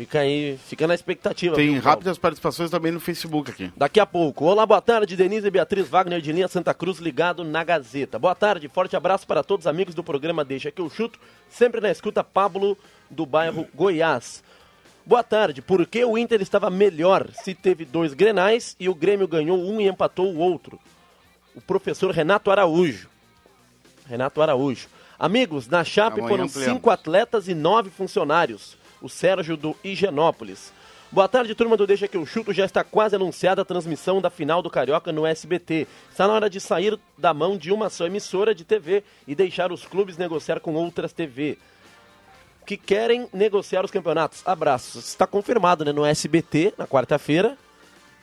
Fica 0.01 0.21
aí, 0.21 0.59
fica 0.67 0.87
na 0.87 0.95
expectativa. 0.95 1.55
Tem 1.55 1.75
viu, 1.75 1.83
rápidas 1.83 2.17
participações 2.17 2.71
também 2.71 2.91
no 2.91 2.99
Facebook 2.99 3.51
aqui. 3.51 3.71
Daqui 3.77 4.01
a 4.01 4.07
pouco. 4.07 4.47
Olá, 4.47 4.65
boa 4.65 4.81
tarde, 4.81 5.15
Denise 5.15 5.47
e 5.47 5.51
Beatriz 5.51 5.87
Wagner 5.91 6.23
de 6.23 6.33
linha 6.33 6.49
Santa 6.49 6.73
Cruz, 6.73 7.01
ligado 7.01 7.45
na 7.45 7.63
Gazeta. 7.63 8.19
Boa 8.19 8.35
tarde, 8.35 8.67
forte 8.67 8.97
abraço 8.97 9.27
para 9.27 9.45
todos 9.45 9.67
os 9.67 9.67
amigos 9.67 9.95
do 9.95 10.03
programa 10.03 10.43
Deixa 10.43 10.71
que 10.71 10.81
eu 10.81 10.89
chuto, 10.89 11.21
sempre 11.51 11.83
na 11.83 11.91
escuta 11.91 12.25
Pablo 12.25 12.79
do 13.11 13.27
bairro 13.27 13.69
Goiás. 13.75 14.43
Boa 15.05 15.23
tarde, 15.23 15.61
por 15.61 15.87
que 15.87 16.03
o 16.03 16.17
Inter 16.17 16.41
estava 16.41 16.71
melhor 16.71 17.29
se 17.35 17.55
teve 17.55 17.85
dois 17.85 18.15
grenais 18.15 18.75
e 18.81 18.89
o 18.89 18.95
Grêmio 18.95 19.29
ganhou 19.29 19.59
um 19.59 19.83
e 19.83 19.87
empatou 19.87 20.33
o 20.33 20.39
outro? 20.39 20.81
O 21.55 21.61
professor 21.61 22.11
Renato 22.11 22.51
Araújo. 22.51 23.07
Renato 24.07 24.41
Araújo. 24.41 24.89
Amigos, 25.19 25.69
na 25.69 25.85
Chape 25.85 26.21
Amanhã 26.21 26.29
foram 26.29 26.45
ampliamos. 26.45 26.75
cinco 26.75 26.89
atletas 26.89 27.49
e 27.49 27.55
nove 27.55 27.91
funcionários. 27.91 28.80
O 29.01 29.09
Sérgio 29.09 29.57
do 29.57 29.77
Higienópolis. 29.83 30.73
Boa 31.13 31.27
tarde, 31.27 31.55
turma 31.57 31.77
do 31.77 31.87
Deixa 31.87 32.07
que 32.07 32.17
eu 32.17 32.25
chuto. 32.25 32.53
Já 32.53 32.65
está 32.65 32.85
quase 32.85 33.17
anunciada 33.17 33.63
a 33.63 33.65
transmissão 33.65 34.21
da 34.21 34.31
final 34.31 34.63
do 34.63 34.71
Carioca 34.71 35.11
no 35.11 35.27
SBT. 35.27 35.89
Está 36.11 36.29
na 36.29 36.35
hora 36.35 36.49
de 36.49 36.61
sair 36.61 36.99
da 37.19 37.35
mão 37.35 37.57
de 37.57 37.73
uma 37.73 37.91
só 37.91 38.07
emissora 38.07 38.55
de 38.55 38.65
TV 38.65 39.03
e 39.27 39.35
deixar 39.35 39.73
os 39.73 39.85
clubes 39.85 40.17
negociar 40.17 40.61
com 40.61 40.75
outras 40.75 41.13
TV 41.13 41.59
que 42.65 42.77
querem 42.77 43.29
negociar 43.33 43.85
os 43.85 43.91
campeonatos. 43.91 44.47
Abraços. 44.47 45.09
Está 45.09 45.27
confirmado, 45.27 45.85
né? 45.85 45.91
No 45.91 46.05
SBT, 46.05 46.75
na 46.79 46.87
quarta-feira. 46.87 47.59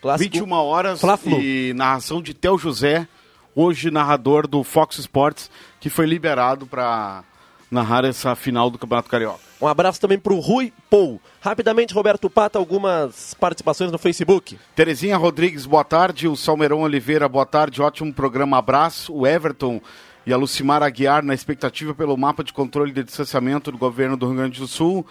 Clássico 0.02 0.32
21 0.32 0.52
horas 0.54 1.02
Fla-Flu. 1.02 1.42
e 1.42 1.74
narração 1.74 2.22
de 2.22 2.34
Theo 2.34 2.58
José, 2.58 3.06
hoje 3.54 3.92
narrador 3.92 4.48
do 4.48 4.64
Fox 4.64 5.00
Sports, 5.00 5.52
que 5.82 5.90
foi 5.90 6.06
liberado 6.06 6.66
para 6.66 7.24
narrar 7.70 8.06
essa 8.06 8.34
final 8.36 8.70
do 8.70 8.78
Campeonato 8.78 9.10
Carioca. 9.10 9.47
Um 9.60 9.68
abraço 9.68 10.00
também 10.00 10.20
para 10.20 10.34
o 10.34 10.40
Rui 10.40 10.72
Pou. 10.88 11.20
Rapidamente, 11.42 11.94
Roberto 11.94 12.30
Pata, 12.30 12.60
algumas 12.60 13.34
participações 13.34 13.92
no 13.92 13.98
Facebook. 13.98 14.58
Terezinha 14.76 15.18
Rodrigues, 15.18 15.66
boa 15.66 15.84
tarde. 15.84 16.28
O 16.28 16.36
Salmerão 16.36 16.82
Oliveira, 16.82 17.28
boa 17.28 17.46
tarde. 17.46 17.82
Ótimo 17.82 18.14
programa, 18.14 18.60
abraço. 18.60 19.12
O 19.12 19.26
Everton 19.26 19.82
e 20.28 20.34
a 20.34 20.38
Lucimar 20.38 20.84
Aguiar, 20.84 21.24
na 21.24 21.34
expectativa 21.34 21.96
pelo 21.96 22.16
mapa 22.16 22.44
de 22.44 22.54
controle 22.54 22.92
de 22.92 23.04
distanciamento 23.04 23.72
do 23.72 23.78
governo 23.78 24.16
do 24.16 24.28
Rio 24.28 24.36
Grande 24.36 24.60
do 24.60 24.68
Sul. 24.68 25.06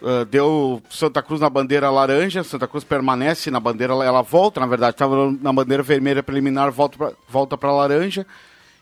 Uh, 0.00 0.24
deu 0.26 0.82
Santa 0.90 1.22
Cruz 1.22 1.40
na 1.40 1.48
bandeira 1.48 1.88
laranja, 1.88 2.44
Santa 2.44 2.68
Cruz 2.68 2.84
permanece 2.84 3.50
na 3.50 3.60
bandeira, 3.60 3.94
ela 3.94 4.20
volta, 4.20 4.60
na 4.60 4.66
verdade, 4.66 4.94
estava 4.94 5.32
na 5.40 5.52
bandeira 5.52 5.82
vermelha 5.82 6.22
preliminar, 6.22 6.70
volta 6.70 6.98
para 6.98 7.12
volta 7.28 7.66
laranja. 7.66 8.26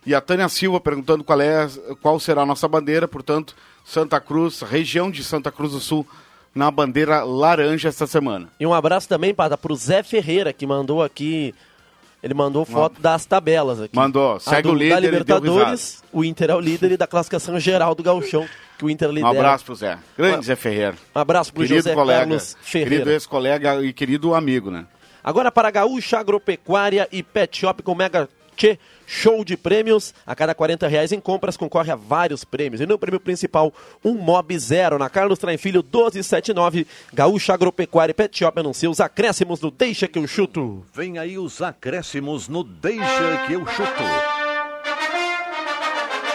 E 0.05 0.15
a 0.15 0.21
Tânia 0.21 0.49
Silva 0.49 0.81
perguntando 0.81 1.23
qual, 1.23 1.41
é, 1.41 1.69
qual 2.03 2.19
será 2.19 2.43
a 2.43 2.47
nossa 2.47 2.67
bandeira, 2.67 3.07
portanto, 3.07 3.55
Santa 3.91 4.21
Cruz, 4.21 4.61
região 4.61 5.11
de 5.11 5.25
Santa 5.25 5.51
Cruz 5.51 5.73
do 5.73 5.81
Sul, 5.81 6.07
na 6.55 6.71
bandeira 6.71 7.25
laranja 7.25 7.89
esta 7.89 8.07
semana. 8.07 8.49
E 8.59 8.67
um 8.67 8.73
abraço 8.73 9.09
também, 9.09 9.35
Pata, 9.35 9.59
para 9.59 9.73
o 9.73 9.77
Zé 9.77 10.03
Ferreira, 10.03 10.53
que 10.53 10.67
mandou 10.67 11.03
aqui. 11.03 11.53
Ele 12.23 12.35
mandou 12.35 12.65
foto 12.67 13.01
das 13.01 13.25
tabelas 13.25 13.81
aqui. 13.81 13.97
Mandou. 13.97 14.35
A 14.37 14.41
Segue 14.41 14.63
do- 14.63 14.71
o 14.73 14.75
líder 14.75 14.95
Da 14.95 15.01
Libertadores, 15.01 16.05
o 16.13 16.23
Inter 16.23 16.51
é 16.51 16.55
o 16.55 16.61
líder 16.61 16.93
e 16.93 16.97
da 16.97 17.07
classificação 17.07 17.59
geral 17.59 17.95
do 17.95 18.03
Gauchão, 18.03 18.47
que 18.79 18.85
o 18.85 18.91
Inter 18.91 19.09
Um 19.09 19.13
lidera. 19.13 19.31
abraço 19.39 19.65
pro 19.65 19.75
Zé. 19.75 19.99
Grande 20.19 20.39
Um- 20.39 20.43
Zé 20.43 20.55
Ferreira. 20.55 20.97
Um 21.17 21.19
abraço 21.19 21.51
pro 21.53 21.63
querido 21.63 21.79
José 21.79 21.95
colega, 21.95 22.21
Carlos 22.21 22.57
Ferreira. 22.61 22.91
Querido 22.91 23.11
ex-colega 23.11 23.83
e 23.83 23.93
querido 23.93 24.35
amigo, 24.35 24.71
né? 24.71 24.85
Agora 25.25 25.51
para 25.51 25.71
Gaúcha 25.71 26.19
Agropecuária 26.19 27.09
e 27.11 27.23
Pet 27.23 27.57
Shop 27.59 27.83
com 27.83 27.95
Mega 27.95 28.29
Tchê, 28.55 28.79
show 29.11 29.45
de 29.45 29.57
prêmios. 29.57 30.15
A 30.25 30.37
cada 30.37 30.55
40 30.55 30.87
reais 30.87 31.11
em 31.11 31.19
compras 31.19 31.57
concorre 31.57 31.91
a 31.91 31.97
vários 31.97 32.45
prêmios. 32.45 32.81
E 32.81 32.87
no 32.87 32.99
prêmio 32.99 33.19
principal, 33.19 33.75
um 34.05 34.15
Mob 34.15 34.57
Zero 34.57 34.99
na 34.99 35.11
Carlos 35.11 35.39
Traem 35.39 35.59
Filho 35.59 35.83
1279. 35.83 36.87
Gaúcha 37.13 37.53
Agropecuária 37.53 38.13
e 38.13 38.15
Pet 38.15 38.39
Shop 38.39 38.59
anuncia 38.59 38.89
os 38.89 39.01
acréscimos 39.01 39.59
do 39.59 39.71
Deixa 39.71 40.07
que 40.07 40.19
eu 40.19 40.27
chuto. 40.29 40.85
Vem 40.95 41.19
aí 41.19 41.37
os 41.37 41.61
acréscimos 41.61 42.49
no 42.49 42.63
Deixa 42.63 43.47
que 43.47 43.55
eu 43.55 43.67
chuto. 43.67 44.03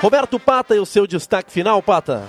Roberto 0.01 0.37
Pata 0.37 0.75
e 0.75 0.79
o 0.79 0.85
seu 0.85 1.07
destaque 1.07 1.51
final, 1.51 1.81
Pata. 1.81 2.27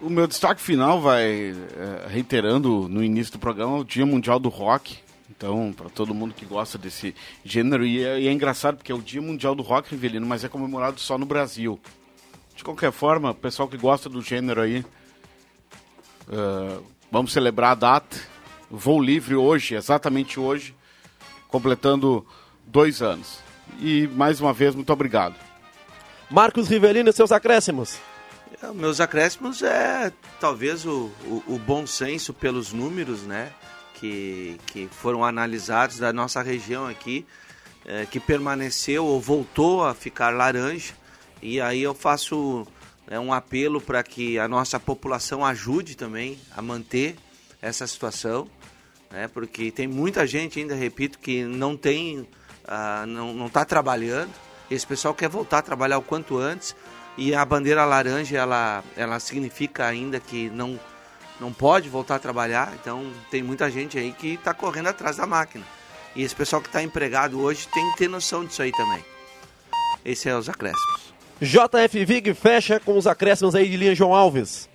O 0.00 0.10
meu 0.10 0.26
destaque 0.26 0.60
final 0.60 1.00
vai, 1.00 1.24
eh, 1.24 2.06
reiterando 2.08 2.88
no 2.88 3.04
início 3.04 3.32
do 3.32 3.38
programa, 3.38 3.76
o 3.76 3.84
Dia 3.84 4.04
Mundial 4.04 4.38
do 4.38 4.48
Rock. 4.48 4.98
Então, 5.36 5.72
para 5.76 5.90
todo 5.90 6.14
mundo 6.14 6.34
que 6.34 6.46
gosta 6.46 6.78
desse 6.78 7.14
gênero, 7.44 7.84
e 7.84 8.02
é, 8.02 8.20
e 8.20 8.28
é 8.28 8.32
engraçado 8.32 8.76
porque 8.76 8.90
é 8.90 8.94
o 8.94 9.02
Dia 9.02 9.20
Mundial 9.20 9.54
do 9.54 9.62
Rock, 9.62 9.90
Rivelino, 9.90 10.26
mas 10.26 10.42
é 10.44 10.48
comemorado 10.48 10.98
só 10.98 11.18
no 11.18 11.26
Brasil. 11.26 11.78
De 12.54 12.64
qualquer 12.64 12.90
forma, 12.90 13.32
o 13.32 13.34
pessoal 13.34 13.68
que 13.68 13.76
gosta 13.76 14.08
do 14.08 14.22
gênero 14.22 14.62
aí, 14.62 14.82
eh, 16.30 16.78
vamos 17.12 17.34
celebrar 17.34 17.72
a 17.72 17.74
data. 17.74 18.16
Voo 18.70 19.00
livre 19.00 19.34
hoje, 19.34 19.74
exatamente 19.74 20.40
hoje, 20.40 20.74
completando 21.48 22.26
dois 22.66 23.02
anos. 23.02 23.38
E 23.78 24.08
mais 24.08 24.40
uma 24.40 24.54
vez, 24.54 24.74
muito 24.74 24.90
obrigado. 24.90 25.34
Marcos 26.30 26.66
Rivelino 26.66 27.10
e 27.10 27.12
seus 27.12 27.30
acréscimos. 27.30 27.98
É, 28.62 28.72
meus 28.72 29.00
acréscimos 29.00 29.60
é 29.62 30.10
talvez 30.40 30.86
o, 30.86 31.10
o, 31.24 31.42
o 31.46 31.58
bom 31.58 31.86
senso 31.86 32.32
pelos 32.32 32.72
números, 32.72 33.22
né? 33.22 33.52
Que, 33.98 34.60
que 34.66 34.88
foram 34.92 35.24
analisados 35.24 35.98
da 35.98 36.12
nossa 36.12 36.42
região 36.42 36.86
aqui, 36.86 37.24
é, 37.84 38.04
que 38.04 38.20
permaneceu 38.20 39.06
ou 39.06 39.18
voltou 39.18 39.84
a 39.84 39.94
ficar 39.94 40.28
laranja. 40.30 40.92
E 41.40 41.60
aí 41.62 41.82
eu 41.82 41.94
faço 41.94 42.66
né, 43.06 43.18
um 43.18 43.32
apelo 43.32 43.80
para 43.80 44.02
que 44.02 44.38
a 44.38 44.46
nossa 44.46 44.78
população 44.78 45.44
ajude 45.44 45.96
também 45.96 46.38
a 46.54 46.60
manter 46.60 47.16
essa 47.62 47.86
situação, 47.86 48.48
né? 49.10 49.28
Porque 49.28 49.70
tem 49.70 49.86
muita 49.86 50.26
gente 50.26 50.58
ainda, 50.58 50.74
repito, 50.74 51.18
que 51.18 51.44
não 51.44 51.76
tem, 51.76 52.28
ah, 52.66 53.04
não 53.06 53.46
está 53.46 53.64
trabalhando. 53.64 54.30
Esse 54.70 54.86
pessoal 54.86 55.14
quer 55.14 55.28
voltar 55.28 55.58
a 55.58 55.62
trabalhar 55.62 55.98
o 55.98 56.02
quanto 56.02 56.36
antes 56.36 56.76
e 57.16 57.34
a 57.34 57.44
bandeira 57.44 57.84
laranja 57.84 58.36
ela 58.36 58.84
ela 58.96 59.18
significa 59.18 59.86
ainda 59.86 60.20
que 60.20 60.50
não 60.50 60.78
não 61.40 61.52
pode 61.52 61.88
voltar 61.88 62.16
a 62.16 62.18
trabalhar 62.18 62.72
então 62.80 63.10
tem 63.30 63.42
muita 63.42 63.70
gente 63.70 63.98
aí 63.98 64.12
que 64.12 64.34
está 64.34 64.52
correndo 64.54 64.88
atrás 64.88 65.16
da 65.16 65.26
máquina 65.26 65.64
e 66.14 66.22
esse 66.22 66.34
pessoal 66.34 66.62
que 66.62 66.68
está 66.68 66.82
empregado 66.82 67.40
hoje 67.40 67.68
tem 67.72 67.90
que 67.92 67.98
ter 67.98 68.08
noção 68.08 68.44
disso 68.44 68.62
aí 68.62 68.72
também 68.72 69.04
esse 70.04 70.28
é 70.28 70.36
os 70.36 70.48
acréscimos 70.48 71.06
JF 71.40 72.02
Vig 72.06 72.32
fecha 72.32 72.80
com 72.80 72.96
os 72.96 73.06
acréscimos 73.06 73.54
aí 73.54 73.68
de 73.68 73.76
linha 73.76 73.94
João 73.94 74.14
Alves. 74.14 74.70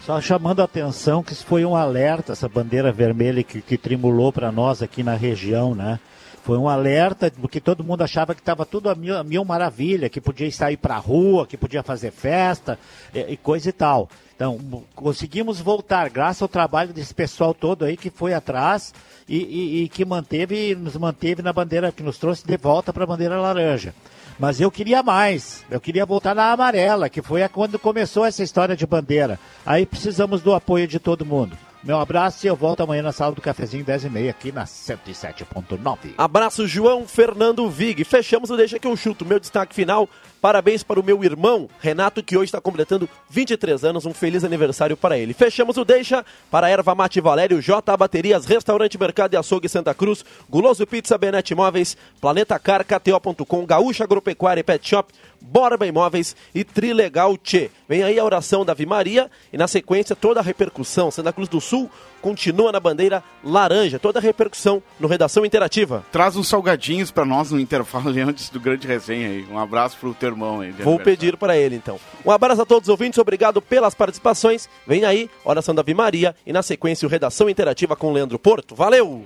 Só 0.00 0.18
chamando 0.22 0.62
a 0.62 0.64
atenção 0.64 1.22
que 1.22 1.34
isso 1.34 1.44
foi 1.44 1.66
um 1.66 1.76
alerta, 1.76 2.32
essa 2.32 2.48
bandeira 2.48 2.90
vermelha 2.90 3.42
que, 3.42 3.60
que 3.60 3.76
trimulou 3.76 4.32
para 4.32 4.50
nós 4.50 4.82
aqui 4.82 5.02
na 5.02 5.14
região, 5.14 5.74
né? 5.74 6.00
Foi 6.48 6.56
um 6.56 6.66
alerta, 6.66 7.30
porque 7.42 7.60
todo 7.60 7.84
mundo 7.84 8.00
achava 8.00 8.34
que 8.34 8.40
estava 8.40 8.64
tudo 8.64 8.88
a 8.88 8.94
mil, 8.94 9.14
a 9.14 9.22
mil 9.22 9.44
maravilha, 9.44 10.08
que 10.08 10.18
podia 10.18 10.50
sair 10.50 10.78
para 10.78 10.94
a 10.94 10.98
rua, 10.98 11.46
que 11.46 11.58
podia 11.58 11.82
fazer 11.82 12.10
festa 12.10 12.78
e, 13.14 13.20
e 13.32 13.36
coisa 13.36 13.68
e 13.68 13.72
tal. 13.72 14.08
Então, 14.34 14.58
conseguimos 14.94 15.60
voltar, 15.60 16.08
graças 16.08 16.40
ao 16.40 16.48
trabalho 16.48 16.94
desse 16.94 17.12
pessoal 17.12 17.52
todo 17.52 17.84
aí 17.84 17.98
que 17.98 18.08
foi 18.08 18.32
atrás 18.32 18.94
e, 19.28 19.36
e- 19.36 19.82
e 19.82 19.88
que 19.90 20.06
manteve, 20.06 20.74
nos 20.74 20.96
manteve 20.96 21.42
na 21.42 21.52
bandeira, 21.52 21.92
que 21.92 22.02
nos 22.02 22.16
trouxe 22.16 22.46
de 22.46 22.56
volta 22.56 22.94
para 22.94 23.04
a 23.04 23.06
bandeira 23.06 23.38
laranja. 23.38 23.94
Mas 24.38 24.58
eu 24.58 24.70
queria 24.70 25.02
mais. 25.02 25.66
Eu 25.70 25.82
queria 25.82 26.06
voltar 26.06 26.34
na 26.34 26.50
amarela, 26.50 27.10
que 27.10 27.20
foi 27.20 27.46
quando 27.50 27.78
começou 27.78 28.24
essa 28.24 28.42
história 28.42 28.74
de 28.74 28.86
bandeira. 28.86 29.38
Aí 29.66 29.84
precisamos 29.84 30.40
do 30.40 30.54
apoio 30.54 30.88
de 30.88 30.98
todo 30.98 31.26
mundo. 31.26 31.58
Meu 31.88 31.98
abraço 31.98 32.44
e 32.44 32.48
eu 32.50 32.54
volto 32.54 32.82
amanhã 32.82 33.00
na 33.00 33.12
sala 33.12 33.34
do 33.34 33.40
cafezinho 33.40 33.82
10h30 33.82 34.28
aqui 34.28 34.52
na 34.52 34.64
107.9. 34.66 36.12
Abraço, 36.18 36.68
João 36.68 37.08
Fernando 37.08 37.66
Vig. 37.70 38.04
Fechamos 38.04 38.50
o 38.50 38.58
Deixa 38.58 38.78
que 38.78 38.86
eu 38.86 38.94
chuto. 38.94 39.24
Meu 39.24 39.40
destaque 39.40 39.74
final. 39.74 40.06
Parabéns 40.40 40.84
para 40.84 41.00
o 41.00 41.02
meu 41.02 41.24
irmão, 41.24 41.68
Renato, 41.80 42.22
que 42.22 42.36
hoje 42.36 42.46
está 42.46 42.60
completando 42.60 43.08
23 43.28 43.84
anos. 43.84 44.06
Um 44.06 44.14
feliz 44.14 44.44
aniversário 44.44 44.96
para 44.96 45.18
ele. 45.18 45.34
Fechamos 45.34 45.76
o 45.76 45.84
Deixa 45.84 46.24
para 46.50 46.68
Erva 46.68 46.94
Mate 46.94 47.20
Valério, 47.20 47.60
J 47.60 47.96
Baterias, 47.96 48.44
Restaurante 48.44 48.98
Mercado 48.98 49.34
e 49.34 49.36
Açougue 49.36 49.68
Santa 49.68 49.92
Cruz, 49.94 50.24
Guloso 50.48 50.86
Pizza 50.86 51.18
Benete 51.18 51.54
Imóveis, 51.54 51.96
Planeta 52.20 52.58
Car, 52.58 52.84
KTO.com, 52.84 53.66
Gaúcha 53.66 54.04
Agropecuária 54.04 54.60
e 54.60 54.64
Pet 54.64 54.88
Shop, 54.88 55.12
Borba 55.40 55.86
Imóveis 55.86 56.36
e 56.54 56.62
Trilegal 56.62 57.36
Tchê. 57.36 57.70
Vem 57.88 58.02
aí 58.04 58.18
a 58.18 58.24
oração 58.24 58.64
da 58.64 58.72
Ave 58.72 58.86
Maria 58.86 59.30
e 59.52 59.56
na 59.56 59.66
sequência 59.66 60.14
toda 60.14 60.38
a 60.40 60.42
repercussão. 60.42 61.10
Santa 61.10 61.32
Cruz 61.32 61.48
do 61.48 61.60
Sul 61.60 61.90
continua 62.20 62.72
na 62.72 62.80
bandeira 62.80 63.22
laranja, 63.42 63.98
toda 63.98 64.18
a 64.18 64.22
repercussão 64.22 64.82
no 64.98 65.08
Redação 65.08 65.44
Interativa. 65.44 66.04
Traz 66.12 66.36
uns 66.36 66.48
salgadinhos 66.48 67.10
para 67.10 67.24
nós 67.24 67.50
no 67.50 67.60
intervalo 67.60 68.10
antes 68.26 68.50
do 68.50 68.60
grande 68.60 68.86
resenha 68.86 69.28
aí. 69.28 69.46
Um 69.50 69.58
abraço 69.58 69.96
pro 69.98 70.14
teu 70.14 70.30
irmão 70.30 70.60
aí. 70.60 70.70
Vou 70.72 70.98
pedir 70.98 71.36
para 71.36 71.56
ele 71.56 71.76
então. 71.76 71.98
Um 72.24 72.30
abraço 72.30 72.62
a 72.62 72.66
todos 72.66 72.88
os 72.88 72.92
ouvintes, 72.92 73.18
obrigado 73.18 73.60
pelas 73.60 73.94
participações. 73.94 74.68
Vem 74.86 75.04
aí, 75.04 75.30
oração 75.44 75.74
da 75.74 75.80
Ave 75.80 75.94
Maria 75.94 76.34
e 76.46 76.52
na 76.52 76.62
sequência 76.62 77.06
o 77.06 77.10
Redação 77.10 77.48
Interativa 77.48 77.96
com 77.96 78.12
Leandro 78.12 78.38
Porto. 78.38 78.74
Valeu! 78.74 79.24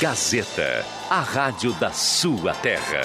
Gazeta, 0.00 0.84
a 1.08 1.20
rádio 1.20 1.72
da 1.74 1.90
sua 1.90 2.52
terra. 2.54 3.00